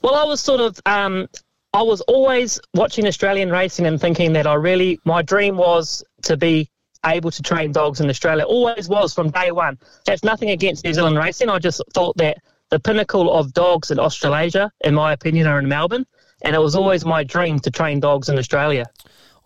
Well, 0.03 0.14
I 0.14 0.25
was 0.25 0.40
sort 0.40 0.61
of, 0.61 0.81
um, 0.87 1.29
I 1.75 1.83
was 1.83 2.01
always 2.03 2.59
watching 2.72 3.07
Australian 3.07 3.51
racing 3.51 3.87
and 3.87 4.01
thinking 4.01 4.33
that 4.33 4.46
I 4.46 4.55
really, 4.55 4.99
my 5.05 5.20
dream 5.20 5.57
was 5.57 6.03
to 6.22 6.37
be 6.37 6.70
able 7.05 7.31
to 7.31 7.42
train 7.42 7.72
dogs 7.72 8.01
in 8.01 8.09
Australia. 8.09 8.44
Always 8.44 8.88
was 8.88 9.12
from 9.12 9.31
day 9.31 9.51
one. 9.51 9.79
That's 10.07 10.25
nothing 10.25 10.51
against 10.51 10.85
New 10.85 10.94
Zealand 10.94 11.18
racing. 11.18 11.51
I 11.51 11.59
just 11.59 11.83
thought 11.92 12.16
that 12.16 12.38
the 12.70 12.81
pinnacle 12.81 13.33
of 13.33 13.53
dogs 13.53 13.90
in 13.90 13.99
Australasia, 13.99 14.72
in 14.81 14.94
my 14.94 15.12
opinion, 15.12 15.46
are 15.46 15.59
in 15.59 15.68
Melbourne. 15.68 16.07
And 16.42 16.55
it 16.55 16.59
was 16.59 16.75
always 16.75 17.05
my 17.05 17.25
dream 17.25 17.59
to 17.61 17.70
train 17.70 18.01
dogs 18.01 18.29
in 18.29 18.38
Australia. 18.38 18.87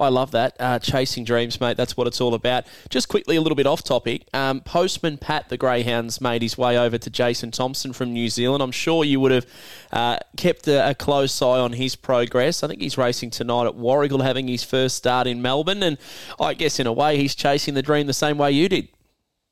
I 0.00 0.08
love 0.08 0.30
that. 0.30 0.56
Uh, 0.58 0.78
chasing 0.78 1.24
dreams, 1.24 1.60
mate. 1.60 1.76
That's 1.76 1.96
what 1.96 2.06
it's 2.06 2.20
all 2.20 2.34
about. 2.34 2.64
Just 2.88 3.08
quickly, 3.08 3.36
a 3.36 3.40
little 3.40 3.56
bit 3.56 3.66
off 3.66 3.84
topic. 3.84 4.26
Um, 4.32 4.60
Postman 4.62 5.18
Pat, 5.18 5.50
the 5.50 5.58
Greyhounds, 5.58 6.20
made 6.20 6.40
his 6.40 6.56
way 6.56 6.78
over 6.78 6.96
to 6.96 7.10
Jason 7.10 7.50
Thompson 7.50 7.92
from 7.92 8.12
New 8.12 8.30
Zealand. 8.30 8.62
I'm 8.62 8.72
sure 8.72 9.04
you 9.04 9.20
would 9.20 9.32
have 9.32 9.46
uh, 9.92 10.18
kept 10.36 10.66
a, 10.66 10.90
a, 10.90 10.94
close 10.94 11.42
eye 11.42 11.58
on 11.58 11.74
his 11.74 11.96
progress. 11.96 12.62
I 12.62 12.68
think 12.68 12.80
he's 12.80 12.96
racing 12.96 13.30
tonight 13.30 13.66
at 13.66 13.74
Warragul, 13.74 14.22
having 14.22 14.48
his 14.48 14.64
first 14.64 14.96
start 14.96 15.26
in 15.26 15.42
Melbourne. 15.42 15.82
And 15.82 15.98
I 16.40 16.54
guess, 16.54 16.80
in 16.80 16.86
a 16.86 16.92
way, 16.92 17.18
he's 17.18 17.34
chasing 17.34 17.74
the 17.74 17.82
dream 17.82 18.06
the 18.06 18.14
same 18.14 18.38
way 18.38 18.52
you 18.52 18.68
did. 18.68 18.88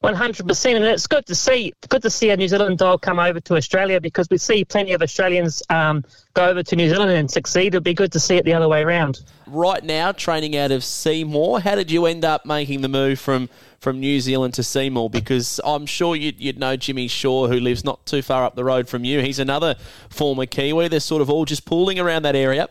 One 0.00 0.14
hundred 0.14 0.46
percent, 0.46 0.76
and 0.76 0.84
it's 0.84 1.08
good 1.08 1.26
to 1.26 1.34
see 1.34 1.72
good 1.88 2.02
to 2.02 2.11
see 2.11 2.30
a 2.30 2.37
New 2.37 2.46
Zealand 2.46 2.78
dog 2.78 3.02
come 3.02 3.18
over 3.18 3.40
to 3.40 3.56
Australia 3.56 4.00
because 4.00 4.28
we 4.30 4.38
see 4.38 4.64
plenty 4.64 4.92
of 4.92 5.02
Australians 5.02 5.61
um, 5.70 6.04
go 6.34 6.48
over 6.48 6.62
to 6.62 6.76
New 6.76 6.88
Zealand 6.88 7.11
and 7.11 7.28
succeed. 7.28 7.74
It'd 7.74 7.82
be 7.82 7.94
good 7.94 8.12
to 8.12 8.20
see 8.20 8.37
it 8.37 8.44
the 8.44 8.54
other 8.54 8.68
way 8.68 8.82
around. 8.82 9.20
Right 9.48 9.82
now, 9.82 10.12
training 10.12 10.56
out 10.56 10.70
of 10.70 10.84
Seymour, 10.84 11.62
how 11.62 11.74
did 11.74 11.90
you 11.90 12.06
end 12.06 12.24
up 12.24 12.46
making 12.46 12.82
the 12.82 12.88
move 12.88 13.18
from 13.18 13.48
from 13.80 13.98
New 13.98 14.20
Zealand 14.20 14.54
to 14.54 14.62
Seymour? 14.62 15.11
Because 15.11 15.61
I'm 15.64 15.84
sure 15.84 16.14
you'd, 16.14 16.38
you'd 16.38 16.61
know 16.61 16.76
Jimmy 16.76 17.08
Shaw, 17.08 17.48
who 17.48 17.58
lives 17.58 17.84
not 17.84 18.06
too 18.06 18.22
far 18.22 18.44
up 18.44 18.54
the 18.54 18.64
road 18.64 18.88
from 18.88 19.04
you. 19.04 19.20
He's 19.20 19.40
another 19.40 19.74
former 20.11 20.46
Kiwi. 20.46 20.87
They're 20.87 21.00
sort 21.00 21.22
of 21.22 21.28
all 21.28 21.44
just 21.44 21.64
pooling 21.64 21.98
around 21.98 22.22
that 22.22 22.37
area. 22.37 22.68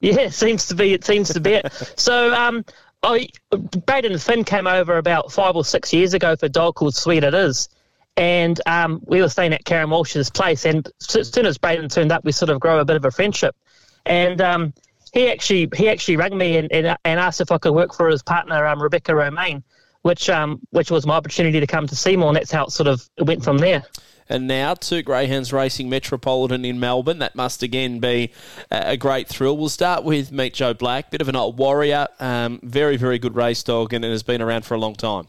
Yeah, 0.00 0.20
it 0.20 0.32
seems 0.34 0.66
to 0.66 0.74
be. 0.74 0.92
It 0.92 1.04
seems 1.04 1.32
to 1.32 1.40
be 1.40 1.54
it. 1.54 1.72
So, 1.96 2.34
um, 2.34 2.64
I, 3.02 3.28
Braden 3.86 4.18
Finn 4.18 4.44
came 4.44 4.66
over 4.66 4.98
about 4.98 5.32
five 5.32 5.54
or 5.56 5.64
six 5.64 5.92
years 5.92 6.14
ago 6.14 6.36
for 6.36 6.46
a 6.46 6.48
dog 6.48 6.74
called 6.74 6.94
Sweet 6.94 7.24
It 7.24 7.34
Is. 7.34 7.68
And 8.16 8.60
um, 8.66 9.00
we 9.06 9.20
were 9.20 9.28
staying 9.28 9.52
at 9.52 9.64
Karen 9.64 9.90
Walsh's 9.90 10.30
place. 10.30 10.64
And 10.64 10.88
as 11.14 11.30
soon 11.30 11.46
as 11.46 11.58
Braden 11.58 11.88
turned 11.88 12.10
up, 12.10 12.24
we 12.24 12.32
sort 12.32 12.50
of 12.50 12.58
grew 12.58 12.78
a 12.78 12.84
bit 12.84 12.96
of 12.96 13.04
a 13.04 13.12
friendship. 13.12 13.54
And 14.04 14.40
um, 14.40 14.74
he 15.12 15.30
actually 15.30 15.68
he 15.76 15.88
actually 15.88 16.16
rang 16.16 16.36
me 16.36 16.56
and, 16.56 16.72
and, 16.72 16.96
and, 17.04 17.20
asked 17.20 17.40
if 17.40 17.52
I 17.52 17.58
could 17.58 17.72
work 17.72 17.94
for 17.94 18.08
his 18.08 18.22
partner, 18.22 18.66
um, 18.66 18.82
Rebecca 18.82 19.14
Romaine, 19.14 19.62
which 20.02 20.28
um, 20.28 20.60
which 20.70 20.90
was 20.90 21.06
my 21.06 21.14
opportunity 21.14 21.60
to 21.60 21.66
come 21.66 21.86
to 21.86 21.94
Seymour. 21.94 22.28
And 22.28 22.36
that's 22.36 22.50
how 22.50 22.64
it 22.64 22.70
sort 22.72 22.88
of 22.88 23.08
went 23.18 23.44
from 23.44 23.58
there 23.58 23.84
and 24.28 24.46
now 24.46 24.74
two 24.74 25.02
Greyhounds 25.02 25.52
Racing 25.52 25.88
Metropolitan 25.88 26.64
in 26.64 26.78
Melbourne. 26.80 27.18
That 27.18 27.34
must 27.34 27.62
again 27.62 27.98
be 28.00 28.32
a 28.70 28.96
great 28.96 29.28
thrill. 29.28 29.56
We'll 29.56 29.68
start 29.68 30.04
with 30.04 30.32
Meet 30.32 30.54
Joe 30.54 30.74
Black, 30.74 31.10
bit 31.10 31.20
of 31.20 31.28
an 31.28 31.36
old 31.36 31.58
warrior, 31.58 32.06
um, 32.20 32.60
very 32.62 32.96
very 32.96 33.18
good 33.18 33.34
race 33.34 33.62
dog, 33.62 33.92
and 33.92 34.04
has 34.04 34.22
been 34.22 34.42
around 34.42 34.64
for 34.64 34.74
a 34.74 34.78
long 34.78 34.94
time. 34.94 35.28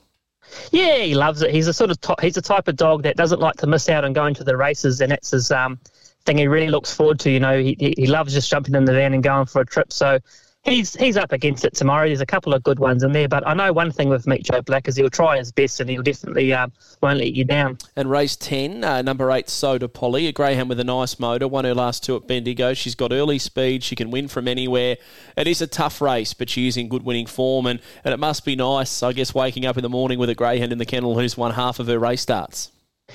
Yeah, 0.72 0.98
he 0.98 1.16
loves 1.16 1.42
it. 1.42 1.52
He's 1.52 1.68
a 1.68 1.74
sort 1.74 1.92
of 1.92 1.98
he's 2.22 2.38
a 2.38 2.42
type 2.42 2.68
of 2.68 2.76
dog 2.76 3.04
that 3.04 3.16
doesn't 3.16 3.40
like 3.40 3.56
to 3.58 3.68
miss 3.68 3.90
out 3.90 4.04
on 4.04 4.14
going 4.14 4.34
to 4.36 4.44
the 4.44 4.58
races, 4.58 5.02
and 5.02 5.12
that's 5.12 5.32
his 5.32 5.52
um, 5.52 5.80
thing 6.26 6.38
he 6.38 6.48
really 6.48 6.70
looks 6.70 6.94
forward 6.94 7.20
to. 7.22 7.32
You 7.32 7.40
know, 7.40 7.60
he, 7.60 7.94
he 7.98 8.08
loves 8.08 8.34
just 8.34 8.50
jumping 8.50 8.76
in 8.76 8.86
the 8.86 8.94
van 8.94 9.14
and 9.14 9.24
going 9.24 9.46
for 9.46 9.62
a 9.62 9.66
trip. 9.66 9.94
So 9.94 10.20
he's 10.64 10.94
he's 10.96 11.18
up 11.18 11.32
against 11.32 11.66
it 11.66 11.74
tomorrow. 11.74 12.08
There's 12.08 12.22
a 12.22 12.26
couple 12.26 12.54
of 12.54 12.64
good 12.64 12.80
ones 12.80 13.04
in 13.04 13.12
there, 13.12 13.28
but 13.28 13.48
I 13.48 13.54
know 13.54 13.72
one 13.74 13.92
thing 13.92 14.10
with 14.10 14.28
Meet 14.28 14.44
Joe 14.44 14.62
Black 14.62 14.88
is 14.88 14.96
he'll 14.96 15.10
try 15.10 15.38
his 15.38 15.52
best 15.52 15.80
and 15.80 15.90
he'll 15.90 16.04
definitely 16.04 16.54
um, 16.54 16.72
won't 17.02 17.20
let 17.20 17.34
you 17.34 17.46
down. 17.46 17.78
And 17.96 18.10
race 18.10 18.36
10, 18.36 18.84
uh, 18.84 19.02
number 19.02 19.32
8, 19.32 19.50
Soda 19.50 19.88
Polly, 19.88 20.28
a 20.28 20.32
greyhound 20.32 20.70
with 20.70 20.80
a 20.80 20.84
nice 20.84 21.20
motor, 21.20 21.48
won 21.48 21.66
her 21.66 21.74
last 21.74 22.04
two 22.04 22.16
at 22.16 22.28
Bendigo. 22.28 22.74
She's 22.74 22.96
got 22.96 23.12
early 23.12 23.40
speed, 23.40 23.84
she 23.84 23.96
can 23.96 24.12
win 24.12 24.28
from 24.28 24.48
anywhere. 24.48 24.98
It 25.36 25.48
is 25.48 25.62
a 25.62 25.68
tough 25.68 26.02
race, 26.02 26.34
but 26.34 26.50
she's 26.50 26.78
in 26.78 26.90
good 26.90 27.04
winning 27.04 27.28
form, 27.28 27.66
and, 27.66 27.80
and 28.04 28.14
it 28.14 28.18
must 28.18 28.46
be 28.46 28.56
nice, 28.56 29.04
I 29.04 29.14
guess, 29.14 29.34
waking 29.34 29.66
up 29.66 29.78
in 29.78 29.84
the 29.84 29.90
morning 29.90 30.20
with 30.20 30.30
a 30.30 30.36
greyhound 30.36 30.72
in 30.72 30.78
the 30.78 30.86
kennel 30.86 31.18
who's 31.18 31.38
won 31.38 31.54
half 31.54 31.80
of 31.80 31.88
her 31.88 32.00
race 32.00 32.22
starts. 32.22 32.72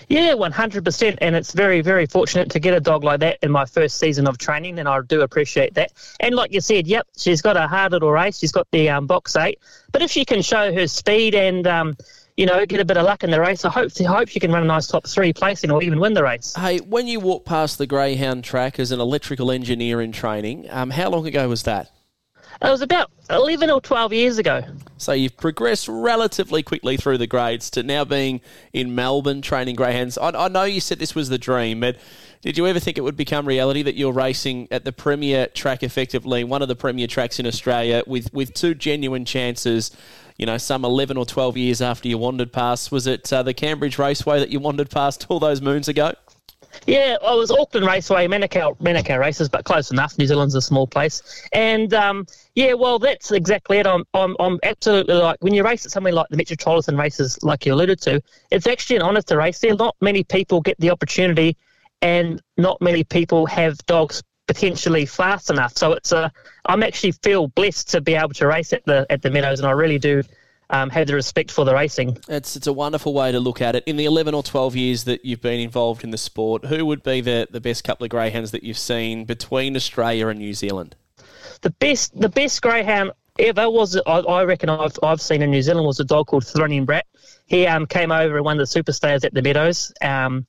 Yeah, 0.09 0.33
100%. 0.35 1.19
And 1.21 1.37
it's 1.37 1.53
very, 1.53 1.81
very 1.81 2.07
fortunate 2.07 2.51
to 2.51 2.61
get 2.61 2.75
a 2.75 2.81
dog 2.81 3.05
like 3.05 3.21
that 3.21 3.39
in 3.43 3.51
my 3.51 3.65
first 3.65 3.99
season 3.99 4.27
of 4.27 4.39
training, 4.39 4.79
and 4.79 4.89
I 4.89 5.01
do 5.03 5.23
appreciate 5.23 5.75
that. 5.75 5.93
And 6.21 6.35
like 6.35 6.53
you 6.53 6.61
said, 6.61 6.87
yep, 6.87 7.07
she's 7.17 7.43
got 7.43 7.57
a 7.57 7.67
hard 7.67 7.93
little 7.93 8.11
race. 8.11 8.39
She's 8.39 8.53
got 8.53 8.67
the 8.71 8.91
um, 8.91 9.07
box 9.07 9.37
eight. 9.37 9.59
But 9.93 10.03
if 10.03 10.11
she 10.11 10.25
can 10.25 10.43
show 10.43 10.73
her 10.73 10.87
speed 10.87 11.35
and, 11.35 11.67
um, 11.67 11.97
you 12.37 12.47
know, 12.47 12.67
get 12.67 12.81
a 12.81 12.85
bit 12.85 12.97
of 12.97 13.05
luck 13.05 13.23
in 13.25 13.31
the 13.31 13.41
race, 13.41 13.65
I 13.65 13.71
hope, 13.71 13.93
I 14.01 14.05
hope 14.05 14.29
she 14.29 14.41
can 14.41 14.53
run 14.53 14.63
a 14.63 14.67
nice 14.67 14.87
top 14.87 15.07
three 15.07 15.33
placing 15.33 15.71
or 15.71 15.83
even 15.83 16.01
win 16.01 16.15
the 16.15 16.23
race. 16.23 16.55
Hey, 16.57 16.79
when 16.79 17.07
you 17.07 17.21
walk 17.21 17.45
past 17.45 17.79
the 17.79 17.87
Greyhound 17.87 18.45
track 18.45 18.79
as 18.79 18.91
an 18.91 19.01
electrical 19.01 19.51
engineer 19.51 20.01
in 20.01 20.13
training, 20.13 20.67
um, 20.71 20.91
how 20.91 21.11
long 21.11 21.27
ago 21.27 21.49
was 21.49 21.63
that? 21.65 21.91
It 22.63 22.71
was 22.71 22.83
about 22.83 23.11
11 23.31 23.71
or 23.71 23.81
12 23.81 24.13
years 24.13 24.39
ago. 24.39 24.63
So 24.97 25.13
you've 25.13 25.37
progressed 25.37 25.89
relatively 25.89 26.63
quickly 26.63 26.97
through 26.97 27.19
the 27.19 27.27
grades 27.27 27.71
to 27.71 27.83
now 27.83 28.05
being 28.05 28.41
in 28.73 28.95
Melbourne 28.95 29.43
training 29.43 29.77
greyhounds. 29.77 30.17
I, 30.19 30.29
I 30.31 30.49
know 30.49 30.65
you 30.65 30.81
said 30.81 30.99
this 30.99 31.15
was 31.15 31.29
the 31.29 31.39
dream, 31.39 31.81
but 31.81 31.97
did 32.43 32.59
you 32.59 32.67
ever 32.67 32.79
think 32.79 32.99
it 32.99 33.01
would 33.01 33.17
become 33.17 33.47
reality 33.47 33.83
that 33.83 33.97
you're 33.97 34.13
racing 34.13 34.69
at 34.71 34.85
the 34.85 34.93
premier 34.93 35.47
track 35.49 35.83
effectively, 35.83 36.45
one 36.45 36.63
of 36.63 36.69
the 36.69 36.77
premier 36.77 37.07
tracks 37.07 37.39
in 37.39 37.47
Australia, 37.47 38.03
with, 38.07 38.33
with 38.33 38.55
two 38.55 38.75
genuine 38.75 39.25
chances? 39.25 39.91
You 40.37 40.47
know, 40.47 40.59
some 40.59 40.85
11 40.85 41.17
or 41.17 41.25
12 41.25 41.57
years 41.57 41.81
after 41.81 42.09
you 42.09 42.19
wandered 42.19 42.53
past. 42.53 42.93
Was 42.93 43.07
it 43.07 43.33
uh, 43.33 43.43
the 43.43 43.55
Cambridge 43.55 43.99
Raceway 43.99 44.41
that 44.41 44.51
you 44.51 44.61
wandered 44.61 44.91
past 44.91 45.27
all 45.29 45.39
those 45.39 45.63
moons 45.63 45.89
ago? 45.89 46.13
Yeah, 46.87 47.17
I 47.25 47.35
was 47.35 47.51
Auckland 47.51 47.87
Raceway, 47.87 48.27
Manukau, 48.27 48.77
Manukau 48.79 49.19
races, 49.19 49.49
but 49.49 49.65
close 49.65 49.91
enough. 49.91 50.19
New 50.19 50.27
Zealand's 50.27 50.55
a 50.55 50.61
small 50.61 50.87
place, 50.87 51.47
and 51.53 51.93
um, 51.95 52.27
yeah, 52.55 52.75
well, 52.75 52.99
that's 52.99 53.33
exactly 53.33 53.79
it. 53.79 53.87
I'm, 53.87 54.05
I'm, 54.15 54.37
I'm 54.39 54.59
absolutely 54.63 55.15
like 55.15 55.39
when 55.41 55.55
you 55.55 55.65
race 55.65 55.85
at 55.87 55.93
something 55.93 56.15
like 56.15 56.29
the 56.31 56.37
Metropolitan 56.37 56.97
races, 56.97 57.43
like 57.43 57.67
you 57.67 57.75
alluded 57.75 58.01
to, 58.03 58.23
it's 58.51 58.67
actually 58.67 58.97
an 58.97 59.03
honour 59.03 59.23
to 59.23 59.37
race 59.37 59.59
there. 59.61 59.75
Not 59.75 59.97
many 60.01 60.25
people 60.25 60.61
get 60.61 60.79
the 60.79 60.91
opportunity, 60.91 61.57
and 62.03 62.41
not 62.57 62.81
many 62.81 63.05
people 63.05 63.47
have 63.47 63.79
dogs 63.87 64.23
potentially 64.47 65.07
fast 65.07 65.51
enough. 65.51 65.77
So 65.77 65.93
it's 65.93 66.13
a, 66.13 66.31
I'm 66.67 66.83
actually 66.83 67.13
feel 67.13 67.49
blessed 67.49 67.89
to 67.91 68.01
be 68.01 68.15
able 68.15 68.35
to 68.35 68.47
race 68.47 68.73
at 68.73 68.85
the 68.85 69.07
at 69.11 69.23
the 69.23 69.31
Meadows, 69.31 69.61
and 69.61 69.67
I 69.67 69.73
really 69.73 69.99
do 69.99 70.23
um, 70.71 70.91
have 70.91 71.07
the 71.07 71.15
respect 71.15 71.51
for 71.51 71.65
the 71.65 71.75
racing. 71.75 72.19
It's 72.29 72.57
it's 72.57 72.67
a 72.67 72.73
wonderful 72.73 73.15
way 73.15 73.33
to 73.33 73.41
look 73.41 73.61
at 73.61 73.77
it. 73.77 73.85
In 73.87 73.97
the 73.97 74.05
eleven 74.05 74.35
or 74.35 74.43
twelve 74.43 74.77
years 74.77 75.05
that 75.05 75.25
you've 75.25 75.43
been 75.43 75.61
involved 75.61 76.05
in 76.05 76.11
the 76.11 76.19
sport, 76.19 76.67
who 76.67 76.85
would 76.87 77.03
be 77.03 77.21
the, 77.21 77.47
the 77.51 77.61
best 77.61 77.85
couple 77.85 78.05
of 78.05 78.11
greyhounds 78.11 78.51
that 78.53 78.63
you've 78.63 78.79
seen 78.79 79.25
between 79.25 79.77
Australia 79.77 80.29
and 80.29 80.39
New 80.39 80.55
Zealand? 80.55 80.97
The 81.61 81.71
best 81.71 82.19
the 82.19 82.29
best 82.29 82.63
greyhound 82.63 83.13
ever 83.39 83.69
was 83.69 83.97
I, 84.07 84.19
I 84.19 84.45
reckon 84.45 84.69
I've 84.69 84.99
I've 85.03 85.21
seen 85.21 85.43
in 85.43 85.51
New 85.51 85.63
Zealand 85.63 85.87
was 85.87 86.01
a 86.01 86.05
dog 86.05 86.27
called 86.27 86.47
Thrilling 86.47 86.85
Brat. 86.85 87.07
He 87.47 87.67
um, 87.67 87.87
came 87.87 88.11
over 88.11 88.37
and 88.37 88.45
won 88.45 88.57
the 88.57 88.65
Superstars 88.65 89.25
at 89.25 89.35
the 89.35 89.43
Meadows. 89.43 89.93
Um, 90.01 90.47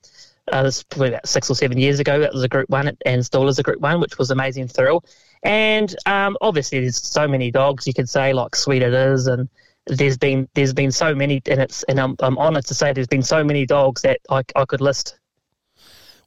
uh, 0.51 0.63
this 0.63 0.83
probably 0.83 1.09
about 1.09 1.27
six 1.27 1.49
or 1.49 1.55
seven 1.55 1.77
years 1.77 1.99
ago. 1.99 2.19
That 2.19 2.33
was 2.33 2.43
a 2.43 2.47
Group 2.47 2.69
One, 2.69 2.95
and 3.05 3.25
still 3.25 3.47
is 3.47 3.59
a 3.59 3.63
Group 3.63 3.79
One, 3.79 3.99
which 3.99 4.17
was 4.17 4.31
amazing 4.31 4.67
thrill. 4.67 5.03
And 5.43 5.93
um, 6.05 6.37
obviously, 6.41 6.81
there's 6.81 6.97
so 6.97 7.27
many 7.27 7.51
dogs 7.51 7.87
you 7.87 7.93
could 7.93 8.09
say 8.09 8.33
like 8.33 8.55
Sweet 8.55 8.81
It 8.81 8.93
Is 8.93 9.27
and 9.27 9.49
there's 9.87 10.17
been 10.17 10.47
there's 10.53 10.73
been 10.73 10.91
so 10.91 11.13
many, 11.13 11.41
and 11.47 11.61
it's 11.61 11.83
and 11.83 11.99
I'm, 11.99 12.15
I'm 12.19 12.37
honoured 12.37 12.65
to 12.65 12.73
say 12.73 12.93
there's 12.93 13.07
been 13.07 13.23
so 13.23 13.43
many 13.43 13.65
dogs 13.65 14.01
that 14.01 14.19
I, 14.29 14.43
I 14.55 14.65
could 14.65 14.81
list. 14.81 15.17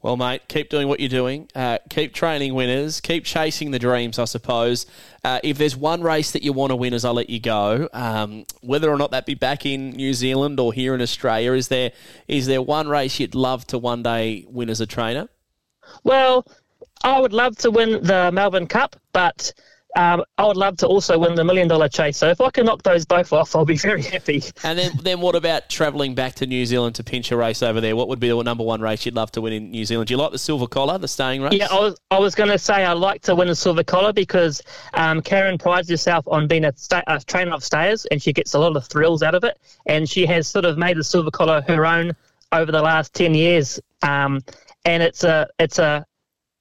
Well, 0.00 0.16
mate, 0.16 0.42
keep 0.46 0.68
doing 0.68 0.86
what 0.86 1.00
you're 1.00 1.08
doing. 1.08 1.48
Uh, 1.56 1.78
keep 1.90 2.14
training 2.14 2.54
winners. 2.54 3.00
Keep 3.00 3.24
chasing 3.24 3.72
the 3.72 3.80
dreams, 3.80 4.20
I 4.20 4.26
suppose. 4.26 4.86
Uh, 5.24 5.40
if 5.42 5.58
there's 5.58 5.74
one 5.74 6.02
race 6.02 6.30
that 6.30 6.44
you 6.44 6.52
want 6.52 6.70
to 6.70 6.76
win, 6.76 6.94
as 6.94 7.04
I 7.04 7.10
let 7.10 7.28
you 7.28 7.40
go, 7.40 7.88
um, 7.92 8.44
whether 8.60 8.88
or 8.88 8.96
not 8.96 9.10
that 9.10 9.26
be 9.26 9.34
back 9.34 9.66
in 9.66 9.90
New 9.90 10.14
Zealand 10.14 10.60
or 10.60 10.72
here 10.72 10.94
in 10.94 11.02
Australia, 11.02 11.52
is 11.52 11.66
there 11.66 11.90
is 12.28 12.46
there 12.46 12.62
one 12.62 12.86
race 12.86 13.18
you'd 13.18 13.34
love 13.34 13.66
to 13.68 13.78
one 13.78 14.04
day 14.04 14.44
win 14.48 14.70
as 14.70 14.80
a 14.80 14.86
trainer? 14.86 15.28
Well, 16.04 16.46
I 17.02 17.20
would 17.20 17.32
love 17.32 17.56
to 17.58 17.70
win 17.70 18.02
the 18.02 18.30
Melbourne 18.32 18.68
Cup, 18.68 18.94
but 19.12 19.52
um, 19.96 20.22
I 20.36 20.46
would 20.46 20.56
love 20.56 20.76
to 20.78 20.86
also 20.86 21.18
win 21.18 21.34
the 21.34 21.44
million 21.44 21.66
dollar 21.66 21.88
chase. 21.88 22.16
So 22.18 22.28
if 22.28 22.40
I 22.40 22.50
can 22.50 22.66
knock 22.66 22.82
those 22.82 23.04
both 23.04 23.32
off, 23.32 23.56
I'll 23.56 23.64
be 23.64 23.76
very 23.76 24.02
happy. 24.02 24.42
And 24.62 24.78
then, 24.78 24.92
then 25.02 25.20
what 25.20 25.34
about 25.34 25.68
travelling 25.70 26.14
back 26.14 26.34
to 26.36 26.46
New 26.46 26.64
Zealand 26.66 26.96
to 26.96 27.04
pinch 27.04 27.32
a 27.32 27.36
race 27.36 27.62
over 27.62 27.80
there? 27.80 27.96
What 27.96 28.08
would 28.08 28.20
be 28.20 28.28
the 28.28 28.42
number 28.42 28.64
one 28.64 28.80
race 28.80 29.06
you'd 29.06 29.14
love 29.14 29.32
to 29.32 29.40
win 29.40 29.52
in 29.52 29.70
New 29.70 29.84
Zealand? 29.84 30.08
Do 30.08 30.14
you 30.14 30.18
like 30.18 30.32
the 30.32 30.38
silver 30.38 30.66
collar, 30.66 30.98
the 30.98 31.08
staying 31.08 31.42
race? 31.42 31.54
Yeah, 31.54 31.68
I 31.70 31.80
was, 31.80 31.98
I 32.10 32.18
was 32.18 32.34
going 32.34 32.50
to 32.50 32.58
say 32.58 32.84
I 32.84 32.92
like 32.92 33.22
to 33.22 33.34
win 33.34 33.48
the 33.48 33.56
silver 33.56 33.82
collar 33.82 34.12
because 34.12 34.62
um, 34.94 35.22
Karen 35.22 35.58
prides 35.58 35.88
herself 35.88 36.26
on 36.28 36.46
being 36.46 36.64
a, 36.64 36.72
sta- 36.76 37.04
a 37.06 37.20
trainer 37.20 37.52
of 37.52 37.64
stayers 37.64 38.04
and 38.06 38.22
she 38.22 38.32
gets 38.32 38.54
a 38.54 38.58
lot 38.58 38.76
of 38.76 38.86
thrills 38.86 39.22
out 39.22 39.34
of 39.34 39.44
it. 39.44 39.58
And 39.86 40.08
she 40.08 40.26
has 40.26 40.46
sort 40.46 40.64
of 40.64 40.76
made 40.78 40.96
the 40.96 41.04
silver 41.04 41.30
collar 41.30 41.62
her 41.66 41.86
own 41.86 42.12
over 42.52 42.70
the 42.70 42.82
last 42.82 43.14
10 43.14 43.34
years. 43.34 43.80
Um, 44.02 44.42
and 44.84 45.02
it's 45.02 45.24
a, 45.24 45.48
it's 45.58 45.78
a, 45.78 46.06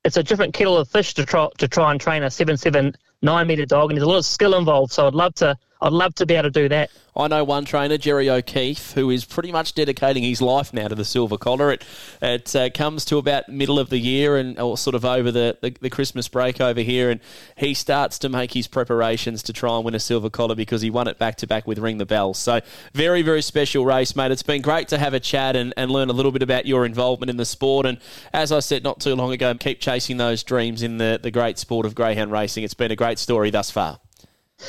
it's 0.07 0.15
a 0.15 0.23
different 0.23 0.53
kettle 0.53 0.77
of 0.77 0.87
fish 0.87 1.13
to 1.15 1.25
try 1.25 1.49
to 1.57 1.67
try 1.67 1.91
and 1.91 1.99
train 1.99 2.23
a 2.23 2.31
seven 2.31 2.55
seven 2.55 2.95
nine 3.21 3.47
meter 3.47 3.65
dog, 3.65 3.89
and 3.89 3.97
there's 3.97 4.05
a 4.05 4.09
lot 4.09 4.17
of 4.17 4.25
skill 4.25 4.55
involved. 4.55 4.91
So 4.91 5.07
I'd 5.07 5.15
love 5.15 5.33
to 5.35 5.57
I'd 5.81 5.93
love 5.93 6.15
to 6.15 6.25
be 6.25 6.35
able 6.35 6.43
to 6.43 6.51
do 6.51 6.69
that. 6.69 6.89
I 7.17 7.27
know 7.27 7.43
one 7.43 7.65
trainer, 7.65 7.97
Jerry 7.97 8.29
O'Keefe, 8.29 8.91
who 8.91 9.09
is 9.09 9.25
pretty 9.25 9.51
much 9.51 9.73
dedicating 9.73 10.21
his 10.21 10.39
life 10.39 10.71
now 10.71 10.87
to 10.87 10.93
the 10.93 11.03
silver 11.03 11.37
collar. 11.37 11.71
It 11.71 11.83
it 12.21 12.55
uh, 12.55 12.69
comes 12.69 13.05
to 13.05 13.17
about 13.17 13.49
middle 13.49 13.79
of 13.79 13.89
the 13.89 13.97
year 13.97 14.37
and 14.37 14.59
or 14.59 14.77
sort 14.77 14.95
of 14.95 15.03
over 15.03 15.31
the, 15.31 15.57
the, 15.61 15.75
the, 15.81 15.89
Christmas 15.89 16.27
break 16.27 16.61
over 16.61 16.81
here, 16.81 17.09
and 17.09 17.19
he 17.55 17.73
starts 17.73 18.19
to 18.19 18.29
make 18.29 18.53
his 18.53 18.67
preparations 18.67 19.41
to 19.43 19.53
try 19.53 19.75
and 19.75 19.83
win 19.83 19.95
a 19.95 19.99
silver 19.99 20.29
collar 20.29 20.53
because 20.53 20.81
he 20.81 20.91
won 20.91 21.07
it 21.07 21.17
back 21.17 21.37
to 21.37 21.47
back 21.47 21.65
with 21.65 21.79
Ring 21.79 21.97
the 21.97 22.05
Bell. 22.05 22.35
So 22.35 22.61
very 22.93 23.23
very 23.23 23.41
special 23.41 23.83
race, 23.83 24.15
mate. 24.15 24.31
It's 24.31 24.43
been 24.43 24.61
great 24.61 24.87
to 24.89 24.99
have 24.99 25.15
a 25.15 25.19
chat 25.19 25.55
and, 25.55 25.73
and 25.75 25.89
learn 25.89 26.09
a 26.11 26.13
little 26.13 26.31
bit 26.31 26.43
about 26.43 26.67
your 26.67 26.85
involvement 26.85 27.31
in 27.31 27.37
the 27.37 27.45
sport. 27.45 27.87
And 27.87 27.97
as 28.31 28.51
I 28.51 28.59
said 28.59 28.83
not 28.83 28.99
too 28.99 29.15
long 29.15 29.31
ago, 29.31 29.55
keep 29.55 29.79
chasing 29.79 30.17
those 30.17 30.43
dreams 30.43 30.83
in 30.83 30.97
the 30.97 31.19
the 31.21 31.31
great 31.31 31.57
sport 31.57 31.87
of 31.87 31.95
greyhound 31.95 32.31
racing. 32.31 32.63
It's 32.63 32.75
been 32.75 32.91
a 32.91 32.95
great 32.95 33.17
story 33.17 33.49
thus 33.49 33.71
far. 33.71 33.99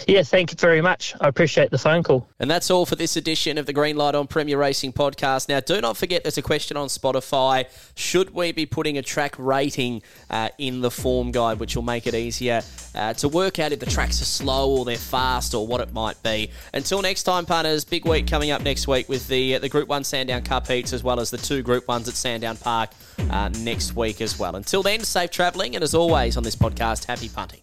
Yeah, 0.07 0.23
thank 0.23 0.53
you 0.53 0.57
very 0.59 0.83
much. 0.83 1.15
I 1.19 1.29
appreciate 1.29 1.71
the 1.71 1.79
phone 1.79 2.03
call. 2.03 2.29
And 2.39 2.51
that's 2.51 2.71
all 2.71 2.85
for 2.85 2.95
this 2.95 3.17
edition 3.17 3.57
of 3.57 3.65
the 3.65 3.73
Green 3.73 3.97
Light 3.97 4.15
on 4.15 4.27
Premier 4.27 4.59
Racing 4.59 4.93
podcast. 4.93 5.49
Now, 5.49 5.61
do 5.61 5.81
not 5.81 5.97
forget 5.97 6.25
there's 6.25 6.37
a 6.37 6.43
question 6.43 6.77
on 6.77 6.89
Spotify. 6.89 7.67
Should 7.95 8.35
we 8.35 8.53
be 8.53 8.67
putting 8.67 8.99
a 8.99 9.03
track 9.03 9.35
rating 9.39 10.03
uh, 10.29 10.51
in 10.59 10.83
the 10.83 10.91
form 10.91 11.31
guide, 11.31 11.59
which 11.59 11.75
will 11.75 11.83
make 11.83 12.07
it 12.07 12.15
easier 12.15 12.61
uh, 12.95 13.15
to 13.15 13.29
work 13.29 13.59
out 13.59 13.73
if 13.73 13.81
the 13.81 13.87
tracks 13.87 14.21
are 14.21 14.27
slow 14.27 14.77
or 14.77 14.85
they're 14.85 14.97
fast 14.97 15.55
or 15.55 15.67
what 15.67 15.81
it 15.81 15.93
might 15.95 16.23
be? 16.23 16.51
Until 16.75 17.01
next 17.01 17.23
time, 17.23 17.47
punters, 17.47 17.85
big 17.85 18.05
week 18.05 18.27
coming 18.27 18.51
up 18.51 18.63
next 18.63 18.89
week 18.89 19.09
with 19.09 19.27
the, 19.29 19.55
uh, 19.55 19.59
the 19.59 19.71
Group 19.71 19.89
1 19.89 20.05
Sandown 20.05 20.43
Cup 20.43 20.67
heats 20.69 20.93
as 20.93 21.03
well 21.03 21.19
as 21.19 21.31
the 21.31 21.39
two 21.39 21.63
Group 21.63 21.87
1s 21.87 22.09
at 22.09 22.15
Sandown 22.15 22.59
Park 22.59 22.91
uh, 23.31 23.49
next 23.61 23.97
week 23.97 24.21
as 24.21 24.39
well. 24.39 24.55
Until 24.55 24.83
then, 24.83 25.01
safe 25.01 25.31
travelling, 25.31 25.75
and 25.75 25.83
as 25.83 25.95
always 25.95 26.37
on 26.37 26.43
this 26.43 26.57
podcast, 26.57 27.07
happy 27.07 27.31
punting. 27.31 27.61